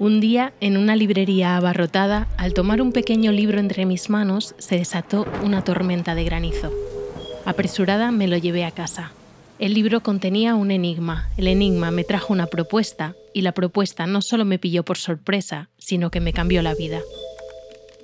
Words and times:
Un 0.00 0.20
día, 0.20 0.52
en 0.60 0.76
una 0.76 0.94
librería 0.94 1.56
abarrotada, 1.56 2.28
al 2.36 2.54
tomar 2.54 2.80
un 2.80 2.92
pequeño 2.92 3.32
libro 3.32 3.58
entre 3.58 3.84
mis 3.84 4.10
manos, 4.10 4.54
se 4.58 4.76
desató 4.78 5.26
una 5.42 5.64
tormenta 5.64 6.14
de 6.14 6.22
granizo. 6.22 6.72
Apresurada 7.44 8.12
me 8.12 8.28
lo 8.28 8.36
llevé 8.36 8.64
a 8.64 8.70
casa. 8.70 9.10
El 9.58 9.74
libro 9.74 10.00
contenía 10.00 10.54
un 10.54 10.70
enigma. 10.70 11.28
El 11.36 11.48
enigma 11.48 11.90
me 11.90 12.04
trajo 12.04 12.32
una 12.32 12.46
propuesta 12.46 13.16
y 13.34 13.42
la 13.42 13.50
propuesta 13.50 14.06
no 14.06 14.22
solo 14.22 14.44
me 14.44 14.60
pilló 14.60 14.84
por 14.84 14.98
sorpresa, 14.98 15.68
sino 15.78 16.12
que 16.12 16.20
me 16.20 16.32
cambió 16.32 16.62
la 16.62 16.76
vida. 16.76 17.00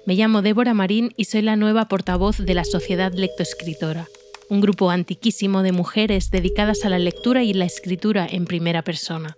Me 0.05 0.17
llamo 0.17 0.43
Débora 0.43 0.75
Marín 0.75 1.15
y 1.17 1.27
soy 1.27 1.43
la 1.43 1.55
nueva 1.55 1.87
portavoz 1.87 2.39
de 2.39 2.55
la 2.55 2.65
Sociedad 2.65 3.13
Lectoescritora, 3.13 4.09
un 4.49 4.61
grupo 4.61 4.91
antiquísimo 4.91 5.63
de 5.63 5.71
mujeres 5.71 6.33
dedicadas 6.33 6.85
a 6.85 6.89
la 6.89 6.99
lectura 6.99 7.45
y 7.45 7.55
la 7.55 7.67
escritura 7.67 8.27
en 8.29 8.47
primera 8.47 8.83
persona. 8.83 9.37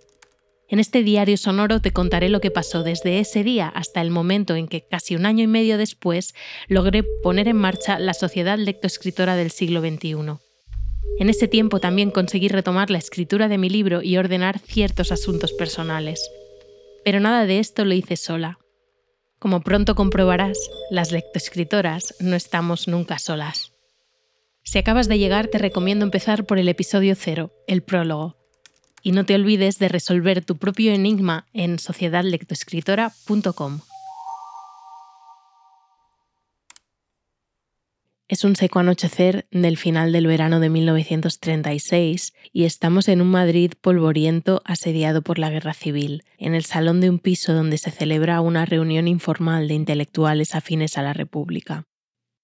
En 0.69 0.81
este 0.81 1.05
diario 1.05 1.37
sonoro 1.37 1.81
te 1.81 1.93
contaré 1.93 2.29
lo 2.29 2.41
que 2.41 2.51
pasó 2.51 2.83
desde 2.83 3.21
ese 3.21 3.45
día 3.45 3.69
hasta 3.69 4.01
el 4.01 4.11
momento 4.11 4.57
en 4.57 4.67
que, 4.67 4.85
casi 4.85 5.15
un 5.15 5.25
año 5.25 5.45
y 5.45 5.47
medio 5.47 5.79
después, 5.79 6.35
logré 6.67 7.05
poner 7.23 7.47
en 7.47 7.57
marcha 7.57 8.01
la 8.01 8.15
Sociedad 8.15 8.59
Lectoescritora 8.59 9.37
del 9.37 9.53
siglo 9.53 9.81
XXI. 9.81 10.39
En 11.19 11.31
ese 11.31 11.47
tiempo 11.47 11.79
también 11.79 12.11
conseguí 12.11 12.49
retomar 12.49 12.91
la 12.91 12.99
escritura 12.99 13.47
de 13.47 13.59
mi 13.59 13.71
libro 13.71 14.03
y 14.03 14.17
ordenar 14.17 14.59
ciertos 14.59 15.13
asuntos 15.13 15.53
personales. 15.53 16.29
Pero 17.05 17.21
nada 17.21 17.47
de 17.47 17.61
esto 17.61 17.85
lo 17.85 17.95
hice 17.95 18.17
sola. 18.17 18.59
Como 19.39 19.61
pronto 19.61 19.95
comprobarás, 19.95 20.59
las 20.91 21.13
lectoescritoras 21.13 22.17
no 22.19 22.35
estamos 22.35 22.89
nunca 22.89 23.21
solas. 23.21 23.73
Si 24.65 24.79
acabas 24.79 25.07
de 25.07 25.19
llegar, 25.19 25.47
te 25.47 25.59
recomiendo 25.59 26.05
empezar 26.05 26.45
por 26.45 26.59
el 26.59 26.69
episodio 26.69 27.15
cero, 27.15 27.53
el 27.69 27.85
prólogo, 27.85 28.37
y 29.07 29.13
no 29.13 29.25
te 29.25 29.37
olvides 29.37 29.79
de 29.79 29.87
resolver 29.87 30.45
tu 30.45 30.57
propio 30.57 30.93
enigma 30.93 31.47
en 31.53 31.79
sociedadlectoescritora.com. 31.79 33.79
Es 38.27 38.43
un 38.43 38.57
seco 38.57 38.81
anochecer 38.81 39.47
del 39.53 39.77
final 39.77 40.11
del 40.11 40.27
verano 40.27 40.59
de 40.59 40.71
1936 40.71 42.35
y 42.53 42.65
estamos 42.65 43.07
en 43.07 43.21
un 43.21 43.29
Madrid 43.29 43.75
polvoriento 43.81 44.61
asediado 44.65 45.23
por 45.23 45.39
la 45.39 45.51
guerra 45.51 45.73
civil, 45.73 46.25
en 46.37 46.57
el 46.57 46.65
salón 46.65 47.01
de 47.01 47.09
un 47.09 47.21
piso 47.21 47.55
donde 47.55 47.79
se 47.79 47.93
celebra 47.93 48.41
una 48.41 48.65
reunión 48.65 49.07
informal 49.07 49.69
de 49.69 49.75
intelectuales 49.75 50.57
afines 50.57 50.99
a 50.99 51.03
la 51.03 51.13
República. 51.13 51.85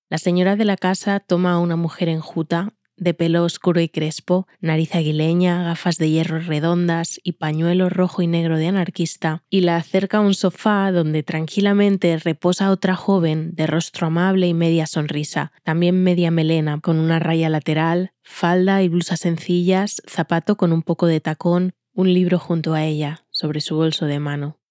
La 0.09 0.19
señora 0.19 0.55
de 0.55 0.65
la 0.65 0.77
casa 0.77 1.19
toma 1.19 1.55
a 1.55 1.59
una 1.59 1.75
mujer 1.75 2.09
enjuta 2.09 2.73
de 2.97 3.15
pelo 3.15 3.45
oscuro 3.45 3.81
y 3.81 3.89
crespo, 3.89 4.47
nariz 4.61 4.95
aguileña, 4.95 5.63
gafas 5.65 5.99
de 5.99 6.11
hierro 6.11 6.39
redondas 6.41 7.21
y 7.23 7.33
pañuelo 7.33 7.89
rojo 7.89 8.23
y 8.23 8.27
negro 8.27 8.59
de 8.59 8.69
anarquista, 8.69 9.43
y 9.51 9.63
la 9.63 9.77
acerca 9.77 10.19
a 10.19 10.21
un 10.21 10.35
sofá 10.35 10.93
donde 10.93 11.23
tranquilamente 11.23 12.17
reposa 12.17 12.71
otra 12.71 12.95
joven 12.95 13.55
de 13.55 13.67
rostro 13.67 14.07
amable 14.07 14.47
y 14.47 14.55
media 14.55 14.87
sonrisa, 14.87 15.53
también 15.63 16.03
media 16.03 16.31
melena, 16.31 16.81
con 16.81 16.99
una 16.99 17.19
raya 17.19 17.49
lateral, 17.49 18.13
falda 18.23 18.83
y 18.83 18.89
blusa 18.89 19.17
sencillas, 19.17 20.03
zapato 20.09 20.57
con 20.57 20.73
un 20.73 20.83
poco 20.83 21.07
de 21.07 21.21
tacón, 21.21 21.73
un 21.95 22.13
libro 22.13 22.39
junto 22.39 22.75
a 22.75 22.85
ella, 22.85 23.27
sobre 23.31 23.61
su 23.61 23.77
bolso 23.77 24.07
de 24.07 24.19
mano. 24.19 24.62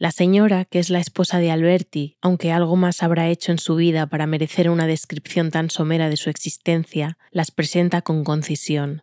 La 0.00 0.12
señora, 0.12 0.64
que 0.64 0.78
es 0.78 0.88
la 0.88 0.98
esposa 0.98 1.40
de 1.40 1.50
Alberti, 1.50 2.16
aunque 2.22 2.52
algo 2.52 2.74
más 2.74 3.02
habrá 3.02 3.28
hecho 3.28 3.52
en 3.52 3.58
su 3.58 3.76
vida 3.76 4.06
para 4.06 4.26
merecer 4.26 4.70
una 4.70 4.86
descripción 4.86 5.50
tan 5.50 5.68
somera 5.68 6.08
de 6.08 6.16
su 6.16 6.30
existencia, 6.30 7.18
las 7.30 7.50
presenta 7.50 8.00
con 8.00 8.24
concisión. 8.24 9.02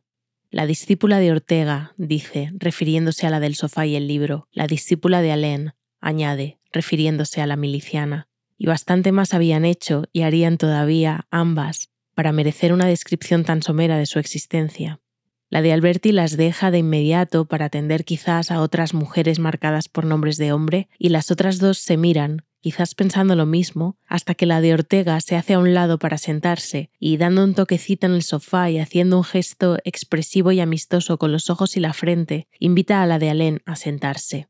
La 0.49 0.65
discípula 0.65 1.19
de 1.19 1.31
Ortega, 1.31 1.93
dice, 1.97 2.49
refiriéndose 2.55 3.27
a 3.27 3.29
la 3.29 3.39
del 3.39 3.53
sofá 3.53 3.85
y 3.85 3.95
el 3.95 4.07
libro, 4.07 4.47
la 4.51 4.65
discípula 4.65 5.21
de 5.21 5.31
Alén, 5.31 5.73
añade, 6.01 6.57
refiriéndose 6.73 7.41
a 7.41 7.45
la 7.45 7.57
miliciana. 7.57 8.27
Y 8.57 8.65
bastante 8.65 9.11
más 9.11 9.35
habían 9.35 9.65
hecho 9.65 10.05
y 10.13 10.23
harían 10.23 10.57
todavía 10.57 11.27
ambas 11.29 11.91
para 12.15 12.31
merecer 12.31 12.73
una 12.73 12.87
descripción 12.87 13.43
tan 13.43 13.61
somera 13.61 13.99
de 13.99 14.07
su 14.07 14.17
existencia. 14.17 14.99
La 15.49 15.61
de 15.61 15.71
Alberti 15.71 16.11
las 16.11 16.35
deja 16.35 16.71
de 16.71 16.79
inmediato 16.79 17.45
para 17.45 17.65
atender 17.65 18.03
quizás 18.03 18.51
a 18.51 18.61
otras 18.61 18.93
mujeres 18.93 19.39
marcadas 19.39 19.87
por 19.87 20.05
nombres 20.05 20.37
de 20.37 20.51
hombre 20.51 20.89
y 20.99 21.09
las 21.09 21.31
otras 21.31 21.59
dos 21.59 21.77
se 21.77 21.95
miran, 21.95 22.43
quizás 22.59 22.95
pensando 22.95 23.33
lo 23.35 23.45
mismo, 23.45 23.97
hasta 24.05 24.35
que 24.35 24.45
la 24.45 24.59
de 24.59 24.73
Ortega 24.73 25.21
se 25.21 25.37
hace 25.37 25.53
a 25.53 25.59
un 25.59 25.73
lado 25.73 25.99
para 25.99 26.17
sentarse 26.17 26.89
y 26.99 27.15
dando 27.15 27.45
un 27.45 27.53
toquecito 27.53 28.07
en 28.07 28.13
el 28.13 28.23
sofá 28.23 28.69
y 28.69 28.79
haciendo 28.79 29.17
un 29.17 29.23
gesto 29.23 29.77
expresivo 29.85 30.51
y 30.51 30.59
amistoso 30.59 31.17
con 31.17 31.31
los 31.31 31.49
ojos 31.49 31.77
y 31.77 31.79
la 31.79 31.93
frente, 31.93 32.49
invita 32.59 33.01
a 33.01 33.05
la 33.05 33.17
de 33.17 33.29
Alén 33.29 33.61
a 33.65 33.77
sentarse. 33.77 34.49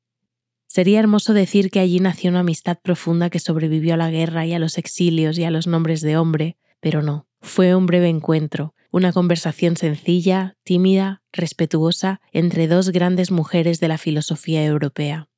Sería 0.65 0.99
hermoso 0.99 1.33
decir 1.33 1.69
que 1.69 1.79
allí 1.79 1.99
nació 1.99 2.31
una 2.31 2.39
amistad 2.39 2.79
profunda 2.81 3.29
que 3.29 3.39
sobrevivió 3.39 3.93
a 3.93 3.97
la 3.97 4.09
guerra 4.09 4.47
y 4.47 4.53
a 4.53 4.59
los 4.59 4.79
exilios 4.79 5.37
y 5.37 5.43
a 5.43 5.51
los 5.51 5.67
nombres 5.67 6.01
de 6.01 6.17
hombre, 6.17 6.57
pero 6.79 7.03
no, 7.03 7.27
fue 7.39 7.75
un 7.75 7.85
breve 7.85 8.09
encuentro, 8.09 8.73
una 8.97 9.13
conversación 9.13 9.77
sencilla, 9.77 10.57
tímida, 10.63 11.21
respetuosa 11.31 12.19
entre 12.33 12.67
dos 12.67 12.89
grandes 12.89 13.31
mujeres 13.31 13.79
de 13.79 13.87
la 13.87 13.97
filosofía 13.97 14.65
europea. 14.65 15.29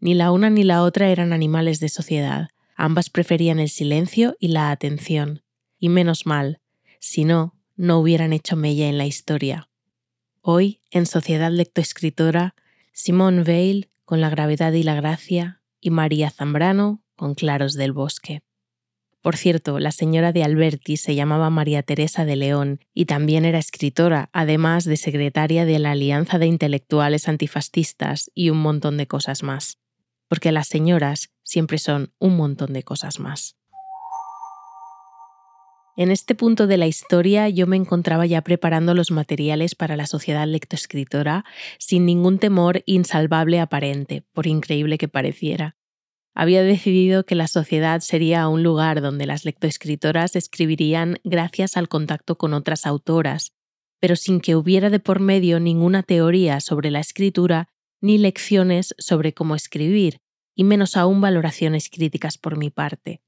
Ni 0.00 0.14
la 0.14 0.30
una 0.32 0.50
ni 0.50 0.64
la 0.64 0.82
otra 0.82 1.08
eran 1.08 1.32
animales 1.32 1.80
de 1.80 1.88
sociedad, 1.88 2.48
ambas 2.76 3.08
preferían 3.08 3.58
el 3.58 3.70
silencio 3.70 4.36
y 4.38 4.48
la 4.48 4.70
atención. 4.70 5.42
Y 5.78 5.88
menos 5.88 6.26
mal, 6.26 6.60
si 6.98 7.24
no, 7.24 7.54
no 7.76 7.98
hubieran 7.98 8.32
hecho 8.32 8.56
mella 8.56 8.88
en 8.88 8.98
la 8.98 9.06
historia. 9.06 9.68
Hoy, 10.42 10.80
en 10.90 11.06
Sociedad 11.06 11.50
Lectoescritora, 11.50 12.54
Simone 12.92 13.42
Weil 13.42 13.88
con 14.04 14.20
la 14.20 14.28
gravedad 14.28 14.72
y 14.72 14.82
la 14.82 14.94
gracia 14.94 15.62
y 15.80 15.90
María 15.90 16.30
Zambrano 16.30 17.02
con 17.16 17.34
Claros 17.34 17.74
del 17.74 17.92
Bosque. 17.92 18.42
Por 19.24 19.38
cierto, 19.38 19.78
la 19.78 19.90
señora 19.90 20.32
de 20.32 20.44
Alberti 20.44 20.98
se 20.98 21.14
llamaba 21.14 21.48
María 21.48 21.82
Teresa 21.82 22.26
de 22.26 22.36
León 22.36 22.80
y 22.92 23.06
también 23.06 23.46
era 23.46 23.58
escritora, 23.58 24.28
además 24.34 24.84
de 24.84 24.98
secretaria 24.98 25.64
de 25.64 25.78
la 25.78 25.92
Alianza 25.92 26.38
de 26.38 26.44
Intelectuales 26.44 27.26
Antifascistas 27.26 28.30
y 28.34 28.50
un 28.50 28.58
montón 28.58 28.98
de 28.98 29.06
cosas 29.06 29.42
más. 29.42 29.78
Porque 30.28 30.52
las 30.52 30.68
señoras 30.68 31.30
siempre 31.42 31.78
son 31.78 32.12
un 32.18 32.36
montón 32.36 32.74
de 32.74 32.82
cosas 32.82 33.18
más. 33.18 33.56
En 35.96 36.10
este 36.10 36.34
punto 36.34 36.66
de 36.66 36.76
la 36.76 36.86
historia 36.86 37.48
yo 37.48 37.66
me 37.66 37.76
encontraba 37.76 38.26
ya 38.26 38.42
preparando 38.42 38.92
los 38.92 39.10
materiales 39.10 39.74
para 39.74 39.96
la 39.96 40.04
sociedad 40.04 40.46
lectoescritora 40.46 41.46
sin 41.78 42.04
ningún 42.04 42.38
temor 42.38 42.82
insalvable 42.84 43.58
aparente, 43.58 44.22
por 44.34 44.46
increíble 44.46 44.98
que 44.98 45.08
pareciera 45.08 45.76
había 46.34 46.62
decidido 46.62 47.24
que 47.24 47.36
la 47.36 47.46
sociedad 47.46 48.00
sería 48.00 48.48
un 48.48 48.62
lugar 48.62 49.00
donde 49.00 49.26
las 49.26 49.44
lectoescritoras 49.44 50.34
escribirían 50.34 51.18
gracias 51.22 51.76
al 51.76 51.88
contacto 51.88 52.36
con 52.36 52.54
otras 52.54 52.86
autoras, 52.86 53.52
pero 54.00 54.16
sin 54.16 54.40
que 54.40 54.56
hubiera 54.56 54.90
de 54.90 54.98
por 54.98 55.20
medio 55.20 55.60
ninguna 55.60 56.02
teoría 56.02 56.60
sobre 56.60 56.90
la 56.90 57.00
escritura 57.00 57.68
ni 58.00 58.18
lecciones 58.18 58.94
sobre 58.98 59.32
cómo 59.32 59.54
escribir, 59.54 60.18
y 60.54 60.64
menos 60.64 60.96
aún 60.96 61.20
valoraciones 61.20 61.88
críticas 61.88 62.36
por 62.36 62.58
mi 62.58 62.70
parte. 62.70 63.22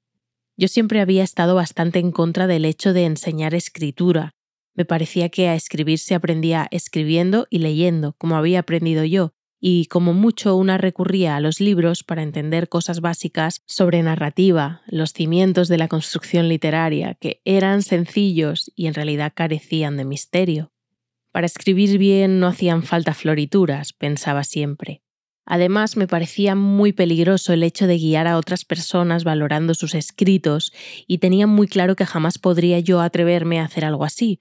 Yo 0.57 0.69
siempre 0.69 1.01
había 1.01 1.23
estado 1.23 1.55
bastante 1.55 1.99
en 1.99 2.13
contra 2.13 2.47
del 2.47 2.65
hecho 2.65 2.93
de 2.93 3.05
enseñar 3.05 3.55
escritura. 3.55 4.35
Me 4.75 4.85
parecía 4.85 5.29
que 5.29 5.49
a 5.49 5.55
escribir 5.55 5.99
se 5.99 6.15
aprendía 6.15 6.67
escribiendo 6.71 7.47
y 7.51 7.59
leyendo, 7.59 8.15
como 8.19 8.37
había 8.37 8.61
aprendido 8.61 9.05
yo, 9.05 9.33
y 9.61 9.87
como 9.87 10.13
mucho 10.13 10.57
una 10.57 10.79
recurría 10.79 11.37
a 11.37 11.41
los 11.41 11.61
libros 11.61 12.05
para 12.05 12.23
entender 12.23 12.69
cosas 12.69 13.01
básicas 13.01 13.63
sobre 13.67 14.03
narrativa, 14.03 14.83
los 14.87 15.13
cimientos 15.13 15.69
de 15.69 15.79
la 15.79 15.89
construcción 15.89 16.49
literaria, 16.49 17.15
que 17.15 17.41
eran 17.45 17.83
sencillos 17.83 18.71
y 18.75 18.87
en 18.87 18.95
realidad 18.95 19.33
carecían 19.35 19.97
de 19.97 20.05
misterio. 20.05 20.73
Para 21.33 21.47
escribir 21.47 21.99
bien 21.99 22.41
no 22.41 22.47
hacían 22.47 22.83
falta 22.83 23.15
florituras, 23.15 23.93
pensaba 23.93 24.45
siempre. 24.45 25.03
Además, 25.45 25.97
me 25.97 26.09
parecía 26.09 26.55
muy 26.55 26.93
peligroso 26.93 27.53
el 27.53 27.63
hecho 27.63 27.87
de 27.87 27.99
guiar 27.99 28.27
a 28.27 28.37
otras 28.37 28.65
personas 28.65 29.23
valorando 29.23 29.75
sus 29.75 29.95
escritos, 29.95 30.73
y 31.07 31.19
tenía 31.19 31.47
muy 31.47 31.69
claro 31.69 31.95
que 31.95 32.05
jamás 32.05 32.39
podría 32.39 32.81
yo 32.81 33.01
atreverme 33.01 33.61
a 33.61 33.65
hacer 33.65 33.85
algo 33.85 34.05
así. 34.05 34.41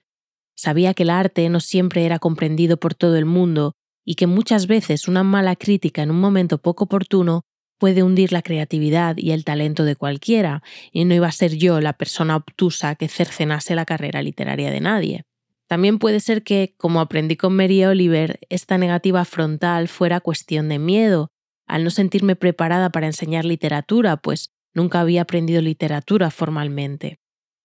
Sabía 0.56 0.94
que 0.94 1.04
el 1.04 1.10
arte 1.10 1.48
no 1.48 1.60
siempre 1.60 2.04
era 2.06 2.18
comprendido 2.18 2.78
por 2.78 2.94
todo 2.94 3.16
el 3.16 3.24
mundo 3.24 3.76
y 4.06 4.14
que 4.14 4.26
muchas 4.26 4.68
veces 4.68 5.08
una 5.08 5.24
mala 5.24 5.56
crítica 5.56 6.02
en 6.02 6.10
un 6.10 6.20
momento 6.20 6.58
poco 6.58 6.84
oportuno 6.84 7.42
puede 7.78 8.02
hundir 8.02 8.32
la 8.32 8.40
creatividad 8.40 9.18
y 9.18 9.32
el 9.32 9.44
talento 9.44 9.84
de 9.84 9.96
cualquiera, 9.96 10.62
y 10.92 11.04
no 11.04 11.14
iba 11.14 11.26
a 11.26 11.32
ser 11.32 11.56
yo 11.56 11.80
la 11.80 11.92
persona 11.92 12.36
obtusa 12.36 12.94
que 12.94 13.08
cercenase 13.08 13.74
la 13.74 13.84
carrera 13.84 14.22
literaria 14.22 14.70
de 14.70 14.80
nadie. 14.80 15.24
También 15.66 15.98
puede 15.98 16.20
ser 16.20 16.42
que, 16.42 16.74
como 16.78 17.00
aprendí 17.00 17.36
con 17.36 17.54
Mary 17.54 17.84
Oliver, 17.84 18.38
esta 18.48 18.78
negativa 18.78 19.24
frontal 19.24 19.88
fuera 19.88 20.20
cuestión 20.20 20.68
de 20.68 20.78
miedo, 20.78 21.28
al 21.66 21.82
no 21.82 21.90
sentirme 21.90 22.36
preparada 22.36 22.90
para 22.90 23.06
enseñar 23.06 23.44
literatura, 23.44 24.16
pues 24.16 24.52
nunca 24.72 25.00
había 25.00 25.22
aprendido 25.22 25.60
literatura 25.60 26.30
formalmente. 26.30 27.18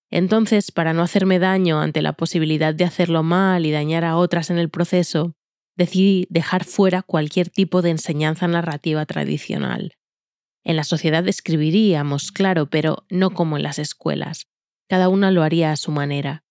Entonces, 0.10 0.72
para 0.72 0.94
no 0.94 1.04
hacerme 1.04 1.40
daño 1.40 1.80
ante 1.80 2.02
la 2.02 2.14
posibilidad 2.14 2.74
de 2.74 2.84
hacerlo 2.84 3.24
mal 3.24 3.66
y 3.66 3.72
dañar 3.72 4.04
a 4.04 4.18
otras 4.18 4.50
en 4.50 4.58
el 4.58 4.70
proceso, 4.70 5.36
decidí 5.76 6.28
dejar 6.30 6.64
fuera 6.64 7.02
cualquier 7.02 7.50
tipo 7.50 7.82
de 7.82 7.92
enseñanza 7.92 8.48
narrativa 8.48 9.06
tradicional, 9.06 9.96
En 10.64 10.76
la 10.76 10.84
sociedad 10.84 11.28
escribiríamos, 11.28 12.32
claro, 12.32 12.70
pero 12.70 13.06
no 13.10 13.32
como 13.32 13.58
en 13.58 13.64
las 13.64 13.80
escuelas. 13.80 14.48
Cada 14.88 15.10
una 15.10 15.32
lo 15.32 15.42
haría 15.42 15.72
a 15.72 15.76
su 15.76 15.92
manera. 15.92 16.44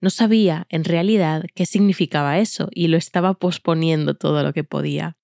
No 0.00 0.10
sabía, 0.10 0.66
en 0.68 0.82
realidad, 0.82 1.44
qué 1.54 1.64
significaba 1.64 2.40
eso 2.40 2.68
y 2.72 2.88
lo 2.88 2.96
estaba 2.96 3.34
posponiendo 3.34 4.16
todo 4.16 4.42
lo 4.42 4.52
que 4.52 4.64
podía. 4.64 5.16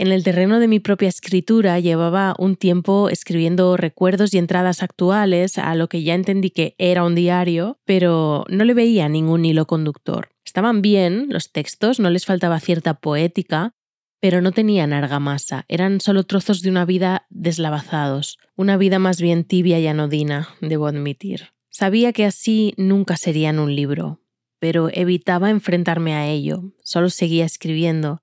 En 0.00 0.12
el 0.12 0.24
terreno 0.24 0.60
de 0.60 0.66
mi 0.66 0.80
propia 0.80 1.10
escritura 1.10 1.78
llevaba 1.78 2.34
un 2.38 2.56
tiempo 2.56 3.10
escribiendo 3.10 3.76
recuerdos 3.76 4.32
y 4.32 4.38
entradas 4.38 4.82
actuales 4.82 5.58
a 5.58 5.74
lo 5.74 5.90
que 5.90 6.02
ya 6.02 6.14
entendí 6.14 6.48
que 6.48 6.74
era 6.78 7.04
un 7.04 7.14
diario, 7.14 7.78
pero 7.84 8.46
no 8.48 8.64
le 8.64 8.72
veía 8.72 9.10
ningún 9.10 9.44
hilo 9.44 9.66
conductor. 9.66 10.30
Estaban 10.42 10.80
bien 10.80 11.26
los 11.28 11.52
textos, 11.52 12.00
no 12.00 12.08
les 12.08 12.24
faltaba 12.24 12.58
cierta 12.60 12.94
poética, 12.94 13.74
pero 14.20 14.40
no 14.40 14.52
tenían 14.52 14.94
argamasa, 14.94 15.66
eran 15.68 16.00
solo 16.00 16.24
trozos 16.24 16.62
de 16.62 16.70
una 16.70 16.86
vida 16.86 17.26
deslavazados, 17.28 18.38
una 18.56 18.78
vida 18.78 18.98
más 18.98 19.20
bien 19.20 19.44
tibia 19.44 19.80
y 19.80 19.86
anodina, 19.86 20.48
debo 20.62 20.86
admitir. 20.86 21.50
Sabía 21.68 22.14
que 22.14 22.24
así 22.24 22.72
nunca 22.78 23.18
serían 23.18 23.58
un 23.58 23.76
libro, 23.76 24.22
pero 24.60 24.88
evitaba 24.90 25.50
enfrentarme 25.50 26.14
a 26.14 26.26
ello, 26.26 26.72
solo 26.82 27.10
seguía 27.10 27.44
escribiendo, 27.44 28.22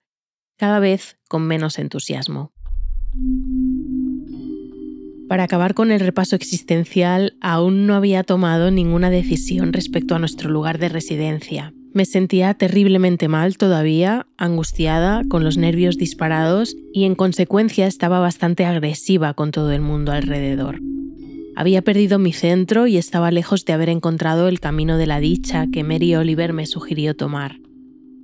cada 0.58 0.80
vez 0.80 1.18
con 1.28 1.44
menos 1.48 1.80
entusiasmo. 1.80 2.52
Para 5.28 5.44
acabar 5.44 5.74
con 5.74 5.92
el 5.92 6.00
repaso 6.00 6.36
existencial, 6.36 7.38
aún 7.42 7.86
no 7.86 7.96
había 7.96 8.24
tomado 8.24 8.72
ninguna 8.72 9.10
decisión 9.10 9.74
respecto 9.74 10.16
a 10.16 10.20
nuestro 10.20 10.50
lugar 10.50 10.78
de 10.78 10.90
residencia. 10.90 11.74
Me 11.94 12.06
sentía 12.06 12.54
terriblemente 12.54 13.28
mal 13.28 13.58
todavía, 13.58 14.28
angustiada, 14.38 15.24
con 15.28 15.44
los 15.44 15.58
nervios 15.58 15.98
disparados 15.98 16.78
y 16.94 17.06
en 17.06 17.16
consecuencia 17.16 17.88
estaba 17.88 18.20
bastante 18.20 18.66
agresiva 18.66 19.34
con 19.34 19.52
todo 19.52 19.72
el 19.72 19.82
mundo 19.82 20.12
alrededor. 20.12 20.80
Había 21.56 21.82
perdido 21.82 22.20
mi 22.20 22.34
centro 22.34 22.86
y 22.88 22.98
estaba 22.98 23.32
lejos 23.32 23.66
de 23.66 23.74
haber 23.74 23.90
encontrado 23.90 24.48
el 24.48 24.60
camino 24.60 24.98
de 24.98 25.08
la 25.08 25.20
dicha 25.20 25.66
que 25.74 25.84
Mary 25.84 26.16
Oliver 26.16 26.54
me 26.54 26.68
sugirió 26.68 27.16
tomar. 27.16 27.58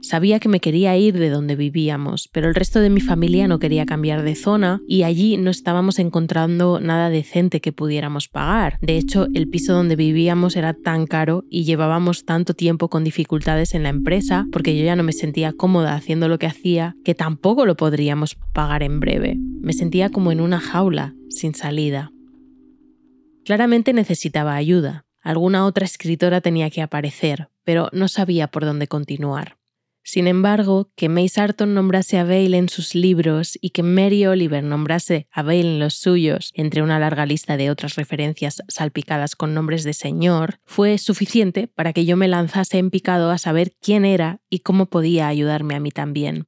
Sabía 0.04 0.42
que 0.42 0.50
me 0.50 0.60
quería 0.60 0.98
ir 0.98 1.18
de 1.18 1.30
donde 1.30 1.56
vivíamos, 1.56 2.28
pero 2.34 2.50
el 2.50 2.56
resto 2.56 2.82
de 2.82 2.90
mi 2.90 3.00
familia 3.00 3.48
no 3.48 3.58
quería 3.58 3.86
cambiar 3.86 4.22
de 4.22 4.36
zona 4.36 4.82
y 4.86 5.04
allí 5.04 5.38
no 5.38 5.50
estábamos 5.50 5.98
encontrando 5.98 6.82
nada 6.82 7.10
decente 7.10 7.62
que 7.62 7.72
pudiéramos 7.72 8.28
pagar. 8.28 8.78
De 8.82 8.98
hecho, 8.98 9.28
el 9.34 9.48
piso 9.48 9.72
donde 9.72 9.96
vivíamos 9.96 10.58
era 10.58 10.74
tan 10.74 11.08
caro 11.08 11.46
y 11.50 11.64
llevábamos 11.64 12.26
tanto 12.26 12.54
tiempo 12.54 12.90
con 12.90 13.06
dificultades 13.06 13.74
en 13.76 13.84
la 13.84 13.90
empresa 13.90 14.46
porque 14.52 14.78
yo 14.78 14.84
ya 14.84 14.98
no 14.98 15.04
me 15.04 15.14
sentía 15.14 15.54
cómoda 15.54 15.96
haciendo 15.96 16.28
lo 16.28 16.38
que 16.38 16.48
hacía 16.48 16.98
que 17.06 17.16
tampoco 17.16 17.66
lo 17.66 17.78
podríamos 17.78 18.36
pagar 18.54 18.84
en 18.84 19.00
breve. 19.00 19.38
Me 19.62 19.72
sentía 19.72 20.10
como 20.10 20.34
en 20.34 20.42
una 20.42 20.60
jaula, 20.60 21.16
sin 21.30 21.56
salida. 21.56 22.12
Claramente 23.46 23.94
necesitaba 23.94 24.56
ayuda. 24.56 25.06
Alguna 25.22 25.66
otra 25.66 25.86
escritora 25.86 26.42
tenía 26.42 26.70
que 26.70 26.82
aparecer, 26.82 27.48
pero 27.64 27.88
no 27.94 28.10
sabía 28.10 28.50
por 28.50 28.66
dónde 28.66 28.88
continuar. 28.88 29.63
Sin 30.04 30.28
embargo, 30.28 30.90
que 30.96 31.08
May 31.08 31.30
Sarton 31.30 31.74
nombrase 31.74 32.20
a 32.20 32.26
Bale 32.26 32.58
en 32.58 32.68
sus 32.68 32.94
libros 32.94 33.58
y 33.62 33.70
que 33.70 33.84
Mary 33.84 34.26
Oliver 34.26 34.62
nombrase 34.62 35.28
a 35.32 35.44
Bale 35.44 35.62
en 35.62 35.80
los 35.80 35.96
suyos, 35.96 36.52
entre 36.56 36.82
una 36.82 37.00
larga 37.00 37.26
lista 37.26 37.56
de 37.56 37.72
otras 37.72 37.96
referencias 37.96 38.62
salpicadas 38.68 39.38
con 39.38 39.54
nombres 39.54 39.86
de 39.86 39.94
señor, 39.94 40.60
fue 40.66 40.98
suficiente 40.98 41.68
para 41.68 41.94
que 41.94 42.04
yo 42.04 42.18
me 42.18 42.28
lanzase 42.28 42.80
en 42.80 42.90
picado 42.90 43.32
a 43.32 43.38
saber 43.38 43.72
quién 43.82 44.04
era 44.04 44.42
y 44.50 44.60
cómo 44.60 44.88
podía 44.88 45.28
ayudarme 45.30 45.76
a 45.76 45.80
mí 45.80 45.90
también. 45.90 46.48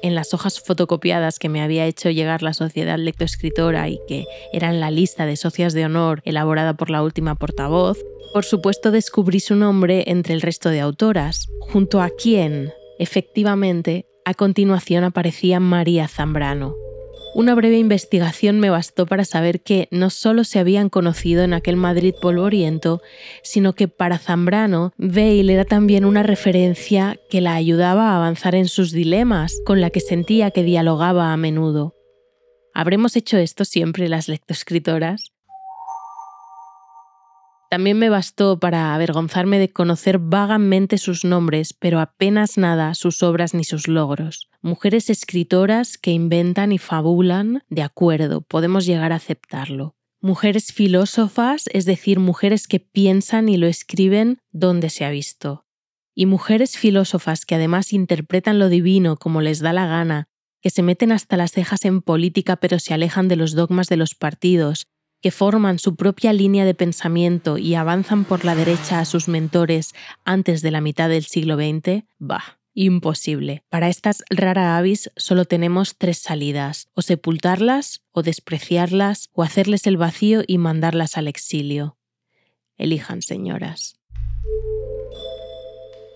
En 0.00 0.14
las 0.14 0.32
hojas 0.32 0.60
fotocopiadas 0.60 1.40
que 1.40 1.48
me 1.48 1.60
había 1.60 1.86
hecho 1.86 2.10
llegar 2.10 2.42
la 2.42 2.54
Sociedad 2.54 2.98
Lectoescritora 2.98 3.88
y 3.88 3.98
que 4.06 4.26
eran 4.52 4.78
la 4.78 4.92
lista 4.92 5.26
de 5.26 5.36
socias 5.36 5.72
de 5.72 5.86
honor 5.86 6.22
elaborada 6.24 6.74
por 6.74 6.88
la 6.88 7.02
última 7.02 7.34
portavoz, 7.34 7.98
por 8.32 8.44
supuesto 8.44 8.90
descubrí 8.90 9.40
su 9.40 9.56
nombre 9.56 10.04
entre 10.06 10.34
el 10.34 10.40
resto 10.40 10.70
de 10.70 10.80
autoras, 10.80 11.48
junto 11.60 12.00
a 12.00 12.10
quien, 12.10 12.72
efectivamente, 12.98 14.06
a 14.24 14.34
continuación 14.34 15.04
aparecía 15.04 15.60
María 15.60 16.08
Zambrano, 16.08 16.74
una 17.34 17.54
breve 17.54 17.78
investigación 17.78 18.58
me 18.58 18.70
bastó 18.70 19.06
para 19.06 19.24
saber 19.24 19.60
que 19.60 19.86
no 19.90 20.10
solo 20.10 20.44
se 20.44 20.58
habían 20.58 20.88
conocido 20.88 21.44
en 21.44 21.52
aquel 21.52 21.76
Madrid 21.76 22.14
polvoriento, 22.20 23.02
sino 23.42 23.74
que 23.74 23.86
para 23.86 24.18
Zambrano, 24.18 24.92
Bale 24.96 25.52
era 25.52 25.64
también 25.64 26.04
una 26.04 26.22
referencia 26.22 27.16
que 27.30 27.40
la 27.40 27.54
ayudaba 27.54 28.10
a 28.10 28.16
avanzar 28.16 28.54
en 28.54 28.66
sus 28.66 28.92
dilemas, 28.92 29.60
con 29.64 29.80
la 29.80 29.90
que 29.90 30.00
sentía 30.00 30.50
que 30.50 30.64
dialogaba 30.64 31.32
a 31.32 31.36
menudo. 31.36 31.94
¿Habremos 32.74 33.14
hecho 33.14 33.36
esto 33.36 33.64
siempre 33.64 34.08
las 34.08 34.28
lectoescritoras? 34.28 35.32
También 37.70 37.98
me 37.98 38.08
bastó 38.08 38.58
para 38.58 38.94
avergonzarme 38.94 39.58
de 39.58 39.70
conocer 39.70 40.18
vagamente 40.18 40.96
sus 40.96 41.24
nombres, 41.24 41.74
pero 41.74 42.00
apenas 42.00 42.56
nada 42.56 42.94
sus 42.94 43.22
obras 43.22 43.52
ni 43.52 43.64
sus 43.64 43.88
logros. 43.88 44.48
Mujeres 44.62 45.10
escritoras 45.10 45.98
que 45.98 46.10
inventan 46.10 46.72
y 46.72 46.78
fabulan, 46.78 47.62
de 47.68 47.82
acuerdo, 47.82 48.40
podemos 48.40 48.86
llegar 48.86 49.12
a 49.12 49.16
aceptarlo. 49.16 49.94
Mujeres 50.20 50.72
filósofas, 50.72 51.64
es 51.72 51.84
decir, 51.84 52.18
mujeres 52.18 52.66
que 52.66 52.80
piensan 52.80 53.48
y 53.50 53.58
lo 53.58 53.66
escriben 53.66 54.38
donde 54.50 54.88
se 54.88 55.04
ha 55.04 55.10
visto. 55.10 55.66
Y 56.14 56.24
mujeres 56.26 56.78
filósofas 56.78 57.44
que 57.44 57.54
además 57.54 57.92
interpretan 57.92 58.58
lo 58.58 58.70
divino 58.70 59.16
como 59.16 59.42
les 59.42 59.60
da 59.60 59.74
la 59.74 59.86
gana, 59.86 60.26
que 60.60 60.70
se 60.70 60.82
meten 60.82 61.12
hasta 61.12 61.36
las 61.36 61.52
cejas 61.52 61.84
en 61.84 62.00
política 62.02 62.56
pero 62.56 62.78
se 62.78 62.94
alejan 62.94 63.28
de 63.28 63.36
los 63.36 63.54
dogmas 63.54 63.88
de 63.88 63.96
los 63.96 64.14
partidos, 64.14 64.88
que 65.20 65.30
forman 65.30 65.78
su 65.78 65.96
propia 65.96 66.32
línea 66.32 66.64
de 66.64 66.74
pensamiento 66.74 67.58
y 67.58 67.74
avanzan 67.74 68.24
por 68.24 68.44
la 68.44 68.54
derecha 68.54 69.00
a 69.00 69.04
sus 69.04 69.28
mentores 69.28 69.94
antes 70.24 70.62
de 70.62 70.70
la 70.70 70.80
mitad 70.80 71.08
del 71.08 71.24
siglo 71.24 71.56
XX, 71.56 72.04
bah, 72.18 72.58
imposible. 72.74 73.64
Para 73.68 73.88
estas 73.88 74.22
rara 74.30 74.76
avis 74.76 75.10
solo 75.16 75.44
tenemos 75.44 75.96
tres 75.98 76.18
salidas, 76.18 76.88
o 76.94 77.02
sepultarlas, 77.02 78.02
o 78.12 78.22
despreciarlas, 78.22 79.30
o 79.32 79.42
hacerles 79.42 79.86
el 79.86 79.96
vacío 79.96 80.42
y 80.46 80.58
mandarlas 80.58 81.16
al 81.16 81.26
exilio. 81.26 81.96
Elijan, 82.76 83.22
señoras. 83.22 83.98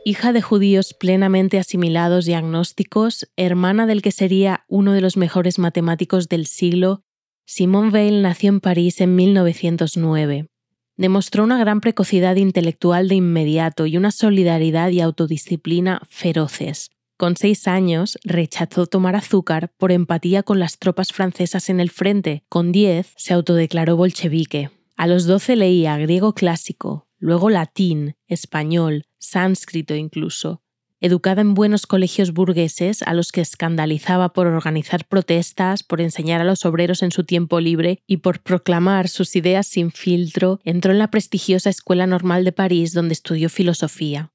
Hija 0.04 0.32
de 0.32 0.42
judíos 0.42 0.94
plenamente 0.94 1.58
asimilados 1.58 2.26
y 2.28 2.34
agnósticos, 2.34 3.28
hermana 3.36 3.86
del 3.86 4.02
que 4.02 4.10
sería 4.10 4.64
uno 4.68 4.92
de 4.92 5.00
los 5.00 5.16
mejores 5.16 5.58
matemáticos 5.58 6.28
del 6.28 6.46
siglo 6.46 7.04
Simone 7.44 7.90
Weil 7.90 8.22
nació 8.22 8.50
en 8.50 8.60
París 8.60 9.00
en 9.00 9.14
1909. 9.16 10.48
Demostró 10.96 11.44
una 11.44 11.58
gran 11.58 11.80
precocidad 11.80 12.36
intelectual 12.36 13.08
de 13.08 13.16
inmediato 13.16 13.86
y 13.86 13.96
una 13.96 14.10
solidaridad 14.10 14.90
y 14.90 15.00
autodisciplina 15.00 16.02
feroces. 16.08 16.90
Con 17.16 17.36
seis 17.36 17.68
años 17.68 18.18
rechazó 18.24 18.86
tomar 18.86 19.16
azúcar 19.16 19.72
por 19.76 19.92
empatía 19.92 20.42
con 20.42 20.58
las 20.58 20.78
tropas 20.78 21.12
francesas 21.12 21.68
en 21.68 21.80
el 21.80 21.90
frente. 21.90 22.44
Con 22.48 22.72
diez 22.72 23.12
se 23.16 23.32
autodeclaró 23.32 23.96
bolchevique. 23.96 24.70
A 24.96 25.06
los 25.06 25.26
doce 25.26 25.56
leía 25.56 25.96
griego 25.98 26.34
clásico, 26.34 27.06
luego 27.18 27.50
latín, 27.50 28.16
español, 28.26 29.04
sánscrito 29.18 29.94
incluso, 29.94 30.61
educada 31.02 31.40
en 31.42 31.54
buenos 31.54 31.86
colegios 31.86 32.32
burgueses 32.32 33.02
a 33.02 33.12
los 33.12 33.32
que 33.32 33.40
escandalizaba 33.40 34.32
por 34.32 34.46
organizar 34.46 35.04
protestas, 35.04 35.82
por 35.82 36.00
enseñar 36.00 36.40
a 36.40 36.44
los 36.44 36.64
obreros 36.64 37.02
en 37.02 37.10
su 37.10 37.24
tiempo 37.24 37.58
libre 37.60 38.00
y 38.06 38.18
por 38.18 38.40
proclamar 38.40 39.08
sus 39.08 39.34
ideas 39.34 39.66
sin 39.66 39.90
filtro, 39.90 40.60
entró 40.62 40.92
en 40.92 41.00
la 41.00 41.10
prestigiosa 41.10 41.70
Escuela 41.70 42.06
Normal 42.06 42.44
de 42.44 42.52
París 42.52 42.92
donde 42.92 43.14
estudió 43.14 43.50
filosofía. 43.50 44.30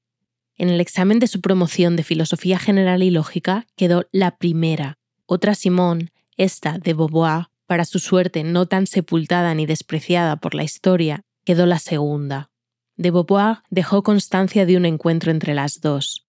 En 0.58 0.68
el 0.68 0.80
examen 0.82 1.18
de 1.20 1.26
su 1.26 1.40
promoción 1.40 1.96
de 1.96 2.02
Filosofía 2.02 2.58
General 2.58 3.02
y 3.02 3.10
Lógica 3.10 3.66
quedó 3.74 4.06
la 4.12 4.36
primera. 4.36 4.98
Otra 5.24 5.54
Simón, 5.54 6.10
esta 6.36 6.78
de 6.78 6.92
Beauvoir, 6.92 7.46
para 7.66 7.86
su 7.86 7.98
suerte 7.98 8.44
no 8.44 8.66
tan 8.66 8.86
sepultada 8.86 9.54
ni 9.54 9.64
despreciada 9.64 10.36
por 10.36 10.54
la 10.54 10.64
historia, 10.64 11.22
quedó 11.44 11.64
la 11.64 11.78
segunda. 11.78 12.50
De 12.96 13.10
Beauvoir 13.10 13.58
dejó 13.70 14.02
constancia 14.02 14.66
de 14.66 14.76
un 14.76 14.84
encuentro 14.84 15.30
entre 15.30 15.54
las 15.54 15.80
dos. 15.80 16.27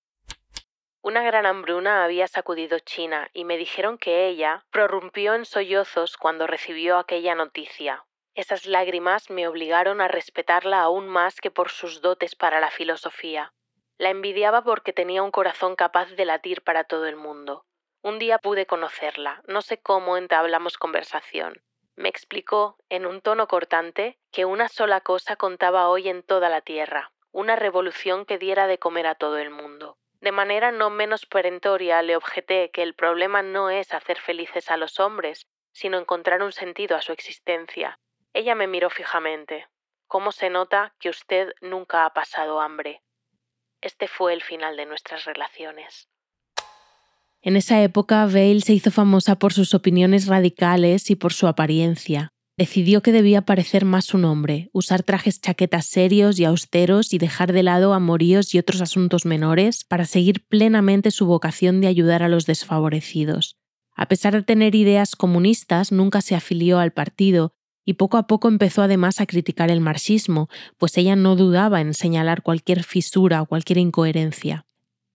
Una 1.10 1.24
gran 1.24 1.48
hambruna 1.48 2.04
había 2.04 2.28
sacudido 2.28 2.78
China 2.78 3.32
y 3.34 3.44
me 3.44 3.58
dijeron 3.58 3.98
que 3.98 4.28
ella 4.28 4.63
prorrumpió 4.70 5.34
en 5.34 5.44
sollozos 5.44 6.18
cuando 6.18 6.46
recibió 6.46 7.00
aquella 7.00 7.34
noticia. 7.34 8.06
Esas 8.36 8.68
lágrimas 8.68 9.32
me 9.32 9.48
obligaron 9.48 10.01
a 10.01 10.08
respetarla 10.08 10.84
aún 10.84 11.08
más 11.08 11.42
que 11.42 11.50
por 11.50 11.72
sus 11.72 12.01
dotes 12.01 12.36
para 12.36 12.60
la 12.60 12.70
filosofía. 12.70 13.51
La 13.98 14.12
envidiaba 14.12 14.63
porque 14.63 14.94
tenía 14.94 15.24
un 15.24 15.32
corazón 15.32 15.75
capaz 15.75 16.12
de 16.12 16.25
latir 16.25 16.62
para 16.62 16.84
todo 16.84 17.08
el 17.08 17.16
mundo. 17.16 17.66
Un 18.04 18.20
día 18.20 18.38
pude 18.38 18.68
conocerla, 18.68 19.42
no 19.48 19.63
sé 19.63 19.82
cómo 19.82 20.16
entablamos 20.16 20.78
conversación. 20.78 21.60
Me 21.96 22.10
explicó, 22.10 22.78
en 22.88 23.08
un 23.08 23.22
tono 23.22 23.48
cortante, 23.48 24.20
que 24.32 24.46
una 24.46 24.70
sola 24.70 25.01
cosa 25.01 25.38
contaba 25.38 25.89
hoy 25.89 26.08
en 26.08 26.22
toda 26.22 26.50
la 26.50 26.62
tierra, 26.62 27.12
una 27.32 27.56
revolución 27.56 28.28
que 28.28 28.38
diera 28.38 28.68
de 28.68 28.78
comer 28.78 29.08
a 29.08 29.16
todo 29.16 29.39
el 29.39 29.50
mundo. 29.50 29.99
De 30.21 30.31
manera 30.31 30.71
no 30.71 30.89
menos 30.89 31.25
perentoria 31.25 32.01
le 32.01 32.15
objeté 32.15 32.71
que 32.71 32.83
el 32.83 32.93
problema 32.93 33.41
no 33.41 33.69
es 33.69 33.93
hacer 33.93 34.19
felices 34.19 34.69
a 34.69 34.77
los 34.77 34.99
hombres, 34.99 35.47
sino 35.71 35.97
encontrar 35.97 36.41
un 36.43 36.51
sentido 36.51 36.97
a 36.97 37.01
su 37.01 37.13
existencia. 37.13 37.99
Ella 38.33 38.55
me 38.55 38.67
miró 38.67 38.89
fijamente. 38.89 39.67
¿Cómo 40.07 40.31
se 40.31 40.49
nota 40.49 40.93
que 40.99 41.09
usted 41.09 41.53
nunca 41.61 42.05
ha 42.05 42.13
pasado 42.13 42.59
hambre? 42.59 43.01
Este 43.81 44.07
fue 44.07 44.33
el 44.33 44.43
final 44.43 44.75
de 44.75 44.85
nuestras 44.85 45.25
relaciones. 45.25 46.09
En 47.41 47.55
esa 47.55 47.81
época, 47.81 48.25
Vale 48.25 48.59
se 48.59 48.73
hizo 48.73 48.91
famosa 48.91 49.38
por 49.38 49.53
sus 49.53 49.73
opiniones 49.73 50.27
radicales 50.27 51.09
y 51.09 51.15
por 51.15 51.31
su 51.31 51.47
apariencia. 51.47 52.33
Decidió 52.60 53.01
que 53.01 53.13
debía 53.13 53.44
parecer 53.44 53.86
más 53.86 54.13
un 54.13 54.25
hombre, 54.25 54.70
usar 54.74 55.01
trajes 55.01 55.39
chaquetas 55.39 55.86
serios 55.86 56.38
y 56.42 56.44
austeros 56.44 57.13
y 57.13 57.18
dejar 57.18 57.54
de 57.54 57.63
lado 57.63 57.94
amoríos 57.94 58.54
y 58.54 58.60
otros 58.60 58.82
asuntos 58.82 59.25
menores 59.25 59.86
para 59.86 60.04
seguir 60.04 60.46
plenamente 60.46 61.12
su 61.12 61.25
vocación 61.25 61.80
de 61.80 61.88
ayudar 61.88 62.22
a 62.22 62.28
los 62.28 62.46
desfavorecidos. 62.46 63.56
A 63.96 64.08
pesar 64.08 64.34
de 64.34 64.44
tener 64.44 64.75
ideas 64.75 65.16
comunistas, 65.16 65.94
nunca 65.94 66.20
se 66.20 66.36
afilió 66.36 66.80
al 66.80 66.92
partido 66.92 67.54
y 67.86 67.94
poco 67.94 68.18
a 68.18 68.28
poco 68.28 68.50
empezó 68.50 68.82
además 68.82 69.22
a 69.22 69.25
criticar 69.25 69.72
el 69.72 69.80
marxismo, 69.80 70.50
pues 70.78 70.98
ella 70.98 71.16
no 71.16 71.38
dudaba 71.38 71.80
en 71.80 71.94
señalar 71.94 72.42
cualquier 72.42 72.84
fisura 72.84 73.42
o 73.42 73.46
cualquier 73.46 73.78
incoherencia. 73.78 74.66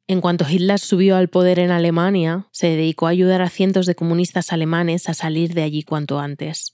En 0.06 0.22
cuanto 0.22 0.46
Hitler 0.48 0.78
subió 0.78 1.16
al 1.16 1.28
poder 1.28 1.58
en 1.58 1.72
Alemania, 1.72 2.48
se 2.52 2.68
dedicó 2.68 3.06
a 3.06 3.10
ayudar 3.10 3.42
a 3.42 3.50
cientos 3.50 3.84
de 3.84 3.94
comunistas 3.94 4.50
alemanes 4.50 5.10
a 5.10 5.14
salir 5.14 5.52
de 5.52 5.62
allí 5.62 5.82
cuanto 5.82 6.18
antes. 6.18 6.73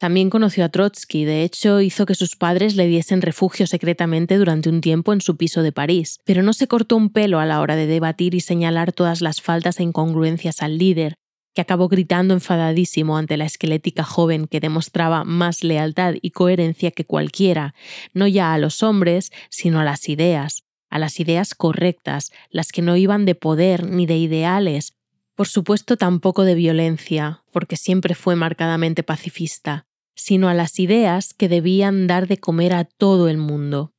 También 0.00 0.30
conoció 0.30 0.64
a 0.64 0.70
Trotsky, 0.70 1.26
de 1.26 1.44
hecho 1.44 1.82
hizo 1.82 2.06
que 2.06 2.14
sus 2.14 2.34
padres 2.34 2.74
le 2.74 2.86
diesen 2.86 3.20
refugio 3.20 3.66
secretamente 3.66 4.38
durante 4.38 4.70
un 4.70 4.80
tiempo 4.80 5.12
en 5.12 5.20
su 5.20 5.36
piso 5.36 5.62
de 5.62 5.72
París, 5.72 6.20
pero 6.24 6.42
no 6.42 6.54
se 6.54 6.68
cortó 6.68 6.96
un 6.96 7.10
pelo 7.10 7.38
a 7.38 7.44
la 7.44 7.60
hora 7.60 7.76
de 7.76 7.86
debatir 7.86 8.34
y 8.34 8.40
señalar 8.40 8.94
todas 8.94 9.20
las 9.20 9.42
faltas 9.42 9.78
e 9.78 9.82
incongruencias 9.82 10.62
al 10.62 10.78
líder, 10.78 11.16
que 11.52 11.60
acabó 11.60 11.88
gritando 11.88 12.32
enfadadísimo 12.32 13.18
ante 13.18 13.36
la 13.36 13.44
esquelética 13.44 14.02
joven 14.02 14.46
que 14.46 14.58
demostraba 14.58 15.24
más 15.24 15.62
lealtad 15.62 16.14
y 16.22 16.30
coherencia 16.30 16.92
que 16.92 17.04
cualquiera, 17.04 17.74
no 18.14 18.26
ya 18.26 18.54
a 18.54 18.58
los 18.58 18.82
hombres, 18.82 19.30
sino 19.50 19.80
a 19.80 19.84
las 19.84 20.08
ideas, 20.08 20.62
a 20.88 20.98
las 20.98 21.20
ideas 21.20 21.54
correctas, 21.54 22.32
las 22.48 22.72
que 22.72 22.80
no 22.80 22.96
iban 22.96 23.26
de 23.26 23.34
poder 23.34 23.84
ni 23.84 24.06
de 24.06 24.16
ideales, 24.16 24.94
por 25.34 25.46
supuesto 25.46 25.98
tampoco 25.98 26.44
de 26.44 26.54
violencia, 26.54 27.42
porque 27.52 27.76
siempre 27.76 28.14
fue 28.14 28.34
marcadamente 28.34 29.02
pacifista, 29.02 29.86
sino 30.20 30.48
a 30.48 30.54
las 30.54 30.78
ideas 30.78 31.34
que 31.34 31.48
debían 31.48 32.06
dar 32.06 32.28
de 32.28 32.38
comer 32.38 32.74
a 32.74 32.84
todo 32.84 33.28
el 33.28 33.38
mundo. 33.38 33.92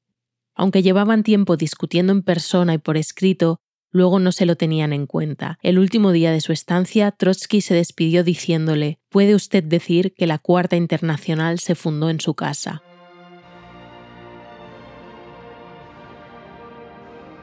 Aunque 0.56 0.84
llevaban 0.84 1.24
tiempo 1.24 1.58
discutiendo 1.58 2.12
en 2.12 2.22
persona 2.22 2.74
y 2.74 2.78
por 2.78 2.98
escrito, 2.98 3.60
luego 3.92 4.20
no 4.20 4.32
se 4.32 4.46
lo 4.46 4.56
tenían 4.56 4.94
en 4.94 5.08
cuenta. 5.08 5.58
El 5.62 5.80
último 5.80 6.12
día 6.12 6.32
de 6.32 6.42
su 6.42 6.54
estancia, 6.54 7.12
Trotsky 7.12 7.62
se 7.62 7.74
despidió 7.74 8.24
diciéndole, 8.24 9.00
puede 9.10 9.36
usted 9.36 9.64
decir 9.64 10.14
que 10.16 10.28
la 10.28 10.38
Cuarta 10.38 10.76
Internacional 10.76 11.60
se 11.60 11.76
fundó 11.76 12.10
en 12.10 12.20
su 12.20 12.34
casa. 12.34 12.82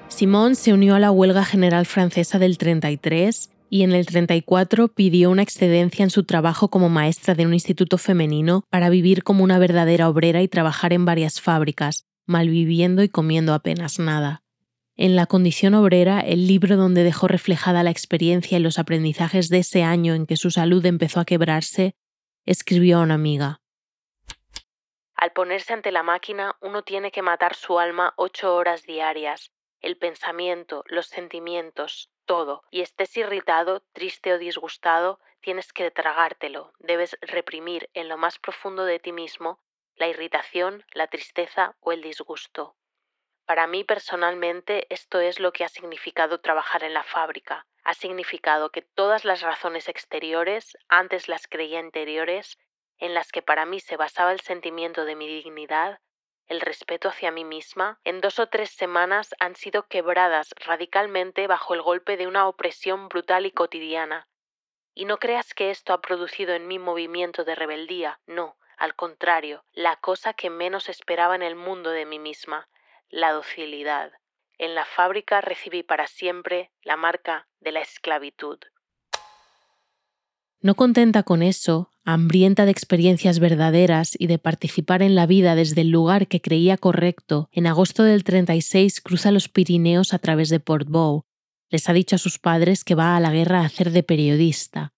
Simón 0.09 0.57
se 0.57 0.73
unió 0.73 0.95
a 0.95 1.01
la 1.01 1.11
huelga 1.11 1.45
general 1.45 1.87
francesa 1.87 2.39
del 2.39 2.59
33 2.59 3.51
y 3.71 3.83
en 3.83 3.93
el 3.93 4.07
34 4.07 4.89
pidió 4.89 5.31
una 5.31 5.43
excedencia 5.43 6.03
en 6.03 6.11
su 6.11 6.25
trabajo 6.25 6.69
como 6.69 6.89
maestra 6.89 7.35
de 7.35 7.47
un 7.47 7.55
instituto 7.55 7.99
femenino 7.99 8.65
para 8.71 8.91
vivir 8.91 9.23
como 9.23 9.45
una 9.45 9.59
verdadera 9.59 10.09
obrera 10.09 10.43
y 10.43 10.49
trabajar 10.49 10.93
en 10.93 11.05
varias 11.05 11.41
fábricas, 11.41 12.07
malviviendo 12.27 13.03
y 13.03 13.09
comiendo 13.09 13.55
apenas 13.55 13.99
nada. 13.99 14.43
En 14.97 15.15
La 15.15 15.27
condición 15.27 15.75
obrera, 15.75 16.21
el 16.21 16.47
libro 16.47 16.77
donde 16.77 17.05
dejó 17.05 17.29
reflejada 17.29 17.85
la 17.85 17.91
experiencia 17.91 18.59
y 18.59 18.61
los 18.61 18.79
aprendizajes 18.79 19.49
de 19.49 19.59
ese 19.59 19.85
año 19.85 20.15
en 20.15 20.27
que 20.27 20.37
su 20.37 20.51
salud 20.51 20.85
empezó 20.85 21.21
a 21.21 21.25
quebrarse, 21.25 21.95
escribió 22.45 22.99
a 22.99 23.03
una 23.03 23.15
amiga. 23.15 23.61
Al 25.15 25.33
ponerse 25.33 25.73
ante 25.73 25.93
la 25.93 26.03
máquina, 26.03 26.57
uno 26.61 26.83
tiene 26.83 27.11
que 27.11 27.23
matar 27.23 27.55
su 27.55 27.79
alma 27.79 28.13
ocho 28.17 28.55
horas 28.55 28.85
diarias, 28.85 29.53
el 29.81 29.97
pensamiento, 29.97 30.85
los 30.87 31.07
sentimientos, 31.07 32.11
todo, 32.25 32.65
y 32.71 32.83
estés 32.83 33.17
irritado, 33.17 33.83
triste 33.93 34.33
o 34.33 34.39
disgustado, 34.39 35.21
tienes 35.41 35.73
que 35.73 35.91
tragártelo, 35.91 36.73
debes 36.79 37.17
reprimir 37.21 37.89
en 37.95 38.09
lo 38.09 38.17
más 38.17 38.39
profundo 38.39 38.85
de 38.85 38.99
ti 38.99 39.13
mismo 39.13 39.61
la 39.95 40.09
irritación, 40.09 40.85
la 40.93 41.09
tristeza 41.09 41.77
o 41.81 41.93
el 41.93 42.03
disgusto. 42.03 42.77
Para 43.47 43.67
mí 43.67 43.83
personalmente 43.83 44.87
esto 44.91 45.21
es 45.21 45.41
lo 45.41 45.53
que 45.53 45.65
ha 45.65 45.69
significado 45.69 46.41
trabajar 46.41 46.85
en 46.85 46.95
la 46.95 47.03
fábrica. 47.03 47.67
Ha 47.83 47.95
significado 47.95 48.71
que 48.71 48.83
todas 48.83 49.25
las 49.25 49.41
razones 49.41 49.89
exteriores, 49.89 50.77
antes 50.89 51.29
las 51.29 51.47
creía 51.47 51.81
interiores, 51.81 52.59
en 52.99 53.15
las 53.15 53.33
que 53.33 53.43
para 53.43 53.65
mí 53.65 53.81
se 53.81 53.97
basaba 53.97 54.33
el 54.33 54.41
sentimiento 54.41 55.05
de 55.05 55.15
mi 55.15 55.27
dignidad, 55.27 56.01
el 56.49 56.61
respeto 56.61 57.09
hacia 57.09 57.31
mí 57.31 57.45
misma, 57.45 58.01
en 58.05 58.21
dos 58.21 58.39
o 58.39 58.49
tres 58.49 58.71
semanas 58.71 59.35
han 59.39 59.55
sido 59.55 59.87
quebradas 59.87 60.55
radicalmente 60.65 61.47
bajo 61.47 61.75
el 61.75 61.83
golpe 61.83 62.17
de 62.17 62.27
una 62.27 62.49
opresión 62.49 63.09
brutal 63.09 63.47
y 63.47 63.53
cotidiana. 63.53 64.29
Y 64.95 65.05
no 65.05 65.19
creas 65.19 65.55
que 65.55 65.71
esto 65.71 65.93
ha 65.93 66.01
producido 66.01 66.55
en 66.55 66.67
mí 66.67 66.79
movimiento 66.79 67.45
de 67.45 67.55
rebeldía, 67.55 68.21
no, 68.27 68.57
al 68.79 68.95
contrario, 68.95 69.65
la 69.73 69.97
cosa 69.97 70.35
que 70.35 70.51
menos 70.51 70.89
esperaba 70.89 71.35
en 71.35 71.43
el 71.43 71.57
mundo 71.57 71.91
de 71.91 72.07
mí 72.07 72.19
misma, 72.19 72.69
la 73.09 73.33
docilidad. 73.33 74.13
En 74.57 74.75
la 74.75 74.85
fábrica 74.85 75.41
recibí 75.41 75.83
para 75.83 76.07
siempre 76.07 76.73
la 76.83 76.97
marca 76.97 77.49
de 77.61 77.73
la 77.73 77.81
esclavitud. 77.81 78.59
No 80.61 80.75
contenta 80.75 81.23
con 81.23 81.43
eso, 81.43 81.91
hambrienta 82.05 82.65
de 82.65 82.71
experiencias 82.71 83.39
verdaderas 83.39 84.17
y 84.19 84.27
de 84.27 84.39
participar 84.39 85.03
en 85.03 85.15
la 85.15 85.27
vida 85.27 85.55
desde 85.55 85.83
el 85.83 85.91
lugar 85.91 86.27
que 86.27 86.41
creía 86.41 86.77
correcto, 86.77 87.49
en 87.53 87.67
agosto 87.67 88.03
del 88.03 88.25
36 88.25 89.01
cruza 89.01 89.31
los 89.31 89.49
Pirineos 89.49 90.13
a 90.15 90.19
través 90.19 90.49
de 90.49 90.61
Portbou. 90.61 91.25
Les 91.71 91.89
ha 91.89 91.93
dicho 91.93 92.17
a 92.17 92.19
sus 92.19 92.39
padres 92.39 92.83
que 92.83 92.95
va 92.95 93.17
a 93.17 93.21
la 93.21 93.31
guerra 93.31 93.61
a 93.61 93.67
hacer 93.67 93.91
de 93.91 94.03
periodista 94.03 94.95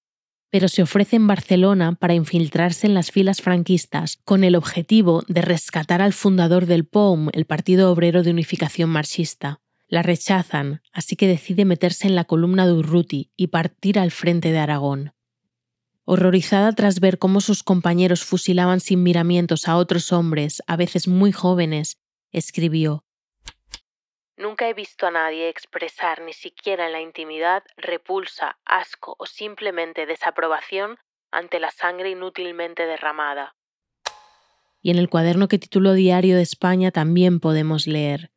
pero 0.50 0.68
se 0.68 0.82
ofrece 0.82 1.16
en 1.16 1.26
Barcelona 1.26 1.94
para 1.94 2.14
infiltrarse 2.14 2.86
en 2.86 2.94
las 2.94 3.12
filas 3.12 3.40
franquistas 3.40 4.18
con 4.24 4.44
el 4.44 4.56
objetivo 4.56 5.22
de 5.28 5.42
rescatar 5.42 6.02
al 6.02 6.12
fundador 6.12 6.66
del 6.66 6.84
POUM, 6.84 7.28
el 7.32 7.46
Partido 7.46 7.90
Obrero 7.90 8.22
de 8.22 8.32
Unificación 8.32 8.90
Marxista. 8.90 9.60
La 9.86 10.02
rechazan, 10.02 10.82
así 10.92 11.16
que 11.16 11.26
decide 11.26 11.64
meterse 11.64 12.06
en 12.06 12.14
la 12.14 12.24
columna 12.24 12.66
de 12.66 12.74
Urruti 12.74 13.30
y 13.36 13.48
partir 13.48 13.98
al 13.98 14.10
frente 14.10 14.52
de 14.52 14.58
Aragón. 14.58 15.12
Horrorizada 16.12 16.72
tras 16.72 16.98
ver 16.98 17.20
cómo 17.20 17.40
sus 17.40 17.62
compañeros 17.62 18.24
fusilaban 18.24 18.80
sin 18.80 19.04
miramientos 19.04 19.68
a 19.68 19.76
otros 19.76 20.12
hombres, 20.12 20.60
a 20.66 20.76
veces 20.76 21.06
muy 21.06 21.30
jóvenes, 21.30 22.00
escribió 22.32 23.04
Nunca 24.36 24.68
he 24.68 24.74
visto 24.74 25.06
a 25.06 25.12
nadie 25.12 25.48
expresar 25.48 26.20
ni 26.22 26.32
siquiera 26.32 26.86
en 26.86 26.92
la 26.94 27.00
intimidad 27.00 27.62
repulsa, 27.76 28.58
asco 28.64 29.14
o 29.20 29.26
simplemente 29.26 30.04
desaprobación 30.04 30.98
ante 31.30 31.60
la 31.60 31.70
sangre 31.70 32.10
inútilmente 32.10 32.86
derramada. 32.86 33.54
Y 34.82 34.90
en 34.90 34.98
el 34.98 35.08
cuaderno 35.08 35.46
que 35.46 35.60
tituló 35.60 35.92
Diario 35.92 36.34
de 36.34 36.42
España 36.42 36.90
también 36.90 37.38
podemos 37.38 37.86
leer. 37.86 38.32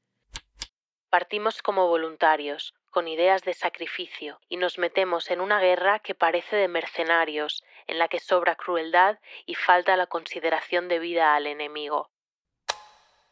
Partimos 1.10 1.64
como 1.64 1.88
voluntarios, 1.88 2.76
con 2.94 3.08
ideas 3.10 3.42
de 3.42 3.54
sacrificio, 3.54 4.40
y 4.48 4.58
nos 4.58 4.78
metemos 4.78 5.32
en 5.32 5.42
una 5.42 5.60
guerra 5.60 6.00
que 6.00 6.16
parece 6.16 6.56
de 6.56 6.68
mercenarios, 6.68 7.64
en 7.88 7.98
la 7.98 8.08
que 8.08 8.20
sobra 8.20 8.56
crueldad 8.56 9.18
y 9.46 9.56
falta 9.56 9.98
la 9.98 10.06
consideración 10.06 10.88
debida 10.88 11.36
al 11.36 11.48
enemigo. 11.48 12.12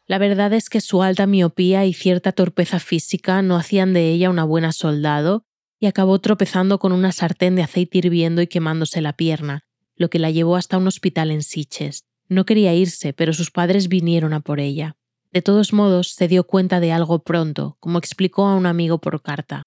La 0.07 0.17
verdad 0.17 0.51
es 0.51 0.69
que 0.69 0.81
su 0.81 1.03
alta 1.03 1.27
miopía 1.27 1.85
y 1.85 1.93
cierta 1.93 2.31
torpeza 2.31 2.79
física 2.79 3.41
no 3.41 3.55
hacían 3.55 3.93
de 3.93 4.09
ella 4.09 4.29
una 4.29 4.43
buena 4.43 4.73
soldado 4.73 5.45
y 5.79 5.85
acabó 5.85 6.19
tropezando 6.19 6.79
con 6.79 6.91
una 6.91 7.11
sartén 7.11 7.55
de 7.55 7.63
aceite 7.63 7.99
hirviendo 7.99 8.41
y 8.41 8.47
quemándose 8.47 8.99
la 8.99 9.13
pierna, 9.13 9.63
lo 9.95 10.09
que 10.09 10.19
la 10.19 10.31
llevó 10.31 10.55
hasta 10.55 10.77
un 10.77 10.87
hospital 10.87 11.31
en 11.31 11.43
Siches. 11.43 12.05
No 12.27 12.45
quería 12.45 12.73
irse, 12.73 13.13
pero 13.13 13.31
sus 13.31 13.51
padres 13.51 13.87
vinieron 13.87 14.33
a 14.33 14.41
por 14.41 14.59
ella. 14.59 14.97
De 15.31 15.41
todos 15.41 15.73
modos, 15.73 16.13
se 16.13 16.27
dio 16.27 16.43
cuenta 16.43 16.79
de 16.79 16.91
algo 16.91 17.23
pronto, 17.23 17.77
como 17.79 17.99
explicó 17.99 18.45
a 18.45 18.55
un 18.55 18.65
amigo 18.65 18.99
por 18.99 19.21
carta. 19.21 19.63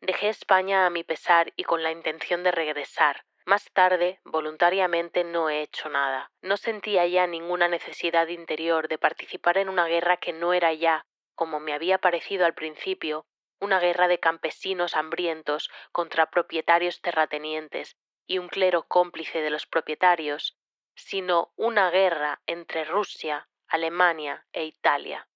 Dejé 0.00 0.28
España 0.28 0.86
a 0.86 0.90
mi 0.90 1.02
pesar 1.02 1.52
y 1.56 1.64
con 1.64 1.82
la 1.82 1.90
intención 1.90 2.42
de 2.44 2.52
regresar, 2.52 3.24
más 3.46 3.70
tarde, 3.72 4.20
voluntariamente 4.24 5.22
no 5.22 5.50
he 5.50 5.60
hecho 5.60 5.90
nada. 5.90 6.30
No 6.40 6.56
sentía 6.56 7.06
ya 7.06 7.26
ninguna 7.26 7.68
necesidad 7.68 8.28
interior 8.28 8.88
de 8.88 8.96
participar 8.96 9.58
en 9.58 9.68
una 9.68 9.86
guerra 9.86 10.16
que 10.16 10.32
no 10.32 10.54
era 10.54 10.72
ya, 10.72 11.04
como 11.34 11.60
me 11.60 11.74
había 11.74 11.98
parecido 11.98 12.46
al 12.46 12.54
principio, 12.54 13.26
una 13.60 13.80
guerra 13.80 14.08
de 14.08 14.18
campesinos 14.18 14.96
hambrientos 14.96 15.70
contra 15.92 16.30
propietarios 16.30 17.02
terratenientes 17.02 17.96
y 18.26 18.38
un 18.38 18.48
clero 18.48 18.84
cómplice 18.88 19.42
de 19.42 19.50
los 19.50 19.66
propietarios, 19.66 20.56
sino 20.94 21.52
una 21.56 21.90
guerra 21.90 22.40
entre 22.46 22.84
Rusia, 22.84 23.46
Alemania 23.74 24.44
e 24.52 24.66
Italia. 24.66 25.26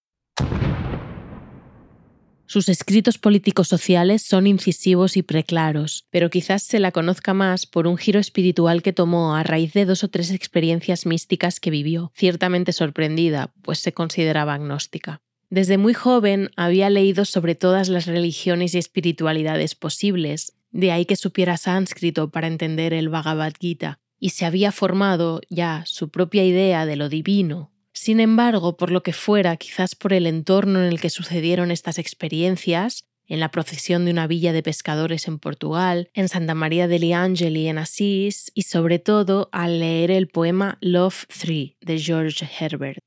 Sus 2.46 2.68
escritos 2.68 3.18
políticos 3.18 3.66
sociales 3.66 4.22
son 4.22 4.46
incisivos 4.46 5.16
y 5.16 5.24
preclaros, 5.24 6.06
pero 6.10 6.30
quizás 6.30 6.62
se 6.62 6.78
la 6.78 6.92
conozca 6.92 7.34
más 7.34 7.66
por 7.66 7.88
un 7.88 7.96
giro 7.96 8.20
espiritual 8.20 8.80
que 8.82 8.92
tomó 8.92 9.34
a 9.34 9.42
raíz 9.42 9.72
de 9.72 9.86
dos 9.86 10.04
o 10.04 10.08
tres 10.08 10.30
experiencias 10.30 11.04
místicas 11.04 11.58
que 11.58 11.70
vivió, 11.70 12.12
ciertamente 12.14 12.70
sorprendida, 12.70 13.52
pues 13.62 13.80
se 13.80 13.92
consideraba 13.92 14.54
agnóstica. 14.54 15.20
Desde 15.50 15.76
muy 15.76 15.92
joven 15.92 16.50
había 16.56 16.90
leído 16.90 17.24
sobre 17.24 17.56
todas 17.56 17.88
las 17.88 18.06
religiones 18.06 18.72
y 18.72 18.78
espiritualidades 18.78 19.74
posibles, 19.74 20.56
de 20.70 20.92
ahí 20.92 21.06
que 21.06 21.16
supiera 21.16 21.56
sánscrito 21.56 22.30
para 22.30 22.46
entender 22.46 22.94
el 22.94 23.08
Bhagavad 23.08 23.54
Gita, 23.58 23.98
y 24.20 24.30
se 24.30 24.46
había 24.46 24.70
formado 24.70 25.40
ya 25.50 25.82
su 25.86 26.10
propia 26.10 26.44
idea 26.44 26.86
de 26.86 26.94
lo 26.94 27.08
divino, 27.08 27.72
sin 27.98 28.20
embargo, 28.20 28.76
por 28.76 28.92
lo 28.92 29.02
que 29.02 29.12
fuera, 29.12 29.56
quizás 29.56 29.96
por 29.96 30.12
el 30.12 30.26
entorno 30.26 30.78
en 30.78 30.86
el 30.86 31.00
que 31.00 31.10
sucedieron 31.10 31.72
estas 31.72 31.98
experiencias, 31.98 33.04
en 33.26 33.40
la 33.40 33.50
procesión 33.50 34.04
de 34.04 34.12
una 34.12 34.26
villa 34.28 34.52
de 34.52 34.62
pescadores 34.62 35.26
en 35.26 35.38
Portugal, 35.40 36.08
en 36.14 36.28
Santa 36.28 36.54
María 36.54 36.86
degli 36.86 37.12
Angeli 37.12 37.66
en 37.66 37.76
Asís 37.76 38.52
y 38.54 38.62
sobre 38.62 39.00
todo 39.00 39.48
al 39.52 39.80
leer 39.80 40.12
el 40.12 40.28
poema 40.28 40.78
Love 40.80 41.26
3 41.26 41.72
de 41.80 41.98
George 41.98 42.48
Herbert. 42.58 43.00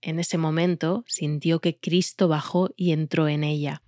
En 0.00 0.20
ese 0.20 0.38
momento 0.38 1.04
sintió 1.08 1.60
que 1.60 1.78
Cristo 1.78 2.28
bajó 2.28 2.70
y 2.76 2.92
entró 2.92 3.28
en 3.28 3.42
ella. 3.42 3.82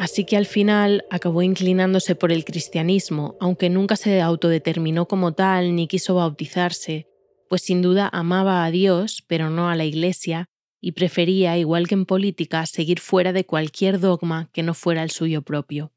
Así 0.00 0.24
que 0.24 0.38
al 0.38 0.46
final 0.46 1.04
acabó 1.10 1.42
inclinándose 1.42 2.14
por 2.14 2.32
el 2.32 2.46
cristianismo, 2.46 3.36
aunque 3.38 3.68
nunca 3.68 3.96
se 3.96 4.22
autodeterminó 4.22 5.06
como 5.06 5.34
tal 5.34 5.76
ni 5.76 5.88
quiso 5.88 6.14
bautizarse, 6.14 7.06
pues 7.50 7.60
sin 7.60 7.82
duda 7.82 8.08
amaba 8.10 8.64
a 8.64 8.70
Dios, 8.70 9.22
pero 9.26 9.50
no 9.50 9.68
a 9.68 9.76
la 9.76 9.84
Iglesia, 9.84 10.46
y 10.80 10.92
prefería, 10.92 11.58
igual 11.58 11.86
que 11.86 11.96
en 11.96 12.06
política, 12.06 12.64
seguir 12.64 12.98
fuera 12.98 13.34
de 13.34 13.44
cualquier 13.44 14.00
dogma 14.00 14.48
que 14.54 14.62
no 14.62 14.72
fuera 14.72 15.02
el 15.02 15.10
suyo 15.10 15.42
propio. 15.42 15.92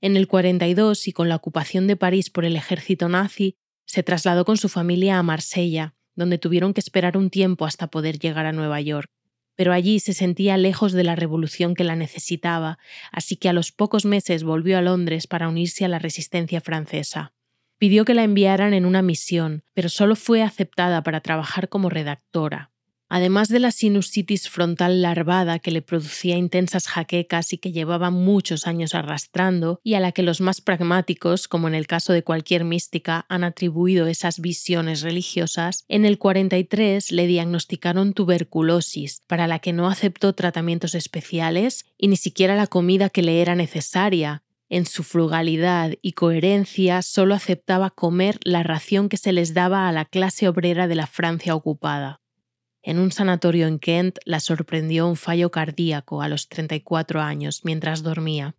En 0.00 0.16
el 0.16 0.28
42 0.28 1.06
y 1.06 1.12
con 1.12 1.28
la 1.28 1.36
ocupación 1.36 1.86
de 1.86 1.96
París 1.96 2.30
por 2.30 2.46
el 2.46 2.56
ejército 2.56 3.10
nazi, 3.10 3.58
se 3.84 4.02
trasladó 4.02 4.46
con 4.46 4.56
su 4.56 4.70
familia 4.70 5.18
a 5.18 5.22
Marsella, 5.22 5.94
donde 6.14 6.38
tuvieron 6.38 6.72
que 6.72 6.80
esperar 6.80 7.18
un 7.18 7.28
tiempo 7.28 7.66
hasta 7.66 7.88
poder 7.88 8.18
llegar 8.18 8.46
a 8.46 8.52
Nueva 8.52 8.80
York 8.80 9.10
pero 9.56 9.72
allí 9.72 9.98
se 9.98 10.12
sentía 10.12 10.56
lejos 10.56 10.92
de 10.92 11.02
la 11.02 11.16
revolución 11.16 11.74
que 11.74 11.84
la 11.84 11.96
necesitaba, 11.96 12.78
así 13.10 13.36
que 13.36 13.48
a 13.48 13.52
los 13.52 13.72
pocos 13.72 14.04
meses 14.04 14.44
volvió 14.44 14.78
a 14.78 14.82
Londres 14.82 15.26
para 15.26 15.48
unirse 15.48 15.84
a 15.84 15.88
la 15.88 15.98
resistencia 15.98 16.60
francesa. 16.60 17.32
Pidió 17.78 18.04
que 18.04 18.14
la 18.14 18.22
enviaran 18.22 18.72
en 18.72 18.86
una 18.86 19.02
misión, 19.02 19.64
pero 19.74 19.88
solo 19.88 20.16
fue 20.16 20.42
aceptada 20.42 21.02
para 21.02 21.20
trabajar 21.20 21.68
como 21.68 21.90
redactora. 21.90 22.70
Además 23.08 23.48
de 23.48 23.60
la 23.60 23.70
sinusitis 23.70 24.48
frontal 24.48 25.00
larvada 25.00 25.60
que 25.60 25.70
le 25.70 25.80
producía 25.80 26.36
intensas 26.36 26.88
jaquecas 26.88 27.52
y 27.52 27.58
que 27.58 27.70
llevaba 27.70 28.10
muchos 28.10 28.66
años 28.66 28.94
arrastrando, 28.94 29.80
y 29.84 29.94
a 29.94 30.00
la 30.00 30.12
que 30.12 30.24
los 30.24 30.40
más 30.40 30.60
pragmáticos, 30.60 31.46
como 31.46 31.68
en 31.68 31.74
el 31.74 31.86
caso 31.86 32.12
de 32.12 32.24
cualquier 32.24 32.64
mística, 32.64 33.24
han 33.28 33.44
atribuido 33.44 34.08
esas 34.08 34.40
visiones 34.40 35.02
religiosas, 35.02 35.84
en 35.88 36.04
el 36.04 36.18
43 36.18 37.12
le 37.12 37.26
diagnosticaron 37.26 38.12
tuberculosis, 38.12 39.22
para 39.28 39.46
la 39.46 39.60
que 39.60 39.72
no 39.72 39.88
aceptó 39.88 40.32
tratamientos 40.32 40.94
especiales 40.96 41.84
y 41.96 42.08
ni 42.08 42.16
siquiera 42.16 42.56
la 42.56 42.66
comida 42.66 43.08
que 43.08 43.22
le 43.22 43.40
era 43.40 43.54
necesaria, 43.54 44.42
en 44.68 44.84
su 44.84 45.04
frugalidad 45.04 45.92
y 46.02 46.12
coherencia 46.12 47.02
solo 47.02 47.34
aceptaba 47.34 47.90
comer 47.90 48.40
la 48.42 48.64
ración 48.64 49.08
que 49.08 49.16
se 49.16 49.32
les 49.32 49.54
daba 49.54 49.88
a 49.88 49.92
la 49.92 50.04
clase 50.04 50.48
obrera 50.48 50.88
de 50.88 50.96
la 50.96 51.06
Francia 51.06 51.54
ocupada. 51.54 52.20
En 52.86 53.00
un 53.00 53.10
sanatorio 53.10 53.66
en 53.66 53.80
Kent 53.80 54.18
la 54.24 54.38
sorprendió 54.38 55.08
un 55.08 55.16
fallo 55.16 55.50
cardíaco 55.50 56.22
a 56.22 56.28
los 56.28 56.48
34 56.48 57.20
años 57.20 57.62
mientras 57.64 58.04
dormía. 58.04 58.54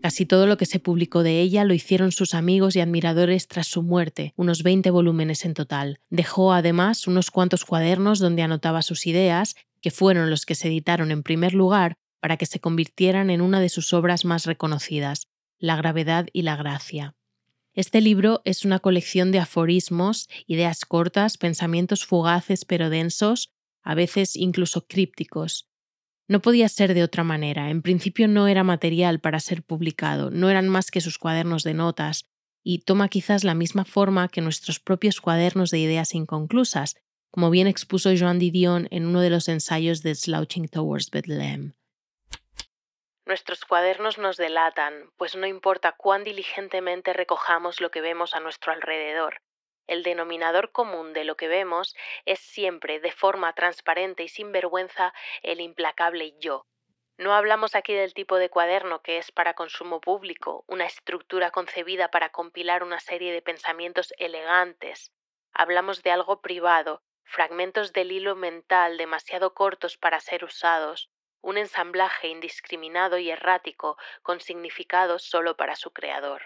Casi 0.00 0.24
todo 0.24 0.46
lo 0.46 0.56
que 0.56 0.64
se 0.64 0.78
publicó 0.78 1.22
de 1.22 1.42
ella 1.42 1.64
lo 1.64 1.74
hicieron 1.74 2.12
sus 2.12 2.32
amigos 2.32 2.76
y 2.76 2.80
admiradores 2.80 3.46
tras 3.46 3.66
su 3.66 3.82
muerte, 3.82 4.32
unos 4.36 4.62
20 4.62 4.90
volúmenes 4.90 5.44
en 5.44 5.52
total. 5.52 6.00
Dejó 6.08 6.54
además 6.54 7.06
unos 7.06 7.30
cuantos 7.30 7.66
cuadernos 7.66 8.20
donde 8.20 8.40
anotaba 8.40 8.80
sus 8.80 9.06
ideas, 9.06 9.54
que 9.82 9.90
fueron 9.90 10.30
los 10.30 10.46
que 10.46 10.54
se 10.54 10.68
editaron 10.68 11.10
en 11.10 11.22
primer 11.22 11.52
lugar 11.52 11.98
para 12.20 12.38
que 12.38 12.46
se 12.46 12.58
convirtieran 12.58 13.28
en 13.28 13.42
una 13.42 13.60
de 13.60 13.68
sus 13.68 13.92
obras 13.92 14.24
más 14.24 14.46
reconocidas, 14.46 15.28
La 15.58 15.76
gravedad 15.76 16.26
y 16.32 16.40
la 16.40 16.56
gracia. 16.56 17.14
Este 17.74 18.00
libro 18.00 18.42
es 18.44 18.64
una 18.64 18.80
colección 18.80 19.30
de 19.30 19.38
aforismos, 19.38 20.28
ideas 20.46 20.84
cortas, 20.84 21.38
pensamientos 21.38 22.04
fugaces 22.04 22.64
pero 22.64 22.90
densos, 22.90 23.52
a 23.82 23.94
veces 23.94 24.34
incluso 24.34 24.86
crípticos. 24.86 25.68
No 26.26 26.42
podía 26.42 26.68
ser 26.68 26.94
de 26.94 27.04
otra 27.04 27.22
manera, 27.22 27.70
en 27.70 27.82
principio 27.82 28.28
no 28.28 28.48
era 28.48 28.64
material 28.64 29.20
para 29.20 29.40
ser 29.40 29.62
publicado, 29.62 30.30
no 30.30 30.50
eran 30.50 30.68
más 30.68 30.90
que 30.90 31.00
sus 31.00 31.18
cuadernos 31.18 31.62
de 31.62 31.74
notas, 31.74 32.24
y 32.62 32.80
toma 32.80 33.08
quizás 33.08 33.44
la 33.44 33.54
misma 33.54 33.84
forma 33.84 34.28
que 34.28 34.40
nuestros 34.40 34.80
propios 34.80 35.20
cuadernos 35.20 35.70
de 35.70 35.78
ideas 35.78 36.14
inconclusas, 36.14 36.96
como 37.30 37.50
bien 37.50 37.68
expuso 37.68 38.10
Joan 38.16 38.38
Didion 38.38 38.88
en 38.90 39.06
uno 39.06 39.20
de 39.20 39.30
los 39.30 39.48
ensayos 39.48 40.02
de 40.02 40.14
Slouching 40.14 40.68
Towards 40.68 41.10
Bethlehem. 41.10 41.74
Nuestros 43.30 43.64
cuadernos 43.64 44.18
nos 44.18 44.36
delatan, 44.36 45.12
pues 45.16 45.36
no 45.36 45.46
importa 45.46 45.92
cuán 45.92 46.24
diligentemente 46.24 47.12
recojamos 47.12 47.80
lo 47.80 47.92
que 47.92 48.00
vemos 48.00 48.34
a 48.34 48.40
nuestro 48.40 48.72
alrededor, 48.72 49.40
el 49.86 50.02
denominador 50.02 50.72
común 50.72 51.12
de 51.12 51.22
lo 51.22 51.36
que 51.36 51.46
vemos 51.46 51.94
es 52.24 52.40
siempre, 52.40 52.98
de 52.98 53.12
forma 53.12 53.52
transparente 53.52 54.24
y 54.24 54.28
sin 54.28 54.50
vergüenza, 54.50 55.14
el 55.42 55.60
implacable 55.60 56.34
yo. 56.40 56.66
No 57.18 57.32
hablamos 57.32 57.76
aquí 57.76 57.94
del 57.94 58.14
tipo 58.14 58.34
de 58.34 58.50
cuaderno 58.50 59.00
que 59.00 59.18
es 59.18 59.30
para 59.30 59.54
consumo 59.54 60.00
público, 60.00 60.64
una 60.66 60.86
estructura 60.86 61.52
concebida 61.52 62.10
para 62.10 62.30
compilar 62.30 62.82
una 62.82 62.98
serie 62.98 63.32
de 63.32 63.42
pensamientos 63.42 64.12
elegantes. 64.18 65.12
Hablamos 65.52 66.02
de 66.02 66.10
algo 66.10 66.40
privado, 66.40 67.04
fragmentos 67.22 67.92
del 67.92 68.10
hilo 68.10 68.34
mental 68.34 68.98
demasiado 68.98 69.54
cortos 69.54 69.96
para 69.98 70.18
ser 70.18 70.42
usados, 70.42 71.12
un 71.42 71.58
ensamblaje 71.58 72.28
indiscriminado 72.28 73.18
y 73.18 73.30
errático 73.30 73.96
con 74.22 74.40
significados 74.40 75.22
solo 75.22 75.56
para 75.56 75.76
su 75.76 75.90
creador. 75.90 76.42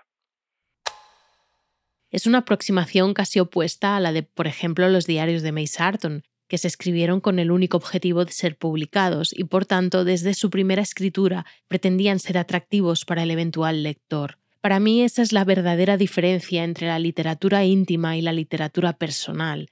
Es 2.11 2.27
una 2.27 2.39
aproximación 2.39 3.13
casi 3.13 3.41
opuesta 3.41 3.97
a 3.97 4.01
la 4.01 4.13
de, 4.13 4.23
por 4.23 4.47
ejemplo, 4.47 4.89
los 4.89 5.07
diarios 5.07 5.43
de 5.43 5.51
May 5.51 5.67
Sarton, 5.67 6.23
que 6.47 6.59
se 6.59 6.69
escribieron 6.69 7.21
con 7.21 7.39
el 7.39 7.51
único 7.51 7.77
objetivo 7.77 8.25
de 8.25 8.33
ser 8.33 8.57
publicados 8.57 9.37
y, 9.37 9.45
por 9.45 9.67
tanto, 9.67 10.05
desde 10.05 10.35
su 10.35 10.51
primera 10.51 10.83
escritura 10.83 11.45
pretendían 11.67 12.21
ser 12.21 12.39
atractivos 12.39 13.05
para 13.05 13.25
el 13.25 13.31
eventual 13.31 13.83
lector. 13.83 14.39
Para 14.61 14.81
mí 14.81 15.03
esa 15.03 15.23
es 15.23 15.33
la 15.33 15.45
verdadera 15.45 15.97
diferencia 15.97 16.65
entre 16.65 16.87
la 16.87 16.99
literatura 16.99 17.65
íntima 17.65 18.17
y 18.17 18.23
la 18.23 18.33
literatura 18.33 18.93
personal, 18.95 19.71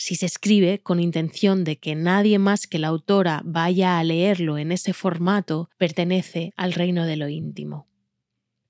si 0.00 0.16
se 0.16 0.24
escribe 0.24 0.80
con 0.82 0.98
intención 0.98 1.62
de 1.62 1.78
que 1.78 1.94
nadie 1.94 2.38
más 2.38 2.66
que 2.66 2.78
la 2.78 2.88
autora 2.88 3.42
vaya 3.44 3.98
a 3.98 4.04
leerlo 4.04 4.56
en 4.56 4.72
ese 4.72 4.94
formato, 4.94 5.68
pertenece 5.76 6.54
al 6.56 6.72
reino 6.72 7.04
de 7.04 7.16
lo 7.16 7.28
íntimo. 7.28 7.86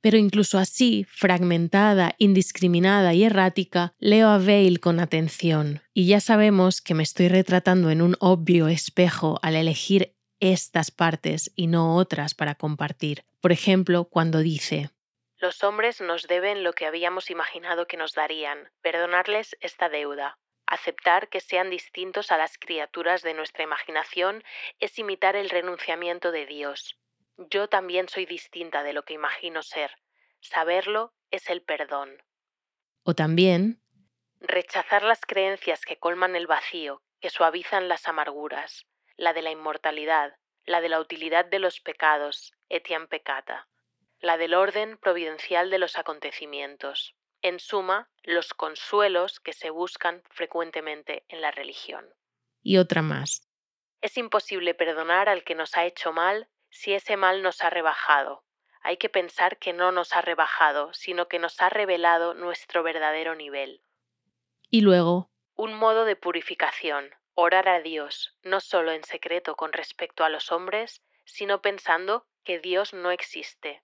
Pero 0.01 0.17
incluso 0.17 0.59
así, 0.59 1.07
fragmentada, 1.09 2.17
indiscriminada 2.19 3.15
y 3.15 3.23
errática, 3.23 3.95
leo 4.01 4.29
a 4.29 4.39
Veil 4.39 4.81
con 4.81 4.99
atención, 4.99 5.83
y 5.95 6.07
ya 6.07 6.19
sabemos 6.19 6.81
que 6.81 6.95
me 6.95 7.05
estoy 7.05 7.29
retratando 7.29 7.91
en 7.91 8.03
un 8.03 8.17
obvio 8.19 8.67
espejo 8.67 9.39
al 9.41 9.55
elegir 9.55 10.17
estas 10.41 10.91
partes 10.91 11.53
y 11.55 11.69
no 11.69 11.95
otras 11.95 12.35
para 12.35 12.57
compartir. 12.57 13.23
Por 13.41 13.53
ejemplo, 13.53 14.07
cuando 14.07 14.41
dice, 14.41 14.91
Los 15.39 15.63
hombres 15.63 16.01
nos 16.01 16.27
deben 16.27 16.65
lo 16.65 16.73
que 16.73 16.87
habíamos 16.87 17.31
imaginado 17.31 17.87
que 17.87 17.97
nos 17.97 18.15
darían, 18.15 18.59
perdonarles 18.83 19.57
esta 19.61 19.89
deuda. 19.89 20.37
Aceptar 20.71 21.29
que 21.29 21.41
sean 21.41 21.69
distintos 21.69 22.31
a 22.31 22.39
las 22.39 22.57
criaturas 22.57 23.23
de 23.23 23.35
nuestra 23.35 23.65
imaginación 23.65 24.45
es 24.79 24.97
imitar 25.01 25.35
el 25.35 25.51
renunciamiento 25.51 26.31
de 26.31 26.47
Dios. 26.47 26.97
Yo 27.37 27.69
también 27.69 28.09
soy 28.09 28.25
distinta 28.25 28.85
de 28.85 28.93
lo 28.93 29.05
que 29.05 29.15
imagino 29.15 29.65
ser. 29.65 29.91
Saberlo 30.39 31.13
es 31.33 31.51
el 31.51 31.63
perdón. 31.63 32.23
O 33.03 33.15
también 33.15 33.83
rechazar 34.39 35.03
las 35.03 35.23
creencias 35.27 35.85
que 35.85 35.99
colman 35.99 36.37
el 36.37 36.47
vacío, 36.47 37.03
que 37.21 37.31
suavizan 37.31 37.89
las 37.89 38.07
amarguras, 38.07 38.87
la 39.17 39.33
de 39.33 39.43
la 39.43 39.51
inmortalidad, 39.51 40.37
la 40.67 40.81
de 40.81 40.89
la 40.89 41.01
utilidad 41.01 41.47
de 41.47 41.59
los 41.59 41.81
pecados, 41.81 42.55
etiam 42.69 43.09
peccata, 43.09 43.67
la 44.21 44.37
del 44.37 44.55
orden 44.55 44.99
providencial 44.99 45.69
de 45.69 45.79
los 45.79 45.99
acontecimientos 45.99 47.17
en 47.43 47.61
suma, 47.61 48.09
los 48.23 48.55
consuelos 48.55 49.41
que 49.41 49.53
se 49.53 49.71
buscan 49.71 50.23
frecuentemente 50.31 51.25
en 51.29 51.41
la 51.41 51.51
religión. 51.51 52.07
Y 52.63 52.79
otra 52.79 53.03
más. 53.03 53.47
Es 54.01 54.17
imposible 54.17 54.75
perdonar 54.75 55.29
al 55.29 55.45
que 55.45 55.55
nos 55.55 55.77
ha 55.77 55.85
hecho 55.85 56.13
mal 56.13 56.49
si 56.71 56.95
ese 56.95 57.17
mal 57.17 57.43
nos 57.43 57.63
ha 57.63 57.71
rebajado. 57.71 58.45
Hay 58.83 58.97
que 58.97 59.09
pensar 59.09 59.59
que 59.59 59.73
no 59.73 59.93
nos 59.93 60.17
ha 60.17 60.23
rebajado, 60.23 60.93
sino 60.95 61.29
que 61.29 61.39
nos 61.39 61.61
ha 61.61 61.69
revelado 61.69 62.35
nuestro 62.35 62.83
verdadero 62.83 63.35
nivel. 63.35 63.83
Y 64.71 64.81
luego, 64.81 65.31
un 65.55 65.75
modo 65.75 66.05
de 66.05 66.17
purificación, 66.17 67.11
orar 67.35 67.69
a 67.69 67.81
Dios, 67.81 68.37
no 68.43 68.61
solo 68.61 68.93
en 68.93 69.05
secreto 69.05 69.57
con 69.57 69.73
respecto 69.73 70.25
a 70.25 70.31
los 70.31 70.51
hombres, 70.53 71.03
sino 71.25 71.61
pensando 71.61 72.27
que 72.45 72.59
Dios 72.59 72.95
no 72.95 73.11
existe. 73.11 73.83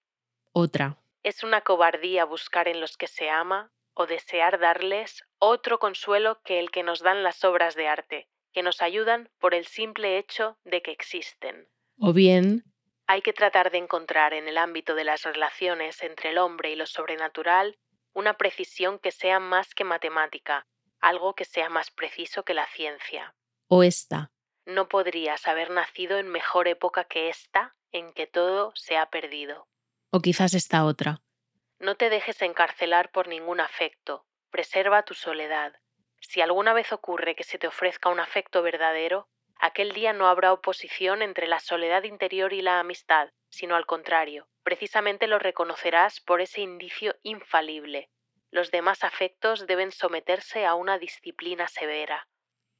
Otra. 0.52 0.96
Es 1.22 1.42
una 1.42 1.62
cobardía 1.62 2.24
buscar 2.24 2.68
en 2.68 2.80
los 2.80 2.96
que 2.96 3.06
se 3.06 3.30
ama 3.30 3.70
o 3.94 4.06
desear 4.06 4.58
darles 4.58 5.24
otro 5.38 5.78
consuelo 5.78 6.40
que 6.44 6.58
el 6.58 6.70
que 6.70 6.82
nos 6.82 7.00
dan 7.00 7.22
las 7.22 7.44
obras 7.44 7.74
de 7.74 7.88
arte, 7.88 8.28
que 8.52 8.62
nos 8.62 8.82
ayudan 8.82 9.30
por 9.38 9.54
el 9.54 9.66
simple 9.66 10.18
hecho 10.18 10.58
de 10.64 10.82
que 10.82 10.92
existen. 10.92 11.68
O 11.98 12.12
bien, 12.12 12.64
hay 13.06 13.22
que 13.22 13.32
tratar 13.32 13.70
de 13.70 13.78
encontrar 13.78 14.34
en 14.34 14.48
el 14.48 14.58
ámbito 14.58 14.94
de 14.94 15.04
las 15.04 15.22
relaciones 15.22 16.02
entre 16.02 16.30
el 16.30 16.38
hombre 16.38 16.72
y 16.72 16.76
lo 16.76 16.86
sobrenatural 16.86 17.78
una 18.12 18.34
precisión 18.34 18.98
que 18.98 19.12
sea 19.12 19.38
más 19.40 19.74
que 19.74 19.84
matemática, 19.84 20.66
algo 21.00 21.34
que 21.34 21.44
sea 21.44 21.68
más 21.68 21.90
preciso 21.90 22.44
que 22.44 22.54
la 22.54 22.66
ciencia. 22.66 23.34
O 23.68 23.82
esta. 23.82 24.32
No 24.64 24.88
podrías 24.88 25.46
haber 25.46 25.70
nacido 25.70 26.18
en 26.18 26.28
mejor 26.28 26.66
época 26.66 27.04
que 27.04 27.28
esta 27.28 27.76
en 27.92 28.12
que 28.12 28.26
todo 28.26 28.72
se 28.74 28.96
ha 28.96 29.10
perdido. 29.10 29.68
O 30.10 30.20
quizás 30.20 30.54
esta 30.54 30.84
otra. 30.84 31.20
No 31.78 31.96
te 31.96 32.08
dejes 32.10 32.40
encarcelar 32.42 33.10
por 33.10 33.28
ningún 33.28 33.60
afecto, 33.60 34.24
preserva 34.50 35.02
tu 35.02 35.14
soledad. 35.14 35.74
Si 36.20 36.40
alguna 36.40 36.72
vez 36.72 36.92
ocurre 36.92 37.36
que 37.36 37.44
se 37.44 37.58
te 37.58 37.66
ofrezca 37.66 38.08
un 38.08 38.20
afecto 38.20 38.62
verdadero, 38.62 39.28
aquel 39.58 39.92
día 39.92 40.12
no 40.12 40.26
habrá 40.28 40.52
oposición 40.52 41.22
entre 41.22 41.46
la 41.46 41.60
soledad 41.60 42.04
interior 42.04 42.52
y 42.52 42.62
la 42.62 42.80
amistad, 42.80 43.30
sino 43.50 43.76
al 43.76 43.86
contrario, 43.86 44.48
precisamente 44.62 45.26
lo 45.26 45.38
reconocerás 45.38 46.20
por 46.20 46.40
ese 46.40 46.62
indicio 46.62 47.14
infalible. 47.22 48.10
Los 48.50 48.70
demás 48.70 49.04
afectos 49.04 49.66
deben 49.66 49.92
someterse 49.92 50.64
a 50.64 50.74
una 50.74 50.98
disciplina 50.98 51.68
severa. 51.68 52.26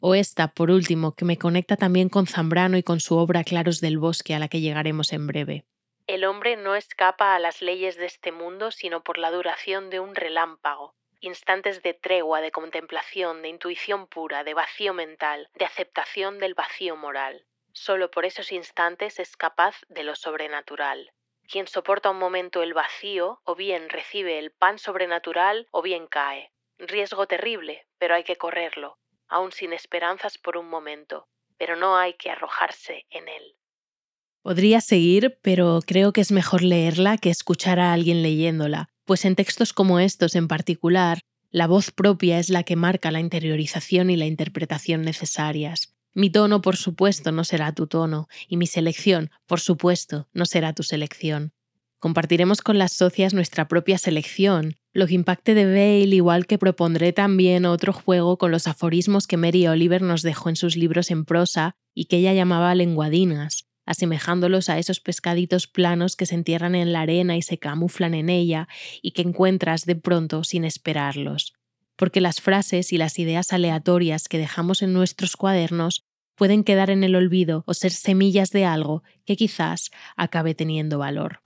O 0.01 0.15
esta, 0.15 0.49
por 0.49 0.71
último, 0.71 1.15
que 1.15 1.25
me 1.25 1.39
conecta 1.39 1.77
también 1.77 2.09
con 2.09 2.27
Zambrano 2.27 2.77
y 2.77 2.83
con 2.83 3.01
su 3.01 3.17
obra 3.17 3.45
Claros 3.45 3.81
del 3.81 3.99
Bosque, 3.99 4.35
a 4.35 4.39
la 4.39 4.49
que 4.49 4.61
llegaremos 4.61 5.13
en 5.13 5.27
breve. 5.27 5.67
El 6.07 6.25
hombre 6.25 6.57
no 6.57 6.77
escapa 6.77 7.35
a 7.35 7.41
las 7.41 7.63
leyes 7.63 7.97
de 7.97 8.07
este 8.07 8.31
mundo 8.31 8.71
sino 8.71 9.03
por 9.03 9.19
la 9.19 9.33
duración 9.33 9.91
de 9.91 9.99
un 9.99 10.15
relámpago, 10.15 10.95
instantes 11.19 11.83
de 11.83 11.95
tregua, 11.95 12.41
de 12.41 12.53
contemplación, 12.53 13.43
de 13.43 13.49
intuición 13.49 14.07
pura, 14.07 14.45
de 14.45 14.55
vacío 14.55 14.95
mental, 14.95 15.51
de 15.55 15.65
aceptación 15.65 16.39
del 16.39 16.55
vacío 16.55 16.95
moral. 16.95 17.45
Solo 17.73 18.09
por 18.11 18.25
esos 18.25 18.53
instantes 18.53 19.19
es 19.19 19.37
capaz 19.37 19.81
de 19.89 20.05
lo 20.05 20.15
sobrenatural. 20.15 21.13
Quien 21.49 21.67
soporta 21.67 22.11
un 22.11 22.19
momento 22.19 22.63
el 22.63 22.73
vacío, 22.73 23.41
o 23.43 23.57
bien 23.57 23.89
recibe 23.89 24.39
el 24.39 24.53
pan 24.53 24.79
sobrenatural, 24.79 25.67
o 25.73 25.83
bien 25.83 26.07
cae. 26.07 26.53
Riesgo 26.79 27.27
terrible, 27.27 27.85
pero 27.99 28.15
hay 28.15 28.23
que 28.23 28.37
correrlo, 28.37 28.99
aun 29.27 29.51
sin 29.51 29.73
esperanzas 29.73 30.39
por 30.39 30.57
un 30.57 30.69
momento, 30.69 31.27
pero 31.59 31.75
no 31.75 31.97
hay 31.97 32.15
que 32.15 32.31
arrojarse 32.31 33.07
en 33.11 33.29
él. 33.29 33.57
Podría 34.47 34.81
seguir, 34.81 35.41
pero 35.43 35.81
creo 35.85 36.13
que 36.13 36.21
es 36.21 36.31
mejor 36.31 36.63
leerla 36.63 37.19
que 37.19 37.31
escuchar 37.31 37.81
a 37.81 37.93
alguien 37.93 38.23
leyéndola, 38.23 38.89
pues 39.05 39.25
en 39.25 39.35
textos 39.35 39.73
como 39.73 39.99
estos 39.99 40.37
en 40.37 40.47
particular, 40.47 41.19
la 41.51 41.67
voz 41.67 41.91
propia 41.91 42.39
es 42.39 42.49
la 42.49 42.63
que 42.63 42.77
marca 42.77 43.11
la 43.11 43.19
interiorización 43.19 44.09
y 44.09 44.15
la 44.15 44.27
interpretación 44.27 45.03
necesarias. 45.03 45.97
Mi 46.15 46.31
tono, 46.31 46.63
por 46.63 46.77
supuesto, 46.77 47.33
no 47.33 47.43
será 47.43 47.73
tu 47.73 47.89
tono, 47.89 48.29
y 48.47 48.57
mi 48.57 48.69
selección, 48.69 49.33
por 49.47 49.59
supuesto, 49.59 50.29
no 50.33 50.47
será 50.47 50.73
tu 50.75 50.85
selección. 50.85 51.51
Compartiremos 51.99 52.61
con 52.61 52.79
las 52.79 52.93
socias 52.93 53.35
nuestra 53.35 53.67
propia 53.67 53.99
selección, 53.99 54.77
lo 54.93 55.09
que 55.09 55.15
impacte 55.15 55.55
de 55.55 55.65
Bale, 55.65 56.15
igual 56.15 56.47
que 56.47 56.57
propondré 56.57 57.13
también 57.13 57.65
otro 57.65 57.93
juego 57.93 58.39
con 58.39 58.53
los 58.53 58.69
aforismos 58.69 59.27
que 59.27 59.39
Mary 59.39 59.67
Oliver 59.67 60.03
nos 60.03 60.23
dejó 60.23 60.51
en 60.51 60.57
sus 60.57 60.77
libros 60.77 61.11
en 61.11 61.25
prosa 61.25 61.75
y 61.95 62.05
que 62.05 62.19
ella 62.19 62.33
llamaba 62.33 62.77
lenguadinas, 62.77 63.67
asemejándolos 63.87 64.69
a 64.69 64.79
esos 64.79 65.01
pescaditos 65.01 65.67
planos 65.67 66.17
que 66.17 66.27
se 66.27 66.35
entierran 66.35 66.75
en 66.75 66.93
la 66.93 67.01
arena 67.01 67.37
y 67.37 67.43
se 67.43 67.59
camuflan 67.59 68.13
en 68.15 68.29
ella 68.29 68.69
y 69.01 69.13
que 69.13 69.23
encuentras 69.23 69.87
de 69.87 69.97
pronto 69.97 70.45
sin 70.45 70.65
esperarlos. 70.65 71.55
Porque 71.97 72.21
las 72.21 72.43
frases 72.43 72.93
y 72.93 72.99
las 72.99 73.19
ideas 73.19 73.53
aleatorias 73.53 74.29
que 74.29 74.39
dejamos 74.39 74.83
en 74.83 74.93
nuestros 74.93 75.37
cuadernos 75.37 76.05
pueden 76.35 76.65
quedar 76.65 76.91
en 76.91 77.03
el 77.03 77.15
olvido 77.15 77.65
o 77.67 77.73
ser 77.73 77.93
semillas 77.93 78.51
de 78.51 78.67
algo 78.67 79.03
que 79.25 79.37
quizás 79.37 79.91
acabe 80.17 80.55
teniendo 80.55 80.99
valor. 80.99 81.41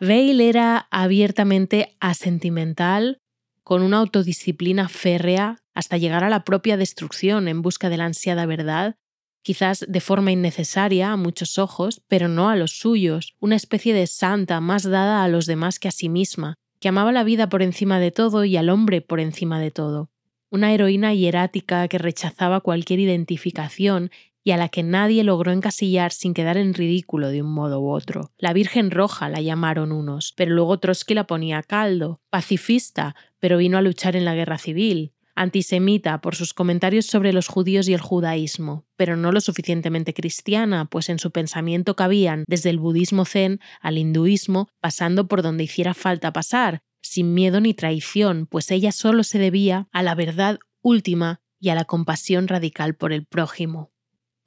Veil 0.00 0.40
era 0.40 0.88
abiertamente 0.90 1.96
asentimental, 2.00 3.20
con 3.62 3.82
una 3.82 3.98
autodisciplina 3.98 4.88
férrea 4.88 5.62
hasta 5.72 5.96
llegar 5.96 6.24
a 6.24 6.28
la 6.28 6.44
propia 6.44 6.76
destrucción 6.76 7.48
en 7.48 7.62
busca 7.62 7.88
de 7.88 7.96
la 7.96 8.04
ansiada 8.04 8.44
verdad 8.44 8.96
quizás 9.44 9.84
de 9.86 10.00
forma 10.00 10.32
innecesaria 10.32 11.12
a 11.12 11.16
muchos 11.16 11.58
ojos, 11.58 12.02
pero 12.08 12.26
no 12.26 12.48
a 12.48 12.56
los 12.56 12.72
suyos, 12.72 13.36
una 13.38 13.54
especie 13.54 13.94
de 13.94 14.08
santa 14.08 14.60
más 14.60 14.82
dada 14.82 15.22
a 15.22 15.28
los 15.28 15.46
demás 15.46 15.78
que 15.78 15.86
a 15.86 15.92
sí 15.92 16.08
misma, 16.08 16.56
que 16.80 16.88
amaba 16.88 17.12
la 17.12 17.24
vida 17.24 17.48
por 17.48 17.62
encima 17.62 18.00
de 18.00 18.10
todo 18.10 18.44
y 18.44 18.56
al 18.56 18.70
hombre 18.70 19.02
por 19.02 19.20
encima 19.20 19.60
de 19.60 19.70
todo. 19.70 20.10
Una 20.50 20.72
heroína 20.72 21.14
hierática 21.14 21.86
que 21.88 21.98
rechazaba 21.98 22.60
cualquier 22.60 23.00
identificación 23.00 24.10
y 24.42 24.50
a 24.50 24.56
la 24.56 24.68
que 24.68 24.82
nadie 24.82 25.24
logró 25.24 25.52
encasillar 25.52 26.12
sin 26.12 26.34
quedar 26.34 26.58
en 26.58 26.74
ridículo 26.74 27.28
de 27.28 27.42
un 27.42 27.50
modo 27.50 27.80
u 27.80 27.90
otro. 27.90 28.30
La 28.38 28.52
Virgen 28.52 28.90
Roja 28.90 29.28
la 29.30 29.40
llamaron 29.40 29.90
unos, 29.90 30.34
pero 30.36 30.54
luego 30.54 30.78
Trotsky 30.78 31.14
la 31.14 31.26
ponía 31.26 31.58
a 31.58 31.62
caldo, 31.62 32.20
pacifista, 32.28 33.16
pero 33.40 33.56
vino 33.56 33.78
a 33.78 33.82
luchar 33.82 34.16
en 34.16 34.26
la 34.26 34.34
guerra 34.34 34.58
civil, 34.58 35.13
antisemita 35.34 36.20
por 36.20 36.36
sus 36.36 36.54
comentarios 36.54 37.06
sobre 37.06 37.32
los 37.32 37.48
judíos 37.48 37.88
y 37.88 37.94
el 37.94 38.00
judaísmo, 38.00 38.86
pero 38.96 39.16
no 39.16 39.32
lo 39.32 39.40
suficientemente 39.40 40.14
cristiana, 40.14 40.86
pues 40.86 41.08
en 41.08 41.18
su 41.18 41.30
pensamiento 41.30 41.96
cabían 41.96 42.44
desde 42.46 42.70
el 42.70 42.78
budismo 42.78 43.24
zen 43.24 43.60
al 43.80 43.98
hinduismo, 43.98 44.68
pasando 44.80 45.28
por 45.28 45.42
donde 45.42 45.64
hiciera 45.64 45.94
falta 45.94 46.32
pasar, 46.32 46.82
sin 47.02 47.34
miedo 47.34 47.60
ni 47.60 47.74
traición, 47.74 48.46
pues 48.46 48.70
ella 48.70 48.92
solo 48.92 49.24
se 49.24 49.38
debía 49.38 49.88
a 49.92 50.02
la 50.02 50.14
verdad 50.14 50.58
última 50.82 51.40
y 51.60 51.70
a 51.70 51.74
la 51.74 51.84
compasión 51.84 52.48
radical 52.48 52.94
por 52.94 53.12
el 53.12 53.26
prójimo. 53.26 53.92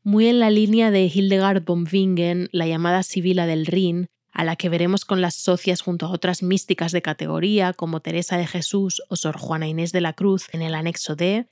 Muy 0.03 0.27
en 0.27 0.39
la 0.39 0.49
línea 0.49 0.89
de 0.89 1.11
Hildegard 1.13 1.63
von 1.65 1.83
Bingen, 1.83 2.47
la 2.51 2.65
llamada 2.65 3.03
Sibila 3.03 3.45
del 3.45 3.65
Rin, 3.65 4.07
a 4.37 4.43
la 4.43 4.55
que 4.55 4.69
veremos 4.69 5.03
con 5.03 5.19
las 5.19 5.33
socias 5.33 5.81
junto 5.81 6.05
a 6.05 6.11
otras 6.11 6.43
místicas 6.43 6.91
de 6.91 7.01
categoría 7.01 7.73
como 7.73 8.01
Teresa 8.01 8.37
de 8.37 8.45
Jesús 8.45 9.01
o 9.09 9.15
Sor 9.15 9.35
Juana 9.35 9.67
Inés 9.67 9.91
de 9.91 9.99
la 9.99 10.13
Cruz 10.13 10.45
en 10.53 10.61
el 10.61 10.75
anexo 10.75 11.15
D, 11.15 11.47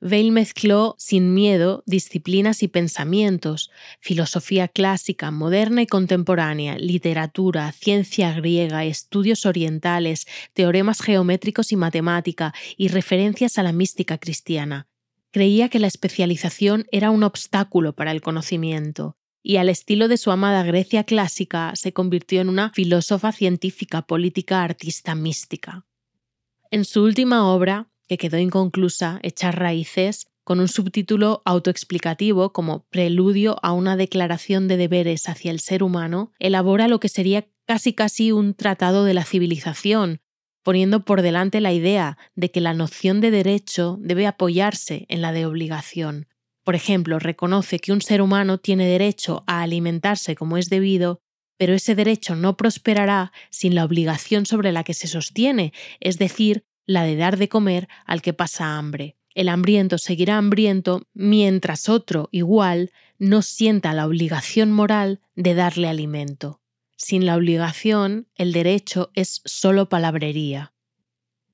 Veil 0.00 0.32
mezcló 0.32 0.96
sin 0.98 1.34
miedo 1.34 1.84
disciplinas 1.86 2.64
y 2.64 2.68
pensamientos, 2.68 3.70
filosofía 4.00 4.66
clásica, 4.66 5.30
moderna 5.30 5.82
y 5.82 5.86
contemporánea, 5.86 6.76
literatura, 6.78 7.72
ciencia 7.72 8.32
griega, 8.32 8.84
estudios 8.84 9.46
orientales, 9.46 10.26
teoremas 10.52 11.00
geométricos 11.00 11.70
y 11.70 11.76
matemática, 11.76 12.52
y 12.76 12.88
referencias 12.88 13.56
a 13.56 13.62
la 13.62 13.72
mística 13.72 14.18
cristiana. 14.18 14.88
Creía 15.30 15.68
que 15.68 15.78
la 15.78 15.86
especialización 15.86 16.86
era 16.90 17.10
un 17.10 17.22
obstáculo 17.22 17.94
para 17.94 18.10
el 18.10 18.20
conocimiento, 18.20 19.16
y 19.48 19.58
al 19.58 19.68
estilo 19.68 20.08
de 20.08 20.16
su 20.16 20.32
amada 20.32 20.64
Grecia 20.64 21.04
clásica 21.04 21.70
se 21.76 21.92
convirtió 21.92 22.40
en 22.40 22.48
una 22.48 22.70
filósofa 22.70 23.30
científica, 23.30 24.02
política, 24.02 24.64
artista 24.64 25.14
mística. 25.14 25.86
En 26.72 26.84
su 26.84 27.04
última 27.04 27.48
obra, 27.48 27.88
que 28.08 28.18
quedó 28.18 28.38
inconclusa, 28.38 29.20
Echar 29.22 29.56
raíces, 29.56 30.26
con 30.42 30.58
un 30.58 30.66
subtítulo 30.66 31.42
autoexplicativo 31.44 32.52
como 32.52 32.86
Preludio 32.90 33.56
a 33.62 33.70
una 33.70 33.96
declaración 33.96 34.66
de 34.66 34.78
deberes 34.78 35.28
hacia 35.28 35.52
el 35.52 35.60
ser 35.60 35.84
humano, 35.84 36.32
elabora 36.40 36.88
lo 36.88 36.98
que 36.98 37.08
sería 37.08 37.46
casi 37.66 37.92
casi 37.92 38.32
un 38.32 38.52
tratado 38.54 39.04
de 39.04 39.14
la 39.14 39.24
civilización, 39.24 40.18
poniendo 40.64 41.04
por 41.04 41.22
delante 41.22 41.60
la 41.60 41.72
idea 41.72 42.18
de 42.34 42.50
que 42.50 42.60
la 42.60 42.74
noción 42.74 43.20
de 43.20 43.30
derecho 43.30 43.96
debe 44.00 44.26
apoyarse 44.26 45.06
en 45.08 45.22
la 45.22 45.30
de 45.30 45.46
obligación, 45.46 46.26
por 46.66 46.74
ejemplo, 46.74 47.20
reconoce 47.20 47.78
que 47.78 47.92
un 47.92 48.02
ser 48.02 48.20
humano 48.20 48.58
tiene 48.58 48.88
derecho 48.88 49.44
a 49.46 49.62
alimentarse 49.62 50.34
como 50.34 50.56
es 50.56 50.68
debido, 50.68 51.20
pero 51.56 51.74
ese 51.74 51.94
derecho 51.94 52.34
no 52.34 52.56
prosperará 52.56 53.30
sin 53.50 53.76
la 53.76 53.84
obligación 53.84 54.46
sobre 54.46 54.72
la 54.72 54.82
que 54.82 54.92
se 54.92 55.06
sostiene, 55.06 55.72
es 56.00 56.18
decir, 56.18 56.64
la 56.84 57.04
de 57.04 57.14
dar 57.14 57.36
de 57.36 57.48
comer 57.48 57.86
al 58.04 58.20
que 58.20 58.32
pasa 58.32 58.76
hambre. 58.78 59.16
El 59.32 59.48
hambriento 59.48 59.96
seguirá 59.96 60.38
hambriento 60.38 61.06
mientras 61.14 61.88
otro, 61.88 62.28
igual, 62.32 62.90
no 63.16 63.42
sienta 63.42 63.92
la 63.92 64.04
obligación 64.04 64.72
moral 64.72 65.20
de 65.36 65.54
darle 65.54 65.86
alimento. 65.86 66.62
Sin 66.96 67.26
la 67.26 67.36
obligación, 67.36 68.26
el 68.34 68.52
derecho 68.52 69.12
es 69.14 69.40
solo 69.44 69.88
palabrería. 69.88 70.72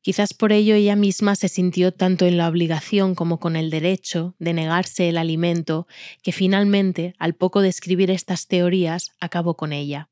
Quizás 0.03 0.35
por 0.35 0.51
ello 0.53 0.75
ella 0.75 0.97
misma 0.97 1.37
se 1.37 1.47
sintió 1.47 1.93
tanto 1.93 2.27
en 2.27 2.37
la 2.37 2.49
obligación 2.49 3.15
como 3.15 3.39
con 3.39 3.55
el 3.55 3.71
derecho 3.71 4.35
de 4.41 4.53
negarse 4.53 5.09
el 5.09 5.17
alimento 5.17 5.87
que 6.25 6.33
finalmente, 6.33 7.15
al 7.19 7.35
poco 7.35 7.63
de 7.63 7.69
escribir 7.69 8.11
estas 8.11 8.49
teorías, 8.49 9.13
acabó 9.21 9.57
con 9.57 9.73
ella. 9.73 10.11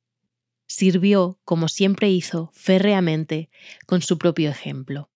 Sirvió, 0.69 1.41
como 1.45 1.67
siempre 1.67 2.09
hizo, 2.09 2.53
férreamente, 2.55 3.51
con 3.87 4.01
su 4.01 4.17
propio 4.17 4.51
ejemplo. 4.51 5.11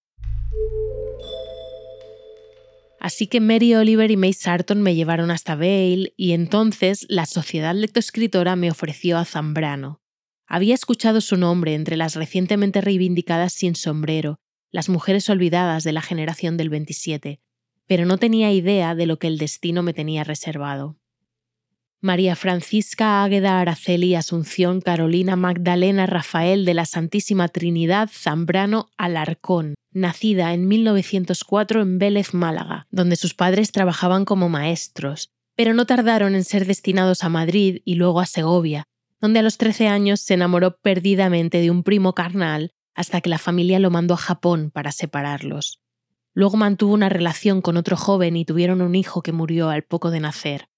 Así 2.98 3.28
que 3.28 3.38
Mary 3.38 3.76
Oliver 3.76 4.10
y 4.10 4.16
May 4.16 4.32
Sarton 4.32 4.82
me 4.82 4.96
llevaron 4.96 5.30
hasta 5.30 5.54
Vail 5.54 6.14
y 6.16 6.32
entonces 6.32 7.06
la 7.08 7.26
Sociedad 7.26 7.76
Lectoescritora 7.76 8.56
me 8.56 8.72
ofreció 8.72 9.18
a 9.18 9.24
Zambrano. 9.24 10.00
Había 10.48 10.74
escuchado 10.74 11.20
su 11.20 11.36
nombre 11.36 11.74
entre 11.74 11.96
las 11.96 12.16
recientemente 12.16 12.80
reivindicadas 12.80 13.52
sin 13.52 13.76
sombrero, 13.76 14.40
las 14.74 14.88
mujeres 14.88 15.30
olvidadas 15.30 15.84
de 15.84 15.92
la 15.92 16.02
generación 16.02 16.56
del 16.56 16.68
27, 16.68 17.38
pero 17.86 18.06
no 18.06 18.18
tenía 18.18 18.50
idea 18.50 18.96
de 18.96 19.06
lo 19.06 19.20
que 19.20 19.28
el 19.28 19.38
destino 19.38 19.84
me 19.84 19.94
tenía 19.94 20.24
reservado. 20.24 20.96
María 22.00 22.34
Francisca 22.34 23.22
Águeda 23.22 23.60
Araceli 23.60 24.16
Asunción 24.16 24.80
Carolina 24.80 25.36
Magdalena 25.36 26.06
Rafael 26.06 26.64
de 26.64 26.74
la 26.74 26.86
Santísima 26.86 27.46
Trinidad 27.46 28.10
Zambrano 28.12 28.90
Alarcón, 28.96 29.76
nacida 29.92 30.52
en 30.52 30.66
1904 30.66 31.80
en 31.80 31.98
Vélez, 31.98 32.34
Málaga, 32.34 32.88
donde 32.90 33.14
sus 33.14 33.32
padres 33.32 33.70
trabajaban 33.70 34.24
como 34.24 34.48
maestros, 34.48 35.30
pero 35.54 35.72
no 35.72 35.86
tardaron 35.86 36.34
en 36.34 36.42
ser 36.42 36.66
destinados 36.66 37.22
a 37.22 37.28
Madrid 37.28 37.80
y 37.84 37.94
luego 37.94 38.18
a 38.18 38.26
Segovia, 38.26 38.82
donde 39.20 39.38
a 39.38 39.42
los 39.44 39.56
13 39.56 39.86
años 39.86 40.20
se 40.20 40.34
enamoró 40.34 40.78
perdidamente 40.78 41.60
de 41.60 41.70
un 41.70 41.84
primo 41.84 42.12
carnal 42.12 42.73
hasta 42.94 43.20
que 43.20 43.30
la 43.30 43.38
familia 43.38 43.78
lo 43.78 43.90
mandó 43.90 44.14
a 44.14 44.18
Japón 44.18 44.70
para 44.72 44.92
separarlos. 44.92 45.80
Luego 46.32 46.56
mantuvo 46.56 46.94
una 46.94 47.08
relación 47.08 47.60
con 47.60 47.76
otro 47.76 47.96
joven 47.96 48.36
y 48.36 48.44
tuvieron 48.44 48.80
un 48.80 48.94
hijo 48.94 49.22
que 49.22 49.32
murió 49.32 49.70
al 49.70 49.84
poco 49.84 50.10
de 50.10 50.20
nacer. 50.20 50.68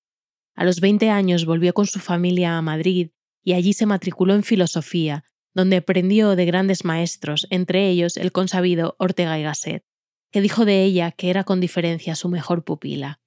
A 0.55 0.65
los 0.65 0.81
20 0.81 1.11
años 1.11 1.47
volvió 1.47 1.75
con 1.75 1.87
su 1.87 1.99
familia 1.99 2.57
a 2.57 2.63
Madrid 2.63 3.11
y 3.43 3.53
allí 3.53 3.73
se 3.73 3.87
matriculó 3.87 4.35
en 4.35 4.43
filosofía, 4.43 5.25
donde 5.55 5.77
aprendió 5.77 6.37
de 6.37 6.45
grandes 6.45 6.85
maestros, 6.85 7.47
entre 7.51 7.89
ellos 7.89 8.17
el 8.17 8.33
consabido 8.33 8.97
Ortega 8.99 9.39
y 9.39 9.43
Gasset, 9.43 9.85
que 10.31 10.41
dijo 10.41 10.65
de 10.65 10.83
ella 10.85 11.13
que 11.13 11.31
era 11.31 11.45
con 11.45 11.61
diferencia 11.61 12.15
su 12.15 12.29
mejor 12.29 12.65
pupila. 12.65 13.21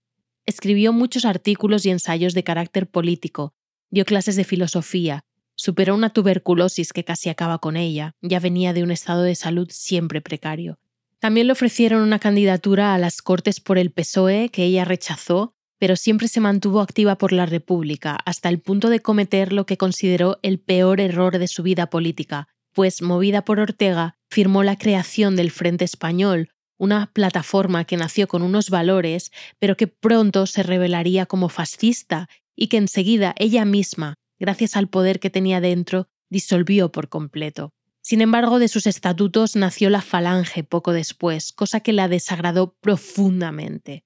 Escribió 0.45 0.93
muchos 0.93 1.25
artículos 1.25 1.86
y 1.86 1.89
ensayos 1.89 2.34
de 2.34 2.43
carácter 2.43 2.89
político, 2.89 3.54
dio 3.89 4.06
clases 4.06 4.36
de 4.36 4.43
filosofía, 4.43 5.25
superó 5.59 5.93
una 5.93 6.11
tuberculosis 6.11 6.93
que 6.93 7.03
casi 7.03 7.27
acaba 7.27 7.59
con 7.59 7.75
ella, 7.75 8.15
ya 8.21 8.39
venía 8.39 8.71
de 8.71 8.81
un 8.81 8.91
estado 8.91 9.23
de 9.23 9.35
salud 9.35 9.67
siempre 9.69 10.21
precario. 10.21 10.79
También 11.19 11.47
le 11.47 11.53
ofrecieron 11.53 12.01
una 12.01 12.17
candidatura 12.17 12.93
a 12.93 12.97
las 12.97 13.21
Cortes 13.21 13.59
por 13.59 13.77
el 13.77 13.91
PSOE 13.91 14.47
que 14.47 14.63
ella 14.63 14.85
rechazó 14.85 15.53
pero 15.79 15.95
siempre 15.95 16.27
se 16.27 16.41
mantuvo 16.41 16.81
activa 16.81 17.17
por 17.17 17.31
la 17.31 17.45
República 17.45 18.19
hasta 18.25 18.49
el 18.49 18.59
punto 18.59 18.89
de 18.89 18.99
cometer 18.99 19.53
lo 19.53 19.65
que 19.65 19.77
consideró 19.77 20.37
el 20.43 20.59
peor 20.59 20.99
error 20.99 21.39
de 21.39 21.47
su 21.47 21.63
vida 21.63 21.89
política, 21.89 22.49
pues, 22.73 23.01
movida 23.01 23.43
por 23.43 23.59
Ortega, 23.59 24.17
firmó 24.29 24.63
la 24.63 24.77
creación 24.77 25.37
del 25.37 25.51
Frente 25.51 25.85
Español, 25.85 26.49
una 26.77 27.11
plataforma 27.13 27.85
que 27.85 27.97
nació 27.97 28.27
con 28.27 28.41
unos 28.41 28.69
valores, 28.69 29.31
pero 29.57 29.77
que 29.77 29.87
pronto 29.87 30.45
se 30.45 30.63
revelaría 30.63 31.25
como 31.25 31.49
fascista 31.49 32.29
y 32.55 32.67
que 32.67 32.77
enseguida 32.77 33.33
ella 33.37 33.63
misma, 33.63 34.15
gracias 34.39 34.75
al 34.75 34.88
poder 34.88 35.19
que 35.19 35.30
tenía 35.30 35.62
dentro, 35.62 36.08
disolvió 36.30 36.91
por 36.91 37.10
completo. 37.10 37.73
Sin 38.02 38.21
embargo, 38.21 38.60
de 38.60 38.67
sus 38.67 38.88
estatutos 38.88 39.56
nació 39.56 39.89
la 39.89 40.02
Falange 40.02 40.63
poco 40.63 40.93
después, 40.93 41.52
cosa 41.52 41.82
que 41.82 41.93
la 41.93 42.08
desagradó 42.08 42.75
profundamente. 42.80 44.04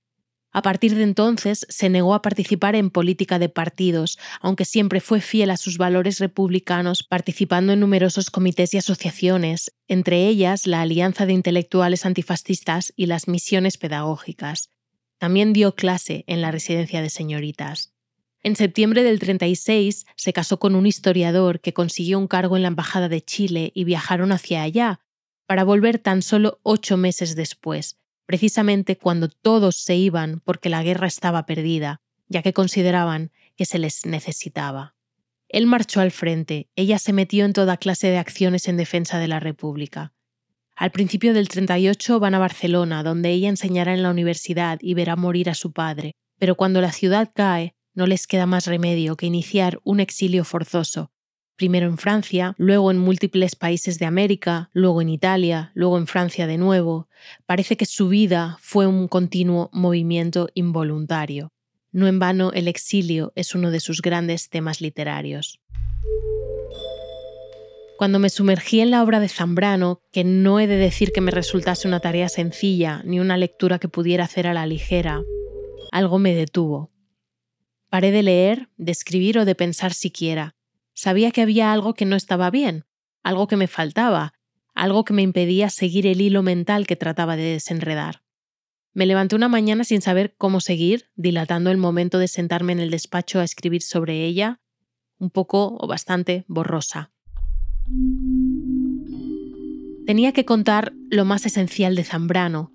A 0.52 0.62
partir 0.62 0.94
de 0.96 1.02
entonces 1.02 1.66
se 1.68 1.90
negó 1.90 2.14
a 2.14 2.22
participar 2.22 2.76
en 2.76 2.92
política 2.92 3.40
de 3.40 3.50
partidos, 3.50 4.20
aunque 4.40 4.66
siempre 4.66 5.02
fue 5.02 5.20
fiel 5.20 5.50
a 5.50 5.58
sus 5.58 5.80
valores 5.80 6.20
republicanos, 6.20 7.02
participando 7.02 7.74
en 7.74 7.80
numerosos 7.80 8.30
comités 8.30 8.74
y 8.76 8.78
asociaciones, 8.78 9.74
entre 9.88 10.28
ellas 10.28 10.68
la 10.68 10.82
Alianza 10.82 11.26
de 11.26 11.34
Intelectuales 11.34 12.06
Antifascistas 12.06 12.94
y 12.96 13.08
las 13.08 13.28
Misiones 13.28 13.78
Pedagógicas. 13.78 14.70
También 15.18 15.54
dio 15.54 15.74
clase 15.74 16.24
en 16.28 16.42
la 16.42 16.52
residencia 16.52 17.02
de 17.02 17.10
señoritas. 17.10 17.93
En 18.44 18.58
septiembre 18.58 19.04
del 19.04 19.20
36 19.20 20.06
se 20.18 20.34
casó 20.34 20.60
con 20.60 20.76
un 20.76 20.86
historiador 20.86 21.62
que 21.62 21.74
consiguió 21.74 22.20
un 22.20 22.28
cargo 22.28 22.58
en 22.58 22.62
la 22.62 22.68
Embajada 22.68 23.08
de 23.08 23.22
Chile 23.22 23.72
y 23.74 23.86
viajaron 23.86 24.34
hacia 24.34 24.64
allá, 24.64 25.00
para 25.46 25.64
volver 25.64 25.98
tan 25.98 26.22
solo 26.22 26.60
ocho 26.64 26.98
meses 26.98 27.36
después, 27.36 27.98
precisamente 28.26 28.98
cuando 28.98 29.30
todos 29.30 29.78
se 29.78 29.96
iban 29.96 30.42
porque 30.44 30.70
la 30.70 30.84
guerra 30.84 31.08
estaba 31.08 31.46
perdida, 31.46 32.02
ya 32.28 32.42
que 32.42 32.52
consideraban 32.52 33.32
que 33.56 33.66
se 33.66 33.80
les 33.80 34.06
necesitaba. 34.06 34.96
Él 35.48 35.66
marchó 35.66 36.02
al 36.02 36.12
frente, 36.12 36.68
ella 36.76 37.00
se 37.00 37.14
metió 37.14 37.46
en 37.46 37.54
toda 37.54 37.78
clase 37.78 38.08
de 38.08 38.18
acciones 38.18 38.68
en 38.68 38.76
defensa 38.76 39.20
de 39.20 39.28
la 39.28 39.40
República. 39.40 40.14
Al 40.76 40.92
principio 40.92 41.34
del 41.34 41.48
38 41.48 42.20
van 42.20 42.34
a 42.34 42.40
Barcelona, 42.40 43.04
donde 43.04 43.30
ella 43.30 43.48
enseñará 43.50 43.94
en 43.94 44.04
la 44.04 44.10
universidad 44.10 44.80
y 44.82 44.96
verá 44.96 45.16
morir 45.16 45.50
a 45.50 45.54
su 45.54 45.72
padre, 45.72 46.16
pero 46.40 46.56
cuando 46.56 46.82
la 46.82 46.92
ciudad 46.92 47.32
cae, 47.34 47.76
no 47.94 48.08
les 48.08 48.28
queda 48.28 48.46
más 48.46 48.68
remedio 48.68 49.16
que 49.16 49.26
iniciar 49.26 49.80
un 49.84 50.00
exilio 50.00 50.44
forzoso, 50.44 51.12
primero 51.56 51.88
en 51.88 51.98
Francia, 51.98 52.56
luego 52.58 52.92
en 52.92 52.98
múltiples 52.98 53.56
países 53.56 54.00
de 54.00 54.06
América, 54.06 54.70
luego 54.74 55.02
en 55.02 55.10
Italia, 55.10 55.72
luego 55.76 55.98
en 55.98 56.08
Francia 56.08 56.48
de 56.48 56.58
nuevo. 56.58 57.08
Parece 57.46 57.78
que 57.78 57.86
su 57.86 58.10
vida 58.10 58.58
fue 58.60 58.88
un 58.88 59.08
continuo 59.08 59.70
movimiento 59.72 60.50
involuntario. 60.54 61.54
No 61.92 62.08
en 62.08 62.20
vano 62.20 62.52
el 62.54 62.68
exilio 62.68 63.32
es 63.36 63.54
uno 63.54 63.70
de 63.70 63.80
sus 63.80 64.02
grandes 64.02 64.50
temas 64.50 64.82
literarios. 64.82 65.62
Cuando 67.98 68.18
me 68.18 68.30
sumergí 68.30 68.80
en 68.80 68.90
la 68.90 69.04
obra 69.04 69.20
de 69.20 69.30
Zambrano, 69.30 70.02
que 70.12 70.24
no 70.24 70.60
he 70.60 70.66
de 70.66 70.76
decir 70.76 71.12
que 71.14 71.22
me 71.22 71.32
resultase 71.32 71.88
una 71.88 72.00
tarea 72.00 72.28
sencilla 72.28 73.02
ni 73.06 73.20
una 73.20 73.38
lectura 73.38 73.78
que 73.78 73.88
pudiera 73.88 74.24
hacer 74.24 74.48
a 74.48 74.54
la 74.54 74.66
ligera, 74.66 75.24
algo 75.92 76.18
me 76.18 76.34
detuvo. 76.34 76.93
Paré 77.94 78.10
de 78.10 78.24
leer, 78.24 78.70
de 78.78 78.92
escribir 78.92 79.38
o 79.38 79.46
de 79.46 79.54
pensar 79.54 79.94
siquiera, 79.94 80.56
Sabía 80.96 81.30
que 81.30 81.44
había 81.44 81.72
algo 81.72 81.94
que 81.94 82.06
no 82.06 82.16
estaba 82.16 82.50
bien, 82.50 82.86
algo 83.22 83.46
que 83.46 83.56
me 83.56 83.68
faltaba, 83.68 84.34
algo 84.74 85.06
que 85.06 85.14
me 85.14 85.22
impedía 85.22 85.70
seguir 85.70 86.08
el 86.08 86.20
hilo 86.20 86.42
mental 86.42 86.88
que 86.88 86.96
trataba 86.96 87.36
de 87.36 87.44
desenredar. 87.44 88.24
Me 88.94 89.06
levanté 89.06 89.36
una 89.36 89.48
mañana 89.48 89.84
sin 89.84 90.02
saber 90.02 90.34
cómo 90.40 90.60
seguir, 90.60 91.12
dilatando 91.14 91.70
el 91.70 91.78
momento 91.78 92.18
de 92.18 92.28
sentarme 92.28 92.74
en 92.74 92.80
el 92.80 92.90
despacho 92.90 93.40
a 93.40 93.44
escribir 93.44 93.84
sobre 93.84 94.26
ella, 94.26 94.60
un 95.20 95.30
poco 95.30 95.78
o 95.80 95.86
bastante 95.86 96.46
borrosa. 96.48 97.12
Tenía 100.08 100.32
que 100.32 100.46
contar 100.46 100.94
lo 101.12 101.26
más 101.26 101.46
esencial 101.46 101.96
de 101.96 102.04
Zambrano, 102.04 102.73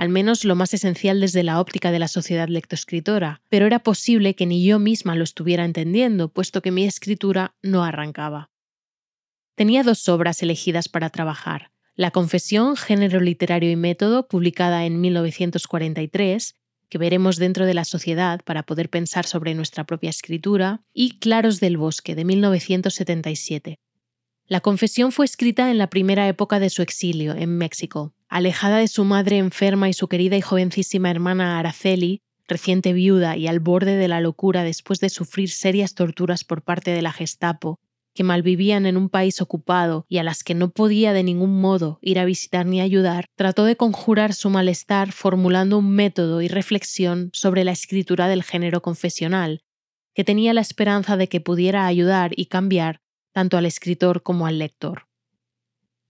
al 0.00 0.08
menos 0.08 0.46
lo 0.46 0.56
más 0.56 0.72
esencial 0.72 1.20
desde 1.20 1.42
la 1.42 1.60
óptica 1.60 1.92
de 1.92 1.98
la 1.98 2.08
sociedad 2.08 2.48
lectoescritora, 2.48 3.42
pero 3.50 3.66
era 3.66 3.80
posible 3.80 4.34
que 4.34 4.46
ni 4.46 4.64
yo 4.64 4.78
misma 4.78 5.14
lo 5.14 5.22
estuviera 5.22 5.66
entendiendo, 5.66 6.32
puesto 6.32 6.62
que 6.62 6.70
mi 6.70 6.84
escritura 6.84 7.54
no 7.60 7.84
arrancaba. 7.84 8.48
Tenía 9.56 9.82
dos 9.82 10.08
obras 10.08 10.42
elegidas 10.42 10.88
para 10.88 11.10
trabajar. 11.10 11.70
La 11.96 12.12
Confesión, 12.12 12.78
Género 12.78 13.20
Literario 13.20 13.70
y 13.70 13.76
Método, 13.76 14.26
publicada 14.26 14.86
en 14.86 15.02
1943, 15.02 16.54
que 16.88 16.96
veremos 16.96 17.36
dentro 17.36 17.66
de 17.66 17.74
la 17.74 17.84
sociedad 17.84 18.40
para 18.42 18.62
poder 18.62 18.88
pensar 18.88 19.26
sobre 19.26 19.54
nuestra 19.54 19.84
propia 19.84 20.08
escritura, 20.08 20.80
y 20.94 21.18
Claros 21.18 21.60
del 21.60 21.76
Bosque, 21.76 22.14
de 22.14 22.24
1977. 22.24 23.78
La 24.50 24.60
confesión 24.60 25.12
fue 25.12 25.26
escrita 25.26 25.70
en 25.70 25.78
la 25.78 25.90
primera 25.90 26.26
época 26.26 26.58
de 26.58 26.70
su 26.70 26.82
exilio, 26.82 27.36
en 27.36 27.56
México, 27.56 28.14
alejada 28.28 28.78
de 28.78 28.88
su 28.88 29.04
madre 29.04 29.38
enferma 29.38 29.88
y 29.88 29.92
su 29.92 30.08
querida 30.08 30.36
y 30.36 30.40
jovencísima 30.40 31.08
hermana 31.08 31.60
Araceli, 31.60 32.22
reciente 32.48 32.92
viuda 32.92 33.36
y 33.36 33.46
al 33.46 33.60
borde 33.60 33.94
de 33.94 34.08
la 34.08 34.20
locura 34.20 34.64
después 34.64 34.98
de 34.98 35.08
sufrir 35.08 35.50
serias 35.50 35.94
torturas 35.94 36.42
por 36.42 36.64
parte 36.64 36.90
de 36.90 37.00
la 37.00 37.12
Gestapo, 37.12 37.78
que 38.12 38.24
malvivían 38.24 38.86
en 38.86 38.96
un 38.96 39.08
país 39.08 39.40
ocupado 39.40 40.04
y 40.08 40.18
a 40.18 40.24
las 40.24 40.42
que 40.42 40.56
no 40.56 40.70
podía 40.72 41.12
de 41.12 41.22
ningún 41.22 41.60
modo 41.60 42.00
ir 42.02 42.18
a 42.18 42.24
visitar 42.24 42.66
ni 42.66 42.80
ayudar, 42.80 43.26
trató 43.36 43.64
de 43.64 43.76
conjurar 43.76 44.34
su 44.34 44.50
malestar 44.50 45.12
formulando 45.12 45.78
un 45.78 45.92
método 45.92 46.42
y 46.42 46.48
reflexión 46.48 47.30
sobre 47.32 47.62
la 47.62 47.70
escritura 47.70 48.26
del 48.26 48.42
género 48.42 48.82
confesional, 48.82 49.62
que 50.12 50.24
tenía 50.24 50.52
la 50.54 50.60
esperanza 50.60 51.16
de 51.16 51.28
que 51.28 51.40
pudiera 51.40 51.86
ayudar 51.86 52.32
y 52.34 52.46
cambiar 52.46 53.00
tanto 53.32 53.56
al 53.56 53.66
escritor 53.66 54.22
como 54.22 54.46
al 54.46 54.58
lector. 54.58 55.06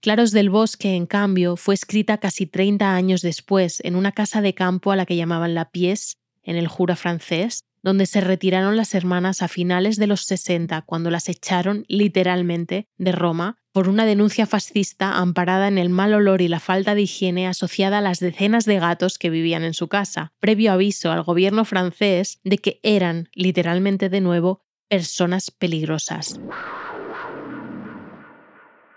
Claros 0.01 0.31
del 0.31 0.49
Bosque, 0.49 0.95
en 0.95 1.05
cambio, 1.05 1.55
fue 1.55 1.75
escrita 1.75 2.17
casi 2.17 2.47
30 2.47 2.95
años 2.95 3.21
después 3.21 3.81
en 3.83 3.95
una 3.95 4.11
casa 4.11 4.41
de 4.41 4.55
campo 4.55 4.91
a 4.91 4.95
la 4.95 5.05
que 5.05 5.15
llamaban 5.15 5.53
La 5.53 5.69
Pies, 5.69 6.17
en 6.41 6.55
el 6.55 6.67
Jura 6.67 6.95
francés, 6.95 7.65
donde 7.83 8.05
se 8.05 8.21
retiraron 8.21 8.77
las 8.77 8.93
hermanas 8.95 9.41
a 9.41 9.47
finales 9.47 9.97
de 9.97 10.07
los 10.07 10.21
60 10.21 10.81
cuando 10.83 11.09
las 11.09 11.29
echaron 11.29 11.85
literalmente 11.87 12.87
de 12.97 13.11
Roma 13.11 13.57
por 13.71 13.87
una 13.87 14.05
denuncia 14.05 14.45
fascista 14.45 15.17
amparada 15.17 15.67
en 15.67 15.77
el 15.77 15.89
mal 15.89 16.13
olor 16.13 16.41
y 16.41 16.47
la 16.47 16.59
falta 16.59 16.93
de 16.93 17.03
higiene 17.03 17.47
asociada 17.47 17.99
a 17.99 18.01
las 18.01 18.19
decenas 18.19 18.65
de 18.65 18.79
gatos 18.79 19.17
que 19.17 19.29
vivían 19.29 19.63
en 19.63 19.73
su 19.73 19.87
casa, 19.87 20.33
previo 20.39 20.71
aviso 20.71 21.11
al 21.11 21.23
gobierno 21.23 21.63
francés 21.63 22.39
de 22.43 22.57
que 22.57 22.79
eran, 22.83 23.29
literalmente 23.33 24.09
de 24.09 24.21
nuevo, 24.21 24.63
personas 24.89 25.51
peligrosas. 25.51 26.39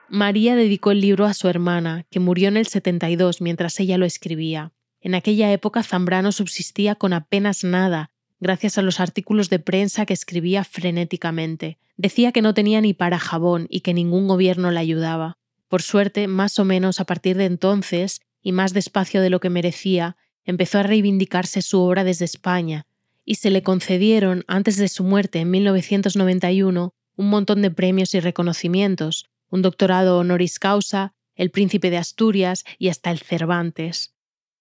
María 0.09 0.55
dedicó 0.55 0.91
el 0.91 1.01
libro 1.01 1.25
a 1.25 1.35
su 1.35 1.49
hermana, 1.49 2.07
que 2.11 2.21
murió 2.21 2.49
en 2.49 2.57
el 2.57 2.67
72 2.67 3.41
mientras 3.41 3.79
ella 3.81 3.99
lo 3.99 4.07
escribía. 4.07 4.73
En 5.01 5.15
aquella 5.15 5.53
época 5.53 5.83
Zambrano 5.83 6.33
subsistía 6.33 6.95
con 6.95 7.13
apenas 7.13 7.65
nada, 7.65 8.11
gracias 8.41 8.79
a 8.79 8.83
los 8.83 9.01
artículos 9.01 9.51
de 9.51 9.59
prensa 9.59 10.07
que 10.07 10.15
escribía 10.15 10.65
frenéticamente. 10.65 11.79
Decía 11.97 12.33
que 12.33 12.43
no 12.43 12.55
tenía 12.55 12.81
ni 12.81 12.93
para 12.93 13.19
jabón 13.19 13.67
y 13.71 13.81
que 13.81 13.95
ningún 13.95 14.29
gobierno 14.29 14.71
le 14.71 14.81
ayudaba. 14.81 15.39
Por 15.69 15.83
suerte, 15.83 16.29
más 16.29 16.59
o 16.59 16.65
menos 16.65 17.01
a 17.01 17.05
partir 17.05 17.37
de 17.37 17.47
entonces, 17.47 18.21
y 18.43 18.53
más 18.53 18.75
despacio 18.75 19.21
de 19.21 19.31
lo 19.31 19.41
que 19.41 19.51
merecía, 19.51 20.17
empezó 20.45 20.79
a 20.79 20.83
reivindicarse 20.83 21.63
su 21.63 21.81
obra 21.81 22.05
desde 22.05 22.27
España, 22.27 22.87
y 23.25 23.37
se 23.37 23.51
le 23.51 23.63
concedieron, 23.63 24.45
antes 24.47 24.77
de 24.77 24.89
su 24.89 25.03
muerte 25.03 25.41
en 25.41 25.51
1991, 25.51 26.93
un 27.17 27.29
montón 27.31 27.63
de 27.63 27.71
premios 27.71 28.15
y 28.15 28.21
reconocimientos, 28.21 29.27
un 29.51 29.63
doctorado 29.63 30.19
honoris 30.19 30.59
causa, 30.59 31.15
el 31.35 31.51
Príncipe 31.51 31.91
de 31.91 31.99
Asturias 31.99 32.65
y 32.79 32.89
hasta 32.89 33.11
el 33.11 33.19
Cervantes. 33.19 34.15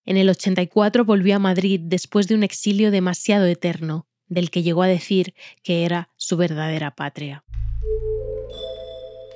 En 0.06 0.18
el 0.18 0.30
84 0.30 1.06
volvió 1.06 1.36
a 1.36 1.40
Madrid 1.40 1.80
después 1.84 2.28
de 2.28 2.36
un 2.36 2.44
exilio 2.44 2.92
demasiado 2.92 3.46
eterno, 3.46 4.08
del 4.28 4.50
que 4.50 4.64
llegó 4.64 4.84
a 4.84 4.88
decir 4.88 5.34
que 5.64 5.86
era 5.86 6.10
su 6.18 6.38
verdadera 6.38 6.96
patria. 6.96 7.44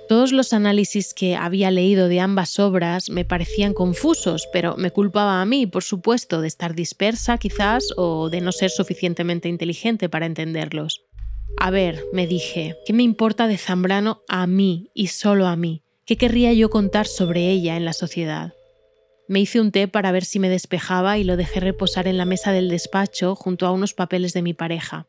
Todos 0.08 0.32
los 0.32 0.54
análisis 0.54 1.14
que 1.14 1.36
había 1.36 1.70
leído 1.70 2.08
de 2.08 2.22
ambas 2.22 2.60
obras 2.60 3.10
me 3.10 3.26
parecían 3.26 3.74
confusos, 3.74 4.48
pero 4.54 4.78
me 4.78 4.92
culpaba 4.92 5.42
a 5.42 5.46
mí, 5.46 5.68
por 5.68 5.84
supuesto, 5.84 6.40
de 6.40 6.48
estar 6.48 6.76
dispersa 6.76 7.38
quizás 7.38 7.90
o 7.98 8.30
de 8.30 8.40
no 8.40 8.54
ser 8.54 8.70
suficientemente 8.70 9.50
inteligente 9.50 10.08
para 10.08 10.26
entenderlos. 10.26 11.07
A 11.56 11.72
ver, 11.72 12.04
me 12.12 12.28
dije, 12.28 12.76
¿qué 12.86 12.94
me 12.94 13.04
importa 13.04 13.48
de 13.48 13.58
Zambrano 13.58 14.22
a 14.28 14.46
mí 14.48 14.90
y 14.94 15.08
solo 15.08 15.48
a 15.48 15.56
mí? 15.56 15.84
¿Qué 16.06 16.18
querría 16.18 16.52
yo 16.54 16.70
contar 16.70 17.08
sobre 17.08 17.50
ella 17.50 17.78
en 17.78 17.86
la 17.86 17.94
sociedad? 17.94 18.54
Me 19.28 19.40
hice 19.40 19.62
un 19.62 19.72
té 19.72 19.88
para 19.88 20.12
ver 20.12 20.26
si 20.26 20.40
me 20.40 20.50
despejaba 20.50 21.18
y 21.18 21.24
lo 21.24 21.38
dejé 21.38 21.60
reposar 21.60 22.08
en 22.08 22.18
la 22.18 22.26
mesa 22.26 22.52
del 22.52 22.70
despacho 22.70 23.36
junto 23.36 23.66
a 23.66 23.72
unos 23.72 23.94
papeles 23.94 24.34
de 24.34 24.42
mi 24.42 24.54
pareja 24.54 25.08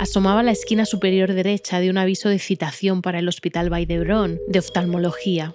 asomaba 0.00 0.42
la 0.42 0.52
esquina 0.52 0.86
superior 0.86 1.34
derecha 1.34 1.78
de 1.78 1.90
un 1.90 1.98
aviso 1.98 2.30
de 2.30 2.38
citación 2.38 3.02
para 3.02 3.18
el 3.18 3.28
Hospital 3.28 3.68
Valdebron 3.68 4.40
de 4.48 4.58
oftalmología. 4.58 5.54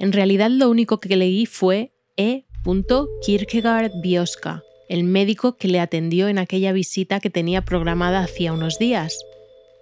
En 0.00 0.12
realidad 0.12 0.50
lo 0.50 0.68
único 0.68 0.98
que 0.98 1.16
leí 1.16 1.46
fue 1.46 1.92
E. 2.16 2.44
Kierkegaard 3.24 3.92
Bioska, 4.02 4.64
el 4.88 5.04
médico 5.04 5.56
que 5.56 5.68
le 5.68 5.78
atendió 5.78 6.26
en 6.26 6.38
aquella 6.38 6.72
visita 6.72 7.20
que 7.20 7.30
tenía 7.30 7.64
programada 7.64 8.18
hacía 8.18 8.52
unos 8.52 8.80
días. 8.80 9.16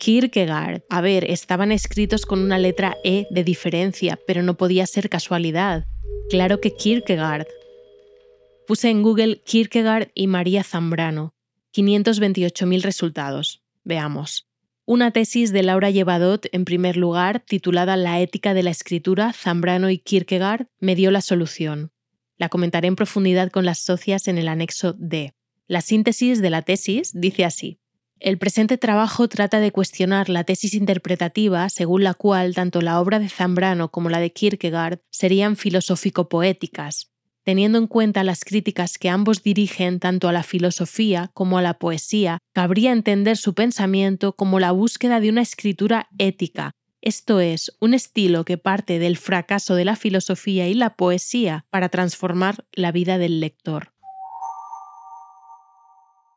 Kierkegaard. 0.03 0.83
A 0.91 1.01
ver, 1.01 1.31
estaban 1.31 1.71
escritos 1.71 2.27
con 2.27 2.41
una 2.41 2.59
letra 2.59 2.97
E 3.05 3.29
de 3.31 3.45
diferencia, 3.45 4.19
pero 4.27 4.43
no 4.43 4.57
podía 4.57 4.85
ser 4.85 5.09
casualidad. 5.09 5.87
Claro 6.29 6.61
que 6.61 6.75
Kierkegaard. 6.75 7.47
Puse 8.67 8.91
en 8.91 9.03
Google 9.03 9.43
Kierkegaard 9.47 10.09
y 10.13 10.27
María 10.27 10.65
Zambrano. 10.65 11.35
528.000 11.73 12.83
resultados. 12.83 13.63
Veamos. 13.85 14.49
Una 14.87 15.13
tesis 15.13 15.53
de 15.53 15.63
Laura 15.63 15.91
Llevadot, 15.91 16.47
en 16.51 16.65
primer 16.65 16.97
lugar, 16.97 17.45
titulada 17.47 17.97
La 17.97 18.21
ética 18.21 18.55
de 18.55 18.65
la 18.65 18.71
escritura, 18.71 19.33
Zambrano 19.33 19.89
y 19.89 19.99
Kierkegaard, 19.99 20.67
me 20.81 20.97
dio 20.97 21.13
la 21.13 21.21
solución. 21.21 21.93
La 22.39 22.49
comentaré 22.49 22.89
en 22.89 22.97
profundidad 22.97 23.53
con 23.53 23.65
las 23.65 23.79
socias 23.79 24.27
en 24.27 24.39
el 24.39 24.49
anexo 24.49 24.95
D. 24.99 25.33
La 25.69 25.81
síntesis 25.81 26.43
de 26.43 26.51
la 26.51 26.63
tesis 26.63 27.13
dice 27.15 27.45
así. 27.45 27.79
El 28.25 28.39
presente 28.39 28.79
trabajo 28.79 29.27
trata 29.27 29.59
de 29.59 29.73
cuestionar 29.73 30.29
la 30.29 30.45
tesis 30.45 30.75
interpretativa 30.75 31.69
según 31.69 32.05
la 32.05 32.15
cual 32.15 32.55
tanto 32.55 32.81
la 32.81 33.01
obra 33.01 33.19
de 33.19 33.29
Zambrano 33.29 33.91
como 33.91 34.11
la 34.11 34.21
de 34.21 34.33
Kierkegaard 34.33 35.01
serían 35.11 35.57
filosófico-poéticas, 35.57 37.11
Teniendo 37.43 37.79
en 37.79 37.89
cuenta 37.89 38.23
las 38.23 38.45
críticas 38.45 38.97
que 38.97 39.09
ambos 39.09 39.43
dirigen 39.43 39.99
tanto 39.99 40.29
a 40.29 40.33
la 40.33 40.45
filosofía 40.45 41.33
como 41.35 41.59
a 41.59 41.63
la 41.63 41.81
poesía, 41.81 42.39
cabría 42.53 42.93
entender 42.93 43.37
su 43.37 43.55
pensamiento 43.55 44.37
como 44.37 44.61
la 44.61 44.71
búsqueda 44.71 45.19
de 45.19 45.29
una 45.29 45.43
escritura 45.43 46.07
ética, 46.19 46.77
esto 47.01 47.41
es, 47.41 47.77
un 47.81 47.95
estilo 47.95 48.45
que 48.45 48.59
parte 48.59 49.01
del 49.01 49.17
fracaso 49.17 49.75
de 49.75 49.85
la 49.85 49.97
filosofía 49.97 50.69
y 50.69 50.75
la 50.75 50.95
poesía 50.95 51.67
para 51.69 51.89
transformar 51.89 52.65
la 52.71 52.93
vida 52.93 53.19
del 53.19 53.41
lector. 53.41 53.92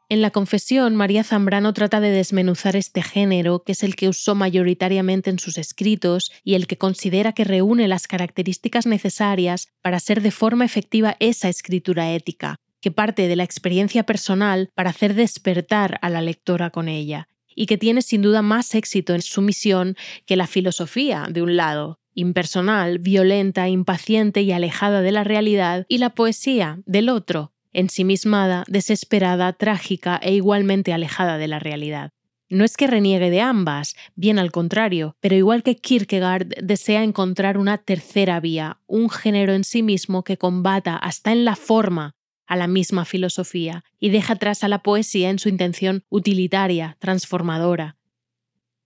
En 0.07 0.21
la 0.21 0.29
confesión, 0.29 0.95
María 0.95 1.23
Zambrano 1.23 1.73
trata 1.73 1.99
de 1.99 2.11
desmenuzar 2.11 2.75
este 2.75 3.01
género, 3.01 3.63
que 3.63 3.71
es 3.71 3.81
el 3.81 3.95
que 3.95 4.07
usó 4.07 4.35
mayoritariamente 4.35 5.31
en 5.31 5.39
sus 5.39 5.57
escritos 5.57 6.31
y 6.43 6.53
el 6.53 6.67
que 6.67 6.77
considera 6.77 7.33
que 7.33 7.43
reúne 7.43 7.87
las 7.87 8.07
características 8.07 8.85
necesarias 8.85 9.69
para 9.81 9.99
ser 9.99 10.21
de 10.21 10.29
forma 10.29 10.63
efectiva 10.63 11.17
esa 11.19 11.49
escritura 11.49 12.13
ética, 12.13 12.57
que 12.81 12.91
parte 12.91 13.27
de 13.27 13.35
la 13.35 13.43
experiencia 13.43 14.03
personal 14.03 14.69
para 14.75 14.91
hacer 14.91 15.15
despertar 15.15 15.97
a 16.03 16.11
la 16.11 16.21
lectora 16.21 16.69
con 16.69 16.87
ella, 16.87 17.27
y 17.55 17.65
que 17.65 17.79
tiene 17.79 18.03
sin 18.03 18.21
duda 18.21 18.43
más 18.43 18.75
éxito 18.75 19.15
en 19.15 19.23
su 19.23 19.41
misión 19.41 19.95
que 20.27 20.35
la 20.35 20.45
filosofía, 20.45 21.25
de 21.31 21.41
un 21.41 21.55
lado, 21.55 21.99
impersonal, 22.13 22.99
violenta, 22.99 23.69
impaciente 23.69 24.43
y 24.43 24.51
alejada 24.51 25.01
de 25.01 25.11
la 25.11 25.23
realidad, 25.23 25.87
y 25.89 25.97
la 25.97 26.11
poesía, 26.11 26.79
del 26.85 27.09
otro, 27.09 27.54
ensimismada, 27.75 28.63
desesperada, 28.67 29.53
trágica 29.53 30.19
e 30.23 30.33
igualmente 30.33 30.93
alejada 30.93 31.37
de 31.37 31.47
la 31.47 31.59
realidad. 31.59 32.11
No 32.47 32.63
es 32.63 32.77
que 32.77 32.87
reniegue 32.87 33.29
de 33.29 33.41
ambas, 33.41 33.95
bien 34.15 34.37
al 34.37 34.51
contrario, 34.51 35.17
pero 35.19 35.35
igual 35.35 35.63
que 35.63 35.75
Kierkegaard 35.75 36.47
desea 36.61 37.03
encontrar 37.03 37.57
una 37.57 37.79
tercera 37.79 38.39
vía, 38.39 38.79
un 38.85 39.09
género 39.09 39.53
en 39.53 39.63
sí 39.63 39.81
mismo 39.81 40.23
que 40.23 40.37
combata 40.37 40.95
hasta 40.95 41.31
en 41.31 41.43
la 41.43 41.55
forma 41.55 42.15
a 42.45 42.55
la 42.55 42.67
misma 42.67 43.05
filosofía 43.05 43.83
y 43.99 44.09
deja 44.09 44.33
atrás 44.33 44.63
a 44.63 44.67
la 44.67 44.83
poesía 44.83 45.29
en 45.29 45.39
su 45.39 45.49
intención 45.49 46.03
utilitaria, 46.09 46.97
transformadora. 46.99 47.97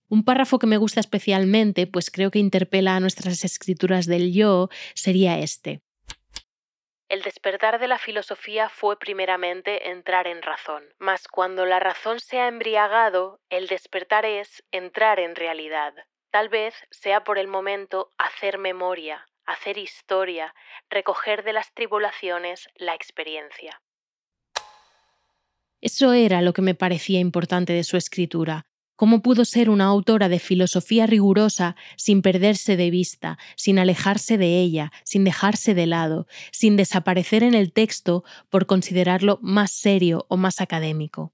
Un 0.08 0.24
párrafo 0.24 0.58
que 0.58 0.66
me 0.66 0.78
gusta 0.78 0.98
especialmente, 0.98 1.86
pues 1.86 2.10
creo 2.10 2.30
que 2.30 2.38
interpela 2.38 2.96
a 2.96 3.00
nuestras 3.00 3.44
escrituras 3.44 4.06
del 4.06 4.32
yo, 4.32 4.68
sería 4.94 5.38
este. 5.38 5.82
El 7.10 7.22
despertar 7.22 7.80
de 7.80 7.88
la 7.88 7.98
filosofía 7.98 8.68
fue 8.68 8.96
primeramente 8.96 9.90
entrar 9.90 10.28
en 10.28 10.42
razón, 10.42 10.84
mas 11.00 11.26
cuando 11.26 11.66
la 11.66 11.80
razón 11.80 12.20
se 12.20 12.38
ha 12.38 12.46
embriagado, 12.46 13.40
el 13.50 13.66
despertar 13.66 14.24
es 14.24 14.62
entrar 14.70 15.18
en 15.18 15.34
realidad. 15.34 15.92
Tal 16.30 16.48
vez 16.48 16.72
sea 16.92 17.24
por 17.24 17.36
el 17.36 17.48
momento 17.48 18.12
hacer 18.16 18.58
memoria, 18.58 19.26
hacer 19.44 19.76
historia, 19.76 20.54
recoger 20.88 21.42
de 21.42 21.52
las 21.52 21.74
tribulaciones 21.74 22.68
la 22.76 22.94
experiencia. 22.94 23.82
Eso 25.80 26.12
era 26.12 26.42
lo 26.42 26.52
que 26.52 26.62
me 26.62 26.76
parecía 26.76 27.18
importante 27.18 27.72
de 27.72 27.82
su 27.82 27.96
escritura, 27.96 28.66
¿Cómo 29.00 29.22
pudo 29.22 29.46
ser 29.46 29.70
una 29.70 29.86
autora 29.86 30.28
de 30.28 30.38
filosofía 30.38 31.06
rigurosa 31.06 31.74
sin 31.96 32.20
perderse 32.20 32.76
de 32.76 32.90
vista, 32.90 33.38
sin 33.56 33.78
alejarse 33.78 34.36
de 34.36 34.60
ella, 34.60 34.92
sin 35.04 35.24
dejarse 35.24 35.72
de 35.74 35.86
lado, 35.86 36.26
sin 36.52 36.76
desaparecer 36.76 37.42
en 37.42 37.54
el 37.54 37.72
texto 37.72 38.24
por 38.50 38.66
considerarlo 38.66 39.38
más 39.40 39.72
serio 39.72 40.26
o 40.28 40.36
más 40.36 40.60
académico? 40.60 41.32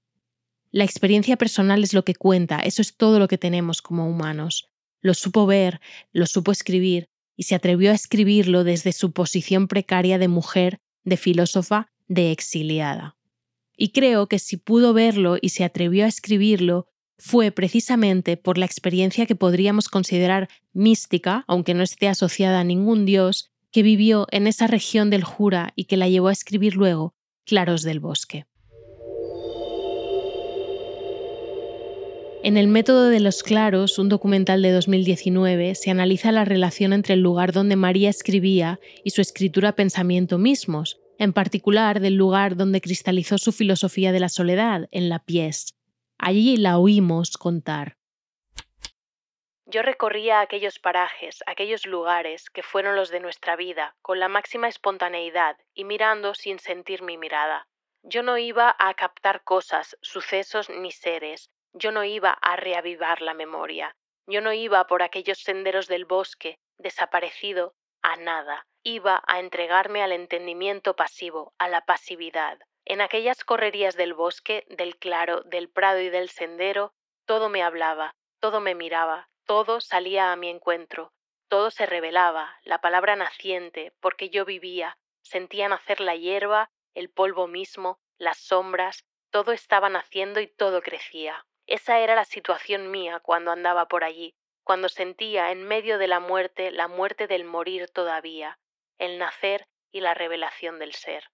La 0.71 0.85
experiencia 0.85 1.35
personal 1.35 1.83
es 1.83 1.93
lo 1.93 2.05
que 2.05 2.15
cuenta, 2.15 2.59
eso 2.59 2.81
es 2.81 2.95
todo 2.95 3.19
lo 3.19 3.27
que 3.27 3.37
tenemos 3.37 3.81
como 3.81 4.09
humanos. 4.09 4.69
Lo 5.01 5.13
supo 5.13 5.45
ver, 5.45 5.81
lo 6.13 6.25
supo 6.25 6.53
escribir, 6.53 7.09
y 7.35 7.43
se 7.43 7.55
atrevió 7.55 7.91
a 7.91 7.95
escribirlo 7.95 8.63
desde 8.63 8.93
su 8.93 9.11
posición 9.11 9.67
precaria 9.67 10.17
de 10.17 10.29
mujer, 10.29 10.79
de 11.03 11.17
filósofa, 11.17 11.91
de 12.07 12.31
exiliada. 12.31 13.17
Y 13.75 13.89
creo 13.89 14.27
que 14.27 14.39
si 14.39 14.55
pudo 14.55 14.93
verlo 14.93 15.35
y 15.41 15.49
se 15.49 15.65
atrevió 15.65 16.05
a 16.05 16.07
escribirlo, 16.07 16.87
fue 17.17 17.51
precisamente 17.51 18.37
por 18.37 18.57
la 18.57 18.65
experiencia 18.65 19.25
que 19.25 19.35
podríamos 19.35 19.89
considerar 19.89 20.49
mística, 20.73 21.43
aunque 21.47 21.73
no 21.73 21.83
esté 21.83 22.07
asociada 22.07 22.59
a 22.59 22.63
ningún 22.63 23.05
dios, 23.05 23.51
que 23.71 23.83
vivió 23.83 24.27
en 24.31 24.47
esa 24.47 24.67
región 24.67 25.09
del 25.09 25.23
Jura 25.23 25.73
y 25.75 25.85
que 25.85 25.97
la 25.97 26.07
llevó 26.07 26.29
a 26.29 26.33
escribir 26.33 26.75
luego 26.75 27.15
Claros 27.45 27.83
del 27.83 27.99
Bosque. 27.99 28.45
En 32.43 32.55
el 32.55 32.67
método 32.67 33.09
de 33.09 33.19
los 33.19 33.43
claros, 33.43 33.99
un 33.99 34.09
documental 34.09 34.61
de 34.61 34.71
2019, 34.71 35.75
se 35.75 35.91
analiza 35.91 36.31
la 36.31 36.45
relación 36.45 36.93
entre 36.93 37.15
el 37.15 37.19
lugar 37.19 37.51
donde 37.51 37.75
María 37.75 38.09
escribía 38.09 38.79
y 39.03 39.09
su 39.09 39.21
escritura 39.21 39.75
pensamiento 39.75 40.37
mismos, 40.37 41.01
en 41.17 41.33
particular 41.33 41.99
del 41.99 42.15
lugar 42.15 42.55
donde 42.55 42.79
cristalizó 42.79 43.37
su 43.37 43.51
filosofía 43.51 44.11
de 44.11 44.19
la 44.19 44.29
soledad, 44.29 44.87
en 44.91 45.09
la 45.09 45.19
pies, 45.25 45.76
Allí 46.19 46.57
la 46.57 46.79
oímos 46.79 47.37
contar. 47.37 47.97
Yo 49.69 49.81
recorría 49.81 50.39
aquellos 50.39 50.79
parajes, 50.79 51.43
aquellos 51.45 51.85
lugares 51.85 52.49
que 52.49 52.63
fueron 52.63 52.95
los 52.95 53.09
de 53.09 53.19
nuestra 53.19 53.55
vida, 53.55 53.95
con 54.01 54.19
la 54.19 54.29
máxima 54.29 54.67
espontaneidad 54.67 55.57
y 55.73 55.83
mirando 55.83 56.33
sin 56.33 56.57
sentir 56.57 57.03
mi 57.03 57.17
mirada. 57.17 57.67
Yo 58.01 58.23
no 58.23 58.37
iba 58.37 58.75
a 58.79 58.93
captar 58.93 59.43
cosas, 59.43 59.97
sucesos 60.01 60.69
ni 60.69 60.91
seres, 60.91 61.49
yo 61.73 61.91
no 61.91 62.03
iba 62.03 62.31
a 62.31 62.55
reavivar 62.55 63.21
la 63.21 63.33
memoria, 63.33 63.95
yo 64.25 64.41
no 64.41 64.53
iba 64.53 64.87
por 64.87 65.03
aquellos 65.03 65.39
senderos 65.39 65.87
del 65.87 66.05
bosque, 66.05 66.57
desaparecido, 66.77 67.73
a 68.01 68.15
nada, 68.15 68.65
iba 68.83 69.21
a 69.27 69.39
entregarme 69.39 70.01
al 70.01 70.13
entendimiento 70.13 70.95
pasivo, 70.95 71.53
a 71.57 71.67
la 71.67 71.81
pasividad, 71.81 72.57
En 72.89 73.01
aquellas 73.01 73.43
correrías 73.43 73.97
del 73.97 74.13
bosque, 74.13 74.65
del 74.69 74.95
claro, 74.95 75.41
del 75.41 75.67
prado 75.67 75.99
y 75.99 76.09
del 76.09 76.29
sendero, 76.29 76.93
todo 77.25 77.49
me 77.49 77.61
hablaba, 77.61 78.15
todo 78.39 78.61
me 78.61 78.75
miraba, 78.75 79.27
todo 79.45 79.81
salía 79.81 80.31
a 80.31 80.37
mi 80.37 80.47
encuentro, 80.47 81.11
todo 81.49 81.69
se 81.69 81.85
revelaba, 81.85 82.57
la 82.63 82.79
palabra 82.79 83.17
naciente, 83.17 83.91
porque 83.99 84.29
yo 84.29 84.45
vivía, 84.45 84.97
sentía 85.21 85.67
nacer 85.67 85.99
la 85.99 86.15
hierba, 86.15 86.69
el 86.93 87.09
polvo 87.09 87.45
mismo, 87.47 87.99
las 88.17 88.37
sombras, 88.37 89.03
todo 89.31 89.51
estaba 89.51 89.89
naciendo 89.89 90.39
y 90.39 90.47
todo 90.47 90.81
crecía. 90.81 91.45
Esa 91.65 91.99
era 91.99 92.15
la 92.15 92.23
situación 92.23 92.89
mía 92.89 93.19
cuando 93.19 93.51
andaba 93.51 93.89
por 93.89 94.05
allí, 94.05 94.33
cuando 94.63 94.87
sentía 94.87 95.51
en 95.51 95.61
medio 95.63 95.97
de 95.97 96.07
la 96.07 96.21
muerte 96.21 96.71
la 96.71 96.87
muerte 96.87 97.27
del 97.27 97.43
morir 97.43 97.89
todavía, 97.89 98.57
el 98.97 99.17
nacer 99.17 99.67
y 99.91 99.99
la 99.99 100.13
revelación 100.13 100.79
del 100.79 100.93
ser. 100.93 101.25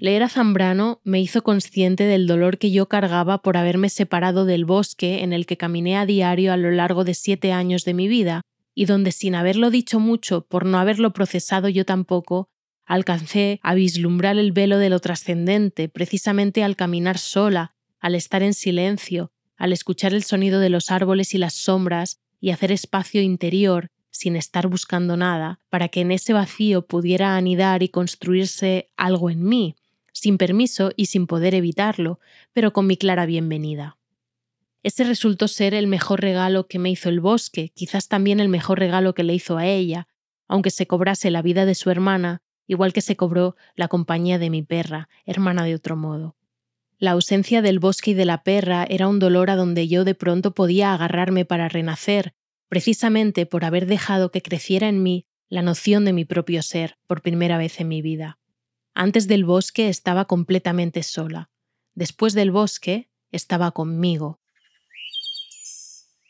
Leer 0.00 0.22
a 0.22 0.28
Zambrano 0.28 1.00
me 1.02 1.20
hizo 1.20 1.42
consciente 1.42 2.04
del 2.04 2.28
dolor 2.28 2.58
que 2.58 2.70
yo 2.70 2.86
cargaba 2.86 3.42
por 3.42 3.56
haberme 3.56 3.88
separado 3.88 4.44
del 4.44 4.64
bosque 4.64 5.24
en 5.24 5.32
el 5.32 5.44
que 5.44 5.56
caminé 5.56 5.96
a 5.96 6.06
diario 6.06 6.52
a 6.52 6.56
lo 6.56 6.70
largo 6.70 7.02
de 7.02 7.14
siete 7.14 7.50
años 7.50 7.84
de 7.84 7.94
mi 7.94 8.06
vida, 8.06 8.42
y 8.76 8.84
donde 8.84 9.10
sin 9.10 9.34
haberlo 9.34 9.70
dicho 9.70 9.98
mucho, 9.98 10.46
por 10.46 10.66
no 10.66 10.78
haberlo 10.78 11.12
procesado 11.12 11.68
yo 11.68 11.84
tampoco, 11.84 12.48
alcancé 12.86 13.58
a 13.64 13.74
vislumbrar 13.74 14.38
el 14.38 14.52
velo 14.52 14.78
de 14.78 14.88
lo 14.88 15.00
trascendente, 15.00 15.88
precisamente 15.88 16.62
al 16.62 16.76
caminar 16.76 17.18
sola, 17.18 17.74
al 17.98 18.14
estar 18.14 18.44
en 18.44 18.54
silencio, 18.54 19.32
al 19.56 19.72
escuchar 19.72 20.14
el 20.14 20.22
sonido 20.22 20.60
de 20.60 20.70
los 20.70 20.92
árboles 20.92 21.34
y 21.34 21.38
las 21.38 21.54
sombras, 21.54 22.20
y 22.40 22.50
hacer 22.50 22.70
espacio 22.70 23.20
interior 23.20 23.90
sin 24.10 24.36
estar 24.36 24.68
buscando 24.68 25.16
nada, 25.16 25.58
para 25.70 25.88
que 25.88 26.02
en 26.02 26.12
ese 26.12 26.32
vacío 26.32 26.86
pudiera 26.86 27.36
anidar 27.36 27.82
y 27.82 27.88
construirse 27.88 28.90
algo 28.96 29.28
en 29.30 29.44
mí, 29.44 29.74
sin 30.12 30.38
permiso 30.38 30.92
y 30.96 31.06
sin 31.06 31.26
poder 31.26 31.54
evitarlo, 31.54 32.20
pero 32.52 32.72
con 32.72 32.86
mi 32.86 32.96
clara 32.96 33.26
bienvenida. 33.26 33.96
Ese 34.82 35.04
resultó 35.04 35.48
ser 35.48 35.74
el 35.74 35.86
mejor 35.86 36.20
regalo 36.20 36.66
que 36.68 36.78
me 36.78 36.90
hizo 36.90 37.08
el 37.08 37.20
bosque, 37.20 37.70
quizás 37.74 38.08
también 38.08 38.40
el 38.40 38.48
mejor 38.48 38.78
regalo 38.78 39.14
que 39.14 39.24
le 39.24 39.34
hizo 39.34 39.58
a 39.58 39.66
ella, 39.66 40.08
aunque 40.46 40.70
se 40.70 40.86
cobrase 40.86 41.30
la 41.30 41.42
vida 41.42 41.66
de 41.66 41.74
su 41.74 41.90
hermana, 41.90 42.42
igual 42.66 42.92
que 42.92 43.00
se 43.00 43.16
cobró 43.16 43.56
la 43.74 43.88
compañía 43.88 44.38
de 44.38 44.50
mi 44.50 44.62
perra, 44.62 45.08
hermana 45.26 45.64
de 45.64 45.74
otro 45.74 45.96
modo. 45.96 46.36
La 46.98 47.12
ausencia 47.12 47.62
del 47.62 47.78
bosque 47.78 48.10
y 48.12 48.14
de 48.14 48.24
la 48.24 48.42
perra 48.42 48.84
era 48.88 49.08
un 49.08 49.18
dolor 49.18 49.50
a 49.50 49.56
donde 49.56 49.88
yo 49.88 50.04
de 50.04 50.14
pronto 50.14 50.52
podía 50.52 50.94
agarrarme 50.94 51.44
para 51.44 51.68
renacer, 51.68 52.34
precisamente 52.68 53.46
por 53.46 53.64
haber 53.64 53.86
dejado 53.86 54.30
que 54.30 54.42
creciera 54.42 54.88
en 54.88 55.02
mí 55.02 55.26
la 55.48 55.62
noción 55.62 56.04
de 56.04 56.12
mi 56.12 56.24
propio 56.24 56.62
ser 56.62 56.98
por 57.06 57.22
primera 57.22 57.56
vez 57.56 57.80
en 57.80 57.88
mi 57.88 58.02
vida. 58.02 58.38
Antes 59.00 59.28
del 59.28 59.44
bosque 59.44 59.88
estaba 59.88 60.24
completamente 60.24 61.04
sola. 61.04 61.50
Después 61.94 62.32
del 62.32 62.50
bosque 62.50 63.08
estaba 63.30 63.70
conmigo. 63.70 64.40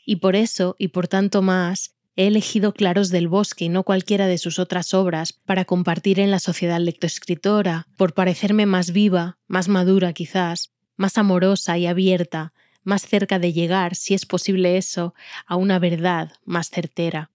Y 0.05 0.17
por 0.17 0.35
eso, 0.35 0.75
y 0.77 0.89
por 0.89 1.07
tanto 1.07 1.41
más, 1.41 1.95
he 2.15 2.27
elegido 2.27 2.75
Claros 2.75 3.09
del 3.09 3.27
Bosque 3.27 3.65
y 3.65 3.69
no 3.69 3.81
cualquiera 3.81 4.27
de 4.27 4.37
sus 4.37 4.59
otras 4.59 4.93
obras 4.93 5.33
para 5.33 5.65
compartir 5.65 6.19
en 6.19 6.29
la 6.29 6.37
sociedad 6.37 6.79
lectoescritora, 6.79 7.87
por 7.97 8.13
parecerme 8.13 8.67
más 8.67 8.91
viva, 8.91 9.39
más 9.47 9.67
madura 9.67 10.13
quizás, 10.13 10.71
más 10.95 11.17
amorosa 11.17 11.75
y 11.79 11.87
abierta, 11.87 12.53
más 12.83 13.01
cerca 13.01 13.39
de 13.39 13.51
llegar, 13.51 13.95
si 13.95 14.13
es 14.13 14.27
posible 14.27 14.77
eso, 14.77 15.15
a 15.47 15.55
una 15.55 15.79
verdad 15.79 16.33
más 16.45 16.69
certera. 16.69 17.31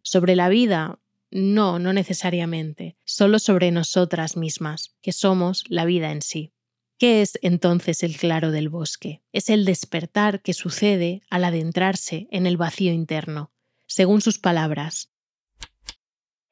Sobre 0.00 0.34
la 0.34 0.48
vida, 0.48 0.98
no, 1.30 1.78
no 1.78 1.92
necesariamente, 1.92 2.96
solo 3.04 3.38
sobre 3.38 3.70
nosotras 3.70 4.36
mismas, 4.36 4.96
que 5.02 5.12
somos 5.12 5.64
la 5.68 5.84
vida 5.84 6.10
en 6.10 6.22
sí. 6.22 6.52
¿Qué 6.98 7.22
es 7.22 7.38
entonces 7.42 8.02
el 8.02 8.16
claro 8.16 8.50
del 8.50 8.68
bosque? 8.68 9.22
Es 9.32 9.50
el 9.50 9.64
despertar 9.64 10.42
que 10.42 10.52
sucede 10.52 11.22
al 11.30 11.44
adentrarse 11.44 12.26
en 12.30 12.46
el 12.46 12.56
vacío 12.56 12.92
interno. 12.92 13.52
Según 13.86 14.20
sus 14.20 14.38
palabras, 14.38 15.12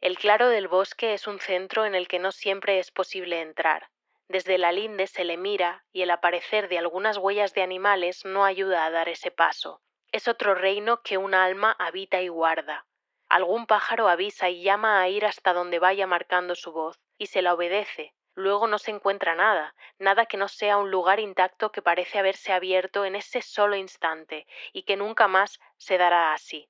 el 0.00 0.18
claro 0.18 0.48
del 0.48 0.68
bosque 0.68 1.14
es 1.14 1.26
un 1.26 1.40
centro 1.40 1.84
en 1.84 1.96
el 1.96 2.06
que 2.06 2.20
no 2.20 2.30
siempre 2.30 2.78
es 2.78 2.92
posible 2.92 3.40
entrar. 3.40 3.88
Desde 4.28 4.56
la 4.56 4.70
linde 4.70 5.08
se 5.08 5.24
le 5.24 5.36
mira 5.36 5.84
y 5.92 6.02
el 6.02 6.10
aparecer 6.10 6.68
de 6.68 6.78
algunas 6.78 7.16
huellas 7.16 7.54
de 7.54 7.62
animales 7.62 8.24
no 8.24 8.44
ayuda 8.44 8.84
a 8.84 8.90
dar 8.90 9.08
ese 9.08 9.32
paso. 9.32 9.80
Es 10.12 10.28
otro 10.28 10.54
reino 10.54 11.02
que 11.02 11.18
un 11.18 11.34
alma 11.34 11.74
habita 11.78 12.22
y 12.22 12.28
guarda. 12.28 12.86
Algún 13.28 13.66
pájaro 13.66 14.08
avisa 14.08 14.50
y 14.50 14.62
llama 14.62 15.00
a 15.00 15.08
ir 15.08 15.26
hasta 15.26 15.52
donde 15.52 15.80
vaya 15.80 16.06
marcando 16.06 16.54
su 16.54 16.70
voz, 16.70 17.00
y 17.18 17.26
se 17.26 17.42
la 17.42 17.54
obedece. 17.54 18.14
Luego 18.36 18.68
no 18.68 18.78
se 18.78 18.92
encuentra 18.92 19.34
nada, 19.34 19.74
nada 19.98 20.26
que 20.26 20.36
no 20.36 20.46
sea 20.46 20.76
un 20.76 20.92
lugar 20.92 21.18
intacto 21.18 21.72
que 21.72 21.82
parece 21.82 22.20
haberse 22.20 22.52
abierto 22.52 23.04
en 23.04 23.16
ese 23.16 23.42
solo 23.42 23.74
instante 23.74 24.46
y 24.72 24.84
que 24.84 24.96
nunca 24.96 25.26
más 25.26 25.58
se 25.76 25.98
dará 25.98 26.34
así. 26.34 26.68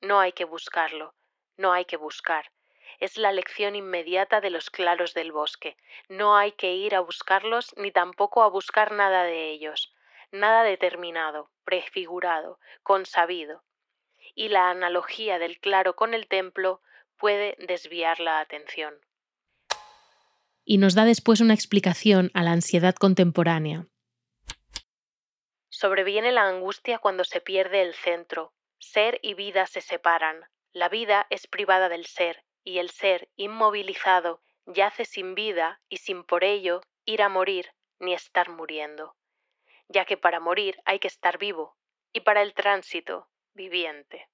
No 0.00 0.20
hay 0.20 0.32
que 0.32 0.44
buscarlo, 0.44 1.12
no 1.58 1.72
hay 1.72 1.84
que 1.84 1.98
buscar. 1.98 2.50
Es 2.98 3.18
la 3.18 3.32
lección 3.32 3.76
inmediata 3.76 4.40
de 4.40 4.50
los 4.50 4.70
claros 4.70 5.12
del 5.12 5.32
bosque. 5.32 5.76
No 6.08 6.36
hay 6.36 6.52
que 6.52 6.72
ir 6.72 6.94
a 6.94 7.00
buscarlos 7.00 7.74
ni 7.76 7.90
tampoco 7.90 8.42
a 8.42 8.48
buscar 8.48 8.92
nada 8.92 9.24
de 9.24 9.50
ellos, 9.50 9.94
nada 10.30 10.62
determinado, 10.62 11.50
prefigurado, 11.64 12.58
consabido 12.82 13.62
y 14.34 14.48
la 14.48 14.70
analogía 14.70 15.38
del 15.38 15.58
claro 15.60 15.96
con 15.96 16.14
el 16.14 16.26
templo 16.28 16.80
puede 17.16 17.56
desviar 17.58 18.20
la 18.20 18.40
atención. 18.40 18.94
Y 20.64 20.78
nos 20.78 20.94
da 20.94 21.04
después 21.04 21.40
una 21.40 21.54
explicación 21.54 22.30
a 22.34 22.42
la 22.42 22.52
ansiedad 22.52 22.94
contemporánea. 22.94 23.86
Sobreviene 25.68 26.32
la 26.32 26.46
angustia 26.46 26.98
cuando 26.98 27.24
se 27.24 27.40
pierde 27.40 27.82
el 27.82 27.94
centro. 27.94 28.52
Ser 28.78 29.18
y 29.22 29.34
vida 29.34 29.66
se 29.66 29.80
separan. 29.80 30.44
La 30.72 30.88
vida 30.88 31.26
es 31.30 31.46
privada 31.46 31.88
del 31.88 32.06
ser, 32.06 32.44
y 32.64 32.78
el 32.78 32.90
ser, 32.90 33.28
inmovilizado, 33.36 34.40
yace 34.66 35.04
sin 35.04 35.34
vida 35.34 35.80
y 35.88 35.98
sin 35.98 36.24
por 36.24 36.44
ello 36.44 36.80
ir 37.04 37.22
a 37.22 37.28
morir 37.28 37.70
ni 38.00 38.14
estar 38.14 38.48
muriendo, 38.48 39.16
ya 39.88 40.04
que 40.04 40.16
para 40.16 40.40
morir 40.40 40.80
hay 40.84 40.98
que 40.98 41.08
estar 41.08 41.38
vivo, 41.38 41.76
y 42.12 42.20
para 42.20 42.42
el 42.42 42.54
tránsito 42.54 43.28
viviente. 43.54 44.28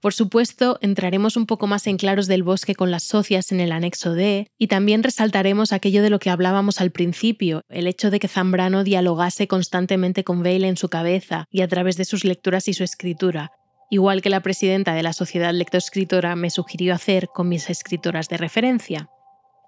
Por 0.00 0.14
supuesto, 0.14 0.78
entraremos 0.80 1.36
un 1.36 1.44
poco 1.44 1.66
más 1.66 1.86
en 1.86 1.98
claros 1.98 2.26
del 2.26 2.42
bosque 2.42 2.74
con 2.74 2.90
las 2.90 3.02
socias 3.04 3.52
en 3.52 3.60
el 3.60 3.70
anexo 3.70 4.14
D 4.14 4.46
y 4.56 4.68
también 4.68 5.02
resaltaremos 5.02 5.72
aquello 5.72 6.02
de 6.02 6.08
lo 6.08 6.18
que 6.18 6.30
hablábamos 6.30 6.80
al 6.80 6.90
principio, 6.90 7.62
el 7.68 7.86
hecho 7.86 8.10
de 8.10 8.18
que 8.18 8.28
Zambrano 8.28 8.82
dialogase 8.82 9.46
constantemente 9.46 10.24
con 10.24 10.42
Bale 10.42 10.68
en 10.68 10.78
su 10.78 10.88
cabeza 10.88 11.44
y 11.50 11.60
a 11.60 11.68
través 11.68 11.98
de 11.98 12.06
sus 12.06 12.24
lecturas 12.24 12.66
y 12.68 12.72
su 12.72 12.82
escritura, 12.82 13.52
igual 13.90 14.22
que 14.22 14.30
la 14.30 14.40
presidenta 14.40 14.94
de 14.94 15.02
la 15.02 15.12
Sociedad 15.12 15.52
Lectoescritora 15.52 16.34
me 16.34 16.48
sugirió 16.48 16.94
hacer 16.94 17.28
con 17.28 17.50
mis 17.50 17.68
escritoras 17.68 18.28
de 18.28 18.38
referencia. 18.38 19.10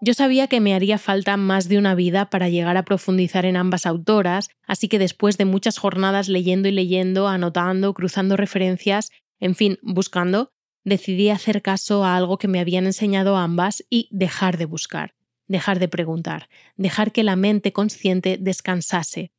Yo 0.05 0.15
sabía 0.15 0.49
que 0.49 0.59
me 0.59 0.75
haría 0.75 0.99
falta 0.99 1.37
más 1.37 1.69
de 1.69 1.79
una 1.79 1.95
vida 1.95 2.29
para 2.29 2.49
llegar 2.49 2.77
a 2.77 2.85
profundizar 2.85 3.47
en 3.47 3.57
ambas 3.57 3.87
autoras, 3.87 4.51
así 4.67 4.89
que 4.89 4.99
después 4.99 5.39
de 5.39 5.45
muchas 5.45 5.79
jornadas 5.79 6.29
leyendo 6.29 6.69
y 6.69 6.73
leyendo, 6.73 7.29
anotando, 7.29 7.95
cruzando 7.95 8.37
referencias, 8.37 9.13
en 9.39 9.55
fin, 9.55 9.79
buscando, 9.81 10.51
decidí 10.83 11.29
hacer 11.29 11.63
caso 11.63 12.03
a 12.03 12.17
algo 12.17 12.37
que 12.37 12.49
me 12.49 12.59
habían 12.59 12.87
enseñado 12.87 13.37
ambas 13.37 13.85
y 13.89 14.09
dejar 14.11 14.59
de 14.59 14.65
buscar, 14.65 15.15
dejar 15.47 15.79
de 15.79 15.87
preguntar, 15.87 16.49
dejar 16.75 17.13
que 17.13 17.23
la 17.23 17.37
mente 17.37 17.73
consciente 17.73 18.39
descansase, 18.41 19.31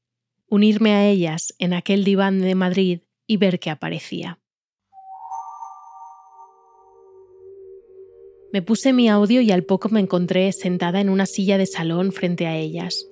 unirme 0.48 0.94
a 0.94 1.06
ellas 1.06 1.54
en 1.60 1.74
aquel 1.74 2.06
diván 2.06 2.40
de 2.40 2.56
Madrid 2.56 3.00
y 3.28 3.36
ver 3.36 3.60
qué 3.60 3.70
aparecía. 3.70 4.40
Me 8.54 8.62
puse 8.62 8.94
mi 8.94 9.10
audio 9.10 9.42
y 9.42 9.50
al 9.50 9.64
poco 9.64 9.90
me 9.90 10.00
encontré 10.00 10.52
sentada 10.52 11.02
en 11.02 11.10
una 11.10 11.26
silla 11.26 11.58
de 11.58 11.66
salón 11.66 12.12
frente 12.12 12.46
a 12.46 12.56
ellas. 12.56 13.10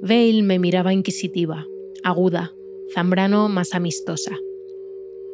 Vale 0.00 0.44
me 0.44 0.60
miraba 0.60 0.92
inquisitiva, 0.92 1.66
aguda, 2.04 2.52
Zambrano 2.94 3.48
más 3.48 3.74
amistosa. 3.74 4.30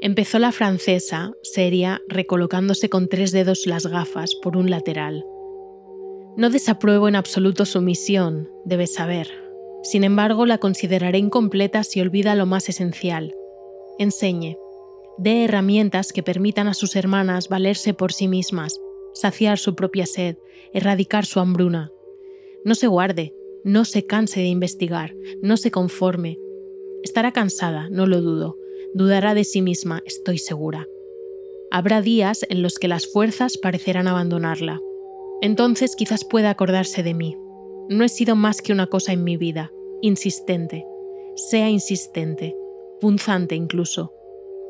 Empezó 0.00 0.38
la 0.38 0.52
francesa, 0.52 1.32
seria, 1.42 2.00
recolocándose 2.08 2.88
con 2.88 3.08
tres 3.08 3.30
dedos 3.30 3.66
las 3.66 3.86
gafas 3.86 4.34
por 4.42 4.56
un 4.56 4.70
lateral. 4.70 5.22
No 6.38 6.48
desapruebo 6.48 7.06
en 7.06 7.16
absoluto 7.16 7.66
su 7.66 7.82
misión, 7.82 8.48
debes 8.64 8.94
saber. 8.94 9.28
Sin 9.82 10.02
embargo, 10.02 10.46
la 10.46 10.56
consideraré 10.56 11.18
incompleta 11.18 11.84
si 11.84 12.00
olvida 12.00 12.34
lo 12.36 12.46
más 12.46 12.70
esencial. 12.70 13.34
Enseñe. 13.98 14.56
Dé 15.18 15.44
herramientas 15.44 16.14
que 16.14 16.22
permitan 16.22 16.68
a 16.68 16.74
sus 16.74 16.96
hermanas 16.96 17.50
valerse 17.50 17.92
por 17.92 18.14
sí 18.14 18.28
mismas 18.28 18.80
saciar 19.16 19.58
su 19.58 19.74
propia 19.74 20.06
sed, 20.06 20.36
erradicar 20.72 21.24
su 21.24 21.40
hambruna. 21.40 21.90
No 22.64 22.74
se 22.74 22.86
guarde, 22.86 23.34
no 23.64 23.84
se 23.84 24.06
canse 24.06 24.40
de 24.40 24.46
investigar, 24.46 25.14
no 25.40 25.56
se 25.56 25.70
conforme. 25.70 26.38
Estará 27.02 27.32
cansada, 27.32 27.88
no 27.90 28.06
lo 28.06 28.20
dudo, 28.20 28.58
dudará 28.94 29.34
de 29.34 29.44
sí 29.44 29.62
misma, 29.62 30.02
estoy 30.04 30.38
segura. 30.38 30.86
Habrá 31.70 32.02
días 32.02 32.44
en 32.48 32.62
los 32.62 32.78
que 32.78 32.88
las 32.88 33.06
fuerzas 33.06 33.56
parecerán 33.56 34.06
abandonarla. 34.06 34.80
Entonces 35.40 35.96
quizás 35.96 36.24
pueda 36.24 36.50
acordarse 36.50 37.02
de 37.02 37.14
mí. 37.14 37.36
No 37.88 38.04
he 38.04 38.08
sido 38.08 38.36
más 38.36 38.60
que 38.60 38.72
una 38.72 38.86
cosa 38.86 39.12
en 39.12 39.24
mi 39.24 39.36
vida, 39.36 39.72
insistente, 40.02 40.84
sea 41.36 41.70
insistente, 41.70 42.54
punzante 43.00 43.54
incluso. 43.54 44.12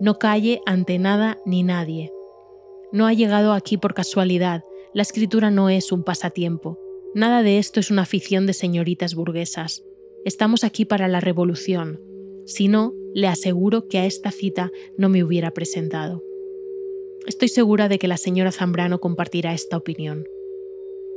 No 0.00 0.18
calle 0.18 0.60
ante 0.66 0.98
nada 0.98 1.38
ni 1.44 1.62
nadie. 1.62 2.12
No 2.96 3.06
ha 3.06 3.12
llegado 3.12 3.52
aquí 3.52 3.76
por 3.76 3.92
casualidad, 3.92 4.64
la 4.94 5.02
escritura 5.02 5.50
no 5.50 5.68
es 5.68 5.92
un 5.92 6.02
pasatiempo. 6.02 6.78
Nada 7.14 7.42
de 7.42 7.58
esto 7.58 7.78
es 7.78 7.90
una 7.90 8.00
afición 8.00 8.46
de 8.46 8.54
señoritas 8.54 9.14
burguesas. 9.14 9.84
Estamos 10.24 10.64
aquí 10.64 10.86
para 10.86 11.06
la 11.06 11.20
revolución. 11.20 12.00
Si 12.46 12.68
no, 12.68 12.94
le 13.12 13.26
aseguro 13.26 13.86
que 13.86 13.98
a 13.98 14.06
esta 14.06 14.30
cita 14.30 14.70
no 14.96 15.10
me 15.10 15.22
hubiera 15.22 15.50
presentado. 15.50 16.24
Estoy 17.26 17.48
segura 17.48 17.90
de 17.90 17.98
que 17.98 18.08
la 18.08 18.16
señora 18.16 18.50
Zambrano 18.50 18.98
compartirá 18.98 19.52
esta 19.52 19.76
opinión. 19.76 20.24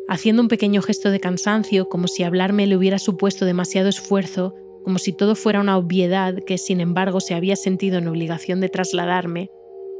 Haciendo 0.09 0.41
un 0.41 0.49
pequeño 0.49 0.81
gesto 0.81 1.11
de 1.11 1.21
cansancio, 1.21 1.87
como 1.87 2.09
si 2.09 2.23
hablarme 2.23 2.67
le 2.67 2.75
hubiera 2.75 2.99
supuesto 2.99 3.45
demasiado 3.45 3.87
esfuerzo, 3.87 4.53
como 4.83 4.99
si 4.99 5.13
todo 5.13 5.33
fuera 5.33 5.61
una 5.61 5.77
obviedad 5.77 6.39
que 6.45 6.57
sin 6.57 6.81
embargo 6.81 7.21
se 7.21 7.35
había 7.35 7.55
sentido 7.55 7.99
en 7.99 8.09
obligación 8.09 8.59
de 8.59 8.67
trasladarme, 8.67 9.49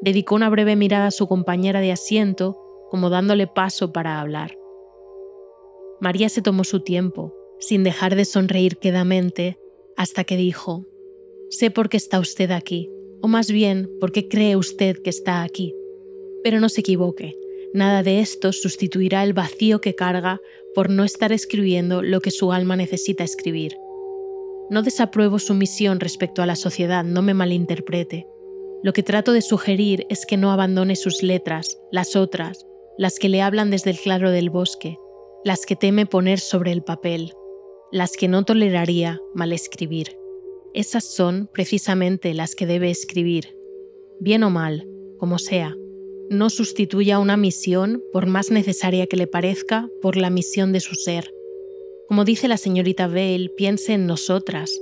dedicó 0.01 0.35
una 0.35 0.49
breve 0.49 0.75
mirada 0.75 1.07
a 1.07 1.11
su 1.11 1.27
compañera 1.27 1.81
de 1.81 1.91
asiento, 1.91 2.57
como 2.89 3.09
dándole 3.09 3.47
paso 3.47 3.91
para 3.91 4.19
hablar. 4.19 4.57
María 5.99 6.29
se 6.29 6.41
tomó 6.41 6.63
su 6.63 6.81
tiempo, 6.81 7.33
sin 7.59 7.83
dejar 7.83 8.15
de 8.15 8.25
sonreír 8.25 8.77
quedamente, 8.77 9.59
hasta 9.97 10.23
que 10.23 10.37
dijo, 10.37 10.85
Sé 11.49 11.71
por 11.71 11.89
qué 11.89 11.97
está 11.97 12.19
usted 12.19 12.51
aquí, 12.51 12.89
o 13.21 13.27
más 13.27 13.51
bien, 13.51 13.89
por 13.99 14.11
qué 14.11 14.27
cree 14.27 14.55
usted 14.55 15.01
que 15.01 15.09
está 15.09 15.43
aquí. 15.43 15.75
Pero 16.43 16.59
no 16.59 16.69
se 16.69 16.81
equivoque, 16.81 17.35
nada 17.73 18.01
de 18.03 18.21
esto 18.21 18.53
sustituirá 18.53 19.23
el 19.23 19.33
vacío 19.33 19.81
que 19.81 19.95
carga 19.95 20.39
por 20.73 20.89
no 20.89 21.03
estar 21.03 21.31
escribiendo 21.31 22.01
lo 22.01 22.21
que 22.21 22.31
su 22.31 22.53
alma 22.53 22.75
necesita 22.75 23.23
escribir. 23.23 23.75
No 24.69 24.83
desapruebo 24.83 25.39
su 25.39 25.55
misión 25.55 25.99
respecto 25.99 26.41
a 26.41 26.45
la 26.45 26.55
sociedad, 26.55 27.03
no 27.03 27.21
me 27.21 27.33
malinterprete. 27.33 28.27
Lo 28.82 28.93
que 28.93 29.03
trato 29.03 29.34
de 29.34 29.41
sugerir 29.41 30.05
es 30.09 30.25
que 30.25 30.38
no 30.38 30.51
abandone 30.51 30.95
sus 30.95 31.21
letras, 31.21 31.77
las 31.91 32.15
otras, 32.15 32.65
las 32.97 33.19
que 33.19 33.27
le 33.27 33.41
hablan 33.41 33.71
desde 33.71 33.89
el 33.89 33.99
claro 33.99 34.32
del 34.32 34.49
bosque, 34.49 34.97
las 35.43 35.65
que 35.65 35.75
teme 35.75 36.05
poner 36.05 36.39
sobre 36.39 36.71
el 36.71 36.82
papel, 36.82 37.34
las 37.91 38.13
que 38.13 38.27
no 38.27 38.43
toleraría 38.43 39.19
mal 39.34 39.51
escribir. 39.51 40.17
Esas 40.73 41.03
son 41.03 41.49
precisamente 41.53 42.34
las 42.34 42.55
que 42.55 42.65
debe 42.65 42.89
escribir, 42.89 43.57
bien 44.19 44.43
o 44.43 44.49
mal, 44.49 44.88
como 45.17 45.39
sea. 45.39 45.75
No 46.30 46.49
sustituya 46.49 47.19
una 47.19 47.38
misión, 47.38 48.01
por 48.13 48.27
más 48.27 48.51
necesaria 48.51 49.07
que 49.07 49.17
le 49.17 49.27
parezca, 49.27 49.89
por 50.01 50.15
la 50.15 50.30
misión 50.30 50.71
de 50.71 50.80
su 50.80 50.95
ser. 50.95 51.34
Como 52.07 52.23
dice 52.23 52.47
la 52.47 52.57
señorita 52.57 53.07
Vale, 53.07 53.49
piense 53.57 53.93
en 53.93 54.07
nosotras, 54.07 54.80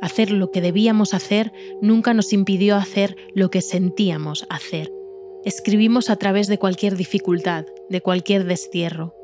Hacer 0.00 0.30
lo 0.30 0.50
que 0.50 0.60
debíamos 0.60 1.14
hacer 1.14 1.52
nunca 1.80 2.14
nos 2.14 2.32
impidió 2.32 2.76
hacer 2.76 3.16
lo 3.34 3.50
que 3.50 3.62
sentíamos 3.62 4.46
hacer. 4.50 4.92
Escribimos 5.44 6.10
a 6.10 6.16
través 6.16 6.48
de 6.48 6.58
cualquier 6.58 6.96
dificultad, 6.96 7.66
de 7.88 8.00
cualquier 8.00 8.44
destierro. 8.44 9.14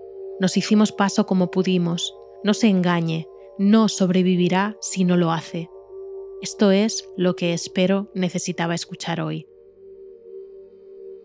Nos 0.41 0.57
hicimos 0.57 0.93
paso 0.93 1.27
como 1.27 1.51
pudimos. 1.51 2.15
No 2.45 2.55
se 2.55 2.69
engañe, 2.69 3.27
no 3.59 3.89
sobrevivirá 3.89 4.77
si 4.81 5.05
no 5.05 5.17
lo 5.17 5.33
hace. 5.33 5.69
Esto 6.41 6.71
es 6.71 7.09
lo 7.17 7.37
que 7.37 7.53
espero 7.53 8.11
necesitaba 8.15 8.75
escuchar 8.75 9.21
hoy. 9.21 9.47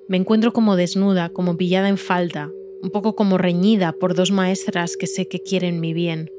Me 0.08 0.18
encuentro 0.18 0.54
como 0.54 0.76
desnuda, 0.76 1.30
como 1.30 1.58
pillada 1.58 1.90
en 1.90 1.98
falta, 1.98 2.52
un 2.82 2.92
poco 2.92 3.16
como 3.16 3.38
reñida 3.38 3.94
por 3.94 4.14
dos 4.14 4.32
maestras 4.32 4.98
que 4.98 5.08
sé 5.08 5.28
que 5.28 5.42
quieren 5.42 5.80
mi 5.80 5.94
bien. 5.94 6.30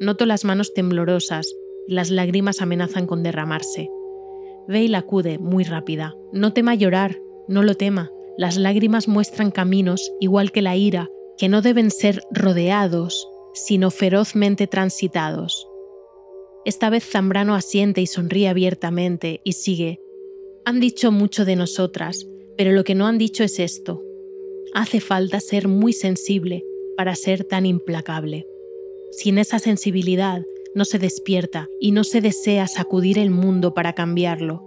Noto 0.00 0.26
las 0.26 0.44
manos 0.44 0.74
temblorosas, 0.74 1.54
las 1.88 2.10
lágrimas 2.10 2.62
amenazan 2.62 3.06
con 3.06 3.22
derramarse. 3.22 3.90
Veil 4.68 4.94
acude, 4.94 5.38
muy 5.38 5.64
rápida. 5.64 6.14
No 6.32 6.52
tema 6.52 6.74
llorar, 6.74 7.18
no 7.48 7.62
lo 7.62 7.74
tema. 7.74 8.10
Las 8.36 8.56
lágrimas 8.56 9.08
muestran 9.08 9.50
caminos, 9.50 10.12
igual 10.20 10.52
que 10.52 10.62
la 10.62 10.76
ira, 10.76 11.08
que 11.38 11.48
no 11.48 11.62
deben 11.62 11.90
ser 11.90 12.22
rodeados, 12.30 13.28
sino 13.54 13.90
ferozmente 13.90 14.66
transitados. 14.66 15.68
Esta 16.64 16.90
vez 16.90 17.04
Zambrano 17.08 17.54
asiente 17.54 18.00
y 18.00 18.06
sonríe 18.06 18.48
abiertamente 18.48 19.40
y 19.44 19.52
sigue. 19.52 20.00
Han 20.64 20.80
dicho 20.80 21.12
mucho 21.12 21.44
de 21.44 21.54
nosotras, 21.54 22.26
pero 22.58 22.72
lo 22.72 22.82
que 22.82 22.96
no 22.96 23.06
han 23.06 23.18
dicho 23.18 23.44
es 23.44 23.60
esto. 23.60 24.02
Hace 24.74 25.00
falta 25.00 25.38
ser 25.38 25.68
muy 25.68 25.92
sensible 25.92 26.64
para 26.96 27.14
ser 27.14 27.44
tan 27.44 27.66
implacable. 27.66 28.46
Sin 29.12 29.38
esa 29.38 29.60
sensibilidad, 29.60 30.42
no 30.76 30.84
se 30.84 30.98
despierta 30.98 31.70
y 31.80 31.92
no 31.92 32.04
se 32.04 32.20
desea 32.20 32.66
sacudir 32.68 33.18
el 33.18 33.30
mundo 33.30 33.72
para 33.72 33.94
cambiarlo. 33.94 34.62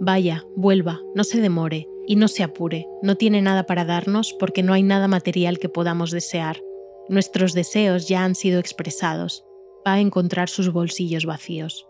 Vaya, 0.00 0.46
vuelva, 0.54 1.00
no 1.16 1.24
se 1.24 1.40
demore 1.40 1.88
y 2.06 2.14
no 2.14 2.28
se 2.28 2.44
apure, 2.44 2.86
no 3.02 3.16
tiene 3.16 3.42
nada 3.42 3.66
para 3.66 3.84
darnos 3.84 4.32
porque 4.38 4.62
no 4.62 4.72
hay 4.72 4.84
nada 4.84 5.08
material 5.08 5.58
que 5.58 5.68
podamos 5.68 6.12
desear. 6.12 6.62
Nuestros 7.08 7.52
deseos 7.52 8.06
ya 8.06 8.24
han 8.24 8.36
sido 8.36 8.60
expresados. 8.60 9.44
Va 9.84 9.94
a 9.94 10.00
encontrar 10.00 10.48
sus 10.48 10.72
bolsillos 10.72 11.26
vacíos. 11.26 11.84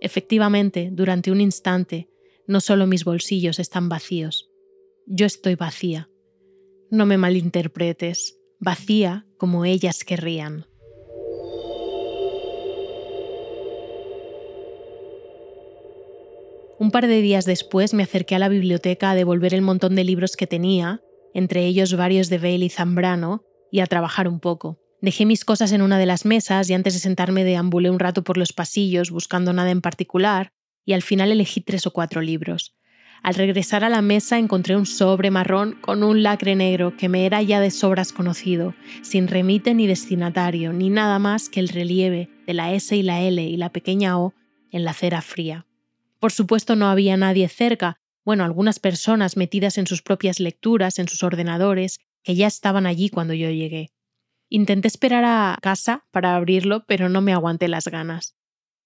Efectivamente, 0.00 0.88
durante 0.92 1.30
un 1.30 1.42
instante, 1.42 2.08
no 2.46 2.60
solo 2.60 2.86
mis 2.86 3.04
bolsillos 3.04 3.58
están 3.58 3.90
vacíos, 3.90 4.50
yo 5.06 5.26
estoy 5.26 5.56
vacía. 5.56 6.08
No 6.90 7.04
me 7.04 7.18
malinterpretes, 7.18 8.38
vacía 8.60 9.26
como 9.36 9.66
ellas 9.66 10.04
querrían. 10.04 10.64
Un 16.78 16.90
par 16.90 17.06
de 17.06 17.20
días 17.20 17.44
después 17.44 17.94
me 17.94 18.02
acerqué 18.02 18.34
a 18.34 18.40
la 18.40 18.48
biblioteca 18.48 19.10
a 19.10 19.14
devolver 19.14 19.54
el 19.54 19.62
montón 19.62 19.94
de 19.94 20.02
libros 20.02 20.36
que 20.36 20.48
tenía, 20.48 21.00
entre 21.32 21.64
ellos 21.66 21.96
varios 21.96 22.28
de 22.28 22.38
Bale 22.38 22.64
y 22.64 22.68
Zambrano, 22.68 23.44
y 23.70 23.80
a 23.80 23.86
trabajar 23.86 24.26
un 24.26 24.40
poco. 24.40 24.80
Dejé 25.00 25.24
mis 25.24 25.44
cosas 25.44 25.70
en 25.72 25.82
una 25.82 25.98
de 25.98 26.06
las 26.06 26.24
mesas 26.24 26.68
y 26.70 26.74
antes 26.74 26.94
de 26.94 27.00
sentarme 27.00 27.44
deambulé 27.44 27.90
un 27.90 27.98
rato 28.00 28.24
por 28.24 28.38
los 28.38 28.52
pasillos 28.52 29.10
buscando 29.10 29.52
nada 29.52 29.70
en 29.70 29.82
particular, 29.82 30.52
y 30.84 30.94
al 30.94 31.02
final 31.02 31.30
elegí 31.30 31.60
tres 31.60 31.86
o 31.86 31.92
cuatro 31.92 32.20
libros. 32.20 32.74
Al 33.22 33.36
regresar 33.36 33.84
a 33.84 33.88
la 33.88 34.02
mesa 34.02 34.38
encontré 34.38 34.76
un 34.76 34.84
sobre 34.84 35.30
marrón 35.30 35.78
con 35.80 36.02
un 36.02 36.22
lacre 36.22 36.56
negro 36.56 36.96
que 36.96 37.08
me 37.08 37.24
era 37.24 37.40
ya 37.40 37.60
de 37.60 37.70
sobras 37.70 38.12
conocido, 38.12 38.74
sin 39.02 39.28
remite 39.28 39.74
ni 39.74 39.86
destinatario, 39.86 40.72
ni 40.72 40.90
nada 40.90 41.18
más 41.18 41.48
que 41.48 41.60
el 41.60 41.68
relieve 41.68 42.28
de 42.46 42.54
la 42.54 42.74
S 42.74 42.94
y 42.94 43.02
la 43.02 43.22
L 43.22 43.42
y 43.42 43.56
la 43.56 43.70
pequeña 43.70 44.18
O 44.18 44.34
en 44.70 44.84
la 44.84 44.92
cera 44.92 45.22
fría. 45.22 45.66
Por 46.24 46.32
supuesto 46.32 46.74
no 46.74 46.86
había 46.86 47.18
nadie 47.18 47.46
cerca, 47.50 48.00
bueno, 48.24 48.44
algunas 48.44 48.78
personas 48.78 49.36
metidas 49.36 49.76
en 49.76 49.86
sus 49.86 50.00
propias 50.00 50.40
lecturas, 50.40 50.98
en 50.98 51.06
sus 51.06 51.22
ordenadores, 51.22 51.98
que 52.22 52.34
ya 52.34 52.46
estaban 52.46 52.86
allí 52.86 53.10
cuando 53.10 53.34
yo 53.34 53.50
llegué. 53.50 53.90
Intenté 54.48 54.88
esperar 54.88 55.24
a 55.26 55.58
casa 55.60 56.06
para 56.12 56.34
abrirlo, 56.34 56.86
pero 56.86 57.10
no 57.10 57.20
me 57.20 57.34
aguanté 57.34 57.68
las 57.68 57.88
ganas. 57.88 58.38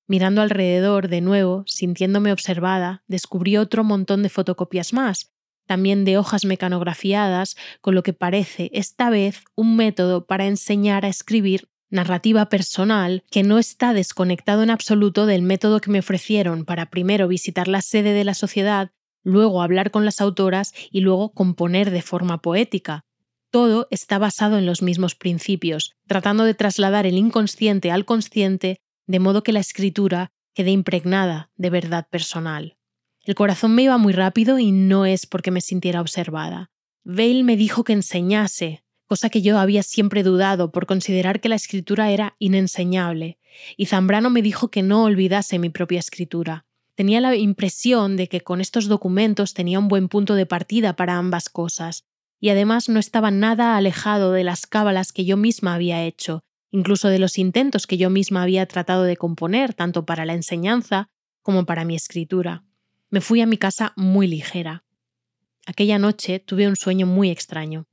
Mirando 0.08 0.42
alrededor, 0.42 1.06
de 1.06 1.20
nuevo, 1.20 1.62
sintiéndome 1.68 2.32
observada, 2.32 3.04
descubrí 3.06 3.56
otro 3.56 3.84
montón 3.84 4.24
de 4.24 4.30
fotocopias 4.30 4.92
más, 4.92 5.32
también 5.64 6.04
de 6.04 6.18
hojas 6.18 6.44
mecanografiadas, 6.44 7.56
con 7.80 7.94
lo 7.94 8.02
que 8.02 8.14
parece, 8.14 8.68
esta 8.74 9.10
vez, 9.10 9.44
un 9.54 9.76
método 9.76 10.26
para 10.26 10.46
enseñar 10.46 11.04
a 11.04 11.08
escribir 11.08 11.68
narrativa 11.90 12.48
personal 12.48 13.24
que 13.30 13.42
no 13.42 13.58
está 13.58 13.92
desconectado 13.92 14.62
en 14.62 14.70
absoluto 14.70 15.26
del 15.26 15.42
método 15.42 15.80
que 15.80 15.90
me 15.90 16.00
ofrecieron 16.00 16.64
para 16.64 16.86
primero 16.86 17.28
visitar 17.28 17.68
la 17.68 17.82
sede 17.82 18.12
de 18.12 18.24
la 18.24 18.34
sociedad, 18.34 18.90
luego 19.22 19.62
hablar 19.62 19.90
con 19.90 20.04
las 20.04 20.20
autoras 20.20 20.72
y 20.90 21.00
luego 21.00 21.32
componer 21.32 21.90
de 21.90 22.02
forma 22.02 22.40
poética. 22.42 23.04
Todo 23.50 23.88
está 23.90 24.18
basado 24.18 24.58
en 24.58 24.66
los 24.66 24.82
mismos 24.82 25.14
principios, 25.14 25.94
tratando 26.06 26.44
de 26.44 26.54
trasladar 26.54 27.06
el 27.06 27.16
inconsciente 27.16 27.90
al 27.90 28.04
consciente 28.04 28.80
de 29.06 29.20
modo 29.20 29.42
que 29.42 29.52
la 29.52 29.60
escritura 29.60 30.32
quede 30.54 30.70
impregnada 30.70 31.50
de 31.56 31.70
verdad 31.70 32.06
personal. 32.10 32.76
El 33.24 33.34
corazón 33.34 33.74
me 33.74 33.82
iba 33.82 33.96
muy 33.98 34.12
rápido 34.12 34.58
y 34.58 34.72
no 34.72 35.06
es 35.06 35.26
porque 35.26 35.50
me 35.50 35.60
sintiera 35.60 36.00
observada. 36.00 36.70
Vale 37.04 37.42
me 37.42 37.56
dijo 37.56 37.84
que 37.84 37.92
enseñase, 37.92 38.84
cosa 39.08 39.30
que 39.30 39.42
yo 39.42 39.58
había 39.58 39.82
siempre 39.82 40.22
dudado 40.22 40.70
por 40.70 40.86
considerar 40.86 41.40
que 41.40 41.48
la 41.48 41.56
escritura 41.56 42.12
era 42.12 42.36
inenseñable, 42.38 43.38
y 43.76 43.86
Zambrano 43.86 44.30
me 44.30 44.42
dijo 44.42 44.70
que 44.70 44.82
no 44.82 45.02
olvidase 45.04 45.58
mi 45.58 45.70
propia 45.70 45.98
escritura. 45.98 46.66
Tenía 46.94 47.20
la 47.20 47.34
impresión 47.34 48.16
de 48.16 48.28
que 48.28 48.42
con 48.42 48.60
estos 48.60 48.86
documentos 48.86 49.54
tenía 49.54 49.78
un 49.78 49.88
buen 49.88 50.08
punto 50.08 50.34
de 50.34 50.46
partida 50.46 50.94
para 50.94 51.16
ambas 51.16 51.48
cosas, 51.48 52.04
y 52.38 52.50
además 52.50 52.88
no 52.88 53.00
estaba 53.00 53.30
nada 53.30 53.76
alejado 53.76 54.32
de 54.32 54.44
las 54.44 54.66
cábalas 54.66 55.12
que 55.12 55.24
yo 55.24 55.36
misma 55.36 55.74
había 55.74 56.04
hecho, 56.04 56.44
incluso 56.70 57.08
de 57.08 57.18
los 57.18 57.38
intentos 57.38 57.86
que 57.86 57.96
yo 57.96 58.10
misma 58.10 58.42
había 58.42 58.66
tratado 58.66 59.04
de 59.04 59.16
componer 59.16 59.74
tanto 59.74 60.04
para 60.04 60.26
la 60.26 60.34
enseñanza 60.34 61.08
como 61.42 61.64
para 61.64 61.84
mi 61.84 61.96
escritura. 61.96 62.62
Me 63.10 63.22
fui 63.22 63.40
a 63.40 63.46
mi 63.46 63.56
casa 63.56 63.94
muy 63.96 64.26
ligera. 64.26 64.84
Aquella 65.66 65.98
noche 65.98 66.40
tuve 66.40 66.68
un 66.68 66.76
sueño 66.76 67.06
muy 67.06 67.30
extraño. 67.30 67.86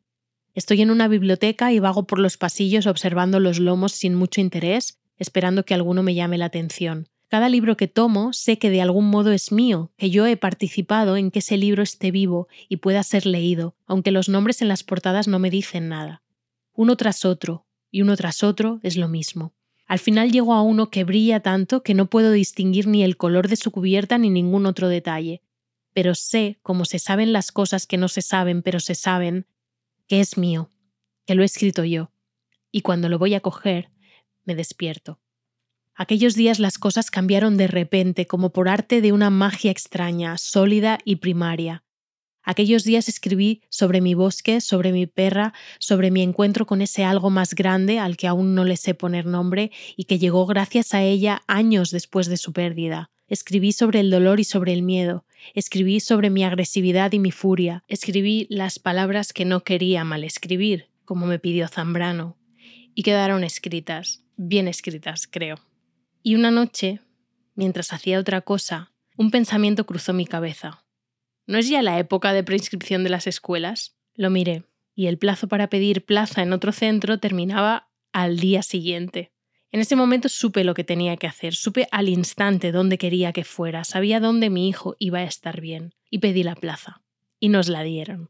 Estoy 0.56 0.82
en 0.82 0.90
una 0.90 1.10
biblioteca 1.10 1.74
y 1.74 1.80
vago 1.80 2.08
por 2.08 2.18
los 2.18 2.38
pasillos 2.38 2.88
observando 2.88 3.42
los 3.42 3.60
lomos 3.60 3.92
sin 3.92 4.16
mucho 4.16 4.40
interés, 4.40 4.98
esperando 5.18 5.66
que 5.66 5.74
alguno 5.74 6.02
me 6.02 6.16
llame 6.16 6.38
la 6.38 6.46
atención. 6.46 7.10
Cada 7.28 7.50
libro 7.50 7.76
que 7.76 7.90
tomo 7.90 8.32
sé 8.32 8.58
que 8.58 8.70
de 8.70 8.82
algún 8.82 9.10
modo 9.10 9.34
es 9.34 9.52
mío, 9.52 9.92
que 9.98 10.10
yo 10.10 10.26
he 10.26 10.38
participado 10.38 11.18
en 11.18 11.30
que 11.30 11.40
ese 11.40 11.58
libro 11.58 11.84
esté 11.84 12.10
vivo 12.10 12.48
y 12.70 12.78
pueda 12.78 13.04
ser 13.04 13.26
leído, 13.26 13.76
aunque 13.86 14.12
los 14.12 14.30
nombres 14.30 14.62
en 14.62 14.70
las 14.70 14.84
portadas 14.84 15.28
no 15.28 15.40
me 15.40 15.50
dicen 15.50 15.90
nada. 15.90 16.24
Uno 16.74 16.96
tras 16.96 17.26
otro, 17.26 17.66
y 17.92 18.02
uno 18.02 18.16
tras 18.16 18.42
otro 18.42 18.80
es 18.82 18.96
lo 18.96 19.10
mismo. 19.10 19.54
Al 19.86 20.00
final 20.00 20.32
llego 20.32 20.54
a 20.54 20.62
uno 20.62 20.90
que 20.90 21.04
brilla 21.04 21.42
tanto 21.42 21.84
que 21.84 21.94
no 21.94 22.10
puedo 22.10 22.32
distinguir 22.32 22.88
ni 22.88 23.04
el 23.04 23.18
color 23.18 23.50
de 23.50 23.58
su 23.58 23.72
cubierta 23.72 24.18
ni 24.18 24.30
ningún 24.30 24.66
otro 24.66 24.88
detalle. 24.88 25.42
Pero 25.94 26.16
sé, 26.16 26.60
como 26.62 26.86
se 26.86 27.00
saben 27.00 27.34
las 27.34 27.52
cosas 27.52 27.88
que 27.88 27.98
no 27.98 28.08
se 28.08 28.22
saben 28.22 28.62
pero 28.62 28.80
se 28.80 28.96
saben, 28.96 29.48
que 30.08 30.20
es 30.20 30.38
mío, 30.38 30.72
que 31.26 31.36
lo 31.36 31.44
he 31.44 31.46
escrito 31.46 31.84
yo. 31.84 32.12
Y 32.72 32.82
cuando 32.82 33.10
lo 33.10 33.20
voy 33.20 33.34
a 33.34 33.42
coger, 33.42 33.92
me 34.44 34.56
despierto. 34.56 35.20
Aquellos 35.96 36.36
días 36.36 36.60
las 36.60 36.78
cosas 36.78 37.10
cambiaron 37.10 37.56
de 37.56 37.68
repente, 37.68 38.28
como 38.28 38.52
por 38.52 38.68
arte 38.68 39.02
de 39.02 39.14
una 39.14 39.30
magia 39.30 39.72
extraña, 39.72 40.38
sólida 40.38 41.00
y 41.06 41.18
primaria. 41.18 41.86
Aquellos 42.44 42.84
días 42.84 43.10
escribí 43.10 43.64
sobre 43.70 44.02
mi 44.02 44.14
bosque, 44.14 44.62
sobre 44.62 44.92
mi 44.92 45.08
perra, 45.08 45.54
sobre 45.80 46.12
mi 46.12 46.22
encuentro 46.22 46.68
con 46.68 46.82
ese 46.82 47.04
algo 47.04 47.32
más 47.32 47.56
grande 47.56 47.98
al 47.98 48.18
que 48.18 48.28
aún 48.28 48.54
no 48.54 48.66
le 48.66 48.78
sé 48.78 48.94
poner 48.94 49.26
nombre 49.26 49.72
y 49.96 50.04
que 50.04 50.20
llegó 50.20 50.46
gracias 50.46 50.94
a 50.94 51.02
ella 51.02 51.42
años 51.48 51.90
después 51.90 52.28
de 52.28 52.38
su 52.38 52.54
pérdida. 52.54 53.10
Escribí 53.28 53.72
sobre 53.72 54.02
el 54.02 54.12
dolor 54.12 54.40
y 54.40 54.44
sobre 54.44 54.74
el 54.74 54.84
miedo. 54.84 55.26
Escribí 55.54 56.00
sobre 56.00 56.30
mi 56.30 56.44
agresividad 56.44 57.12
y 57.14 57.20
mi 57.20 57.32
furia. 57.32 57.84
Escribí 57.88 58.48
las 58.50 58.80
palabras 58.80 59.34
que 59.34 59.46
no 59.46 59.64
quería 59.64 60.04
mal 60.04 60.24
escribir, 60.24 60.90
como 61.06 61.26
me 61.26 61.40
pidió 61.40 61.68
Zambrano. 61.68 62.38
Y 62.94 63.04
quedaron 63.04 63.44
escritas, 63.44 64.24
bien 64.38 64.68
escritas, 64.68 65.28
creo. 65.28 65.58
Y 66.24 66.36
una 66.36 66.52
noche, 66.52 67.02
mientras 67.54 67.94
hacía 67.94 68.20
otra 68.20 68.42
cosa, 68.42 68.94
un 69.18 69.32
pensamiento 69.32 69.86
cruzó 69.86 70.14
mi 70.14 70.26
cabeza. 70.26 70.84
¿No 71.48 71.58
es 71.58 71.70
ya 71.70 71.82
la 71.82 72.00
época 72.00 72.34
de 72.34 72.44
preinscripción 72.44 73.04
de 73.04 73.12
las 73.12 73.28
escuelas? 73.28 73.96
Lo 74.16 74.30
miré, 74.30 74.64
y 74.96 75.08
el 75.08 75.18
plazo 75.18 75.48
para 75.48 75.70
pedir 75.70 76.06
plaza 76.06 76.42
en 76.42 76.54
otro 76.54 76.72
centro 76.72 77.20
terminaba 77.20 77.90
al 78.12 78.40
día 78.40 78.64
siguiente. 78.64 79.32
En 79.76 79.82
ese 79.82 79.98
momento 79.98 80.30
supe 80.30 80.64
lo 80.64 80.74
que 80.74 80.86
tenía 80.86 81.18
que 81.18 81.28
hacer, 81.28 81.54
supe 81.54 81.90
al 81.92 82.08
instante 82.08 82.72
dónde 82.72 82.98
quería 82.98 83.34
que 83.34 83.44
fuera, 83.44 83.84
sabía 83.84 84.22
dónde 84.22 84.50
mi 84.50 84.70
hijo 84.70 84.96
iba 85.00 85.20
a 85.20 85.26
estar 85.26 85.60
bien, 85.60 85.94
y 86.10 86.20
pedí 86.20 86.44
la 86.44 86.56
plaza. 86.56 87.02
Y 87.42 87.50
nos 87.50 87.68
la 87.68 87.84
dieron. 87.84 88.30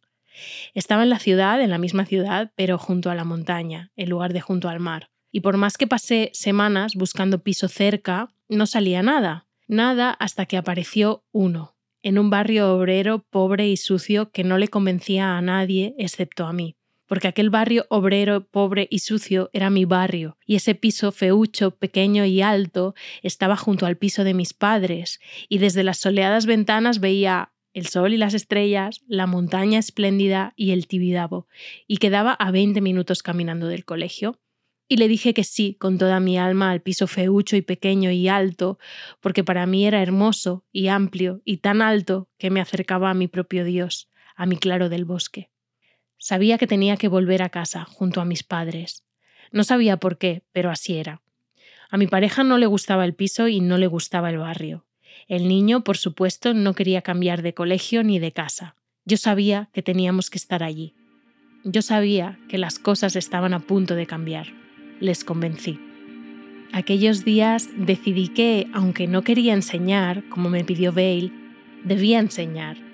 Estaba 0.73 1.03
en 1.03 1.11
la 1.11 1.19
ciudad, 1.19 1.61
en 1.61 1.69
la 1.69 1.77
misma 1.77 2.07
ciudad, 2.07 2.51
pero 2.55 2.79
junto 2.79 3.11
a 3.11 3.15
la 3.15 3.25
montaña, 3.25 3.91
en 3.95 4.09
lugar 4.09 4.33
de 4.33 4.41
junto 4.41 4.69
al 4.69 4.79
mar. 4.79 5.11
Y 5.31 5.41
por 5.41 5.55
más 5.57 5.77
que 5.77 5.85
pasé 5.85 6.31
semanas 6.33 6.95
buscando 6.95 7.43
piso 7.43 7.67
cerca, 7.67 8.33
no 8.49 8.65
salía 8.65 9.03
nada. 9.03 9.45
Nada 9.67 10.09
hasta 10.09 10.47
que 10.47 10.57
apareció 10.57 11.25
uno, 11.31 11.75
en 12.01 12.17
un 12.17 12.31
barrio 12.31 12.73
obrero 12.73 13.19
pobre 13.19 13.67
y 13.67 13.77
sucio 13.77 14.31
que 14.31 14.43
no 14.43 14.57
le 14.57 14.67
convencía 14.67 15.37
a 15.37 15.41
nadie 15.43 15.93
excepto 15.99 16.47
a 16.47 16.53
mí 16.53 16.75
porque 17.07 17.27
aquel 17.27 17.49
barrio 17.49 17.85
obrero, 17.89 18.47
pobre 18.47 18.87
y 18.89 18.99
sucio 18.99 19.49
era 19.53 19.69
mi 19.69 19.85
barrio, 19.85 20.37
y 20.45 20.55
ese 20.55 20.75
piso 20.75 21.11
feucho, 21.11 21.71
pequeño 21.71 22.25
y 22.25 22.41
alto 22.41 22.95
estaba 23.21 23.57
junto 23.57 23.85
al 23.85 23.97
piso 23.97 24.23
de 24.23 24.33
mis 24.33 24.53
padres, 24.53 25.19
y 25.49 25.59
desde 25.59 25.83
las 25.83 25.99
soleadas 25.99 26.45
ventanas 26.45 26.99
veía 26.99 27.51
el 27.73 27.87
sol 27.87 28.13
y 28.13 28.17
las 28.17 28.33
estrellas, 28.33 29.01
la 29.05 29.27
montaña 29.27 29.79
espléndida 29.79 30.53
y 30.55 30.71
el 30.71 30.87
Tibidabo, 30.87 31.47
y 31.87 31.97
quedaba 31.97 32.31
a 32.31 32.49
20 32.51 32.79
minutos 32.79 33.21
caminando 33.21 33.67
del 33.67 33.83
colegio. 33.83 34.39
Y 34.87 34.97
le 34.97 35.07
dije 35.07 35.33
que 35.33 35.43
sí, 35.43 35.75
con 35.79 35.97
toda 35.97 36.19
mi 36.19 36.37
alma, 36.37 36.71
al 36.71 36.81
piso 36.81 37.07
feucho 37.07 37.55
y 37.55 37.61
pequeño 37.61 38.11
y 38.11 38.27
alto, 38.27 38.77
porque 39.19 39.43
para 39.43 39.65
mí 39.65 39.85
era 39.85 40.01
hermoso 40.01 40.63
y 40.71 40.87
amplio 40.87 41.41
y 41.43 41.57
tan 41.57 41.81
alto 41.81 42.29
que 42.37 42.51
me 42.51 42.61
acercaba 42.61 43.09
a 43.09 43.15
mi 43.15 43.27
propio 43.27 43.65
Dios, 43.65 44.09
a 44.35 44.45
mi 44.45 44.57
claro 44.57 44.87
del 44.87 45.03
bosque. 45.03 45.49
Sabía 46.27 46.57
que 46.57 46.65
tenía 46.65 46.97
que 46.97 47.07
volver 47.07 47.43
a 47.43 47.49
casa, 47.49 47.85
junto 47.85 48.19
a 48.19 48.25
mis 48.25 48.41
padres. 48.41 49.03
No 49.51 49.63
sabía 49.63 49.97
por 49.97 50.17
qué, 50.17 50.41
pero 50.53 50.71
así 50.71 50.97
era. 50.97 51.21
A 51.91 51.97
mi 51.97 52.07
pareja 52.07 52.43
no 52.43 52.57
le 52.57 52.65
gustaba 52.65 53.05
el 53.05 53.13
piso 53.13 53.47
y 53.47 53.59
no 53.59 53.77
le 53.77 53.85
gustaba 53.85 54.31
el 54.31 54.39
barrio. 54.39 54.87
El 55.27 55.47
niño, 55.47 55.83
por 55.83 55.97
supuesto, 55.97 56.55
no 56.55 56.73
quería 56.73 57.03
cambiar 57.03 57.43
de 57.43 57.53
colegio 57.53 58.03
ni 58.03 58.17
de 58.17 58.31
casa. 58.31 58.75
Yo 59.05 59.17
sabía 59.17 59.69
que 59.71 59.83
teníamos 59.83 60.31
que 60.31 60.39
estar 60.39 60.63
allí. 60.63 60.95
Yo 61.63 61.83
sabía 61.83 62.39
que 62.49 62.57
las 62.57 62.79
cosas 62.79 63.15
estaban 63.15 63.53
a 63.53 63.59
punto 63.59 63.93
de 63.93 64.07
cambiar. 64.07 64.47
Les 64.99 65.23
convencí. 65.23 65.79
Aquellos 66.73 67.23
días 67.23 67.69
decidí 67.77 68.29
que, 68.29 68.65
aunque 68.73 69.05
no 69.05 69.21
quería 69.21 69.53
enseñar, 69.53 70.27
como 70.29 70.49
me 70.49 70.63
pidió 70.63 70.91
Bale, 70.91 71.31
debía 71.83 72.17
enseñar. 72.17 72.84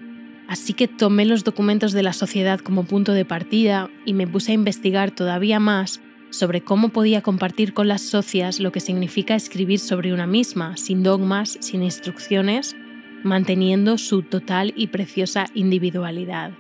Así 0.52 0.74
que 0.74 0.90
tomé 0.90 1.24
los 1.24 1.46
documentos 1.46 1.94
de 1.94 2.04
la 2.04 2.12
sociedad 2.12 2.60
como 2.60 2.84
punto 2.84 3.14
de 3.14 3.24
partida 3.24 3.90
y 4.06 4.14
me 4.14 4.28
puse 4.28 4.52
a 4.52 4.56
investigar 4.56 5.10
todavía 5.10 5.62
más 5.62 6.02
sobre 6.30 6.60
cómo 6.60 6.90
podía 6.90 7.22
compartir 7.22 7.74
con 7.74 7.88
las 7.88 8.02
socias 8.02 8.60
lo 8.60 8.74
que 8.74 8.82
significa 8.82 9.34
escribir 9.34 9.80
sobre 9.80 10.12
una 10.12 10.28
misma, 10.28 10.76
sin 10.76 11.04
dogmas, 11.04 11.58
sin 11.62 11.84
instrucciones, 11.84 12.76
manteniendo 13.24 13.98
su 13.98 14.24
total 14.24 14.74
y 14.76 14.88
preciosa 14.88 15.46
individualidad. 15.54 16.52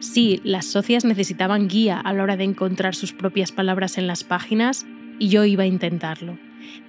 Sí, 0.00 0.42
las 0.44 0.66
socias 0.66 1.06
necesitaban 1.06 1.66
guía 1.66 1.98
a 1.98 2.12
la 2.12 2.22
hora 2.22 2.36
de 2.36 2.44
encontrar 2.44 2.94
sus 2.94 3.14
propias 3.14 3.52
palabras 3.52 3.96
en 3.96 4.06
las 4.06 4.22
páginas 4.22 4.84
y 5.18 5.28
yo 5.28 5.46
iba 5.46 5.62
a 5.62 5.66
intentarlo. 5.66 6.38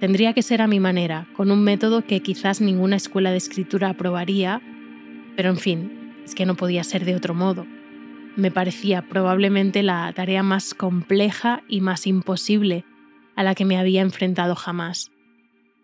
Tendría 0.00 0.34
que 0.34 0.42
ser 0.42 0.60
a 0.60 0.66
mi 0.66 0.80
manera, 0.80 1.28
con 1.34 1.50
un 1.50 1.64
método 1.64 2.04
que 2.04 2.20
quizás 2.20 2.60
ninguna 2.60 2.96
escuela 2.96 3.30
de 3.30 3.38
escritura 3.38 3.88
aprobaría, 3.88 4.60
pero 5.34 5.48
en 5.48 5.56
fin, 5.56 5.99
es 6.24 6.34
que 6.34 6.46
no 6.46 6.56
podía 6.56 6.84
ser 6.84 7.04
de 7.04 7.14
otro 7.14 7.34
modo. 7.34 7.66
Me 8.36 8.50
parecía 8.50 9.02
probablemente 9.02 9.82
la 9.82 10.12
tarea 10.14 10.42
más 10.42 10.74
compleja 10.74 11.62
y 11.68 11.80
más 11.80 12.06
imposible 12.06 12.84
a 13.36 13.42
la 13.42 13.54
que 13.54 13.64
me 13.64 13.78
había 13.78 14.02
enfrentado 14.02 14.54
jamás. 14.54 15.10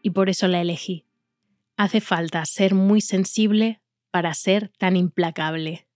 Y 0.02 0.10
por 0.10 0.28
eso 0.28 0.46
la 0.48 0.60
elegí. 0.60 1.04
Hace 1.76 2.00
falta 2.00 2.44
ser 2.46 2.74
muy 2.74 3.00
sensible 3.00 3.80
para 4.10 4.32
ser 4.34 4.70
tan 4.78 4.96
implacable. 4.96 5.86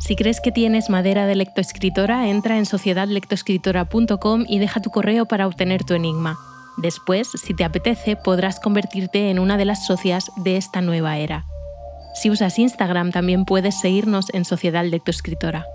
Si 0.00 0.16
crees 0.16 0.40
que 0.42 0.52
tienes 0.52 0.90
madera 0.90 1.26
de 1.26 1.34
lectoescritora, 1.34 2.28
entra 2.28 2.58
en 2.58 2.66
sociedadlectoescritora.com 2.66 4.44
y 4.46 4.58
deja 4.58 4.82
tu 4.82 4.90
correo 4.90 5.24
para 5.26 5.46
obtener 5.46 5.84
tu 5.84 5.94
enigma. 5.94 6.36
Después, 6.76 7.28
si 7.28 7.54
te 7.54 7.64
apetece, 7.64 8.16
podrás 8.16 8.60
convertirte 8.60 9.30
en 9.30 9.38
una 9.38 9.56
de 9.56 9.64
las 9.64 9.86
socias 9.86 10.30
de 10.36 10.56
esta 10.56 10.80
nueva 10.80 11.18
era. 11.18 11.44
Si 12.14 12.30
usas 12.30 12.58
Instagram 12.58 13.10
también 13.10 13.44
puedes 13.44 13.80
seguirnos 13.80 14.32
en 14.32 14.44
Sociedad 14.44 14.84
Lectoescritora. 14.84 15.66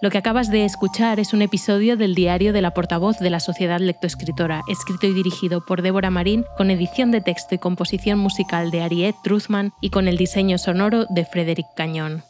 Lo 0.00 0.10
que 0.10 0.18
acabas 0.18 0.50
de 0.50 0.66
escuchar 0.66 1.18
es 1.18 1.32
un 1.32 1.40
episodio 1.40 1.96
del 1.96 2.14
diario 2.14 2.52
de 2.52 2.60
la 2.60 2.74
portavoz 2.74 3.18
de 3.18 3.30
la 3.30 3.40
Sociedad 3.40 3.80
Lectoescritora, 3.80 4.62
escrito 4.68 5.06
y 5.06 5.14
dirigido 5.14 5.64
por 5.64 5.80
Débora 5.80 6.10
Marín, 6.10 6.44
con 6.58 6.70
edición 6.70 7.10
de 7.10 7.22
texto 7.22 7.54
y 7.54 7.58
composición 7.58 8.18
musical 8.18 8.70
de 8.70 8.82
Ariette 8.82 9.16
Truthman 9.22 9.72
y 9.80 9.88
con 9.90 10.08
el 10.08 10.18
diseño 10.18 10.58
sonoro 10.58 11.06
de 11.08 11.24
Frederick 11.24 11.68
Cañón. 11.74 12.22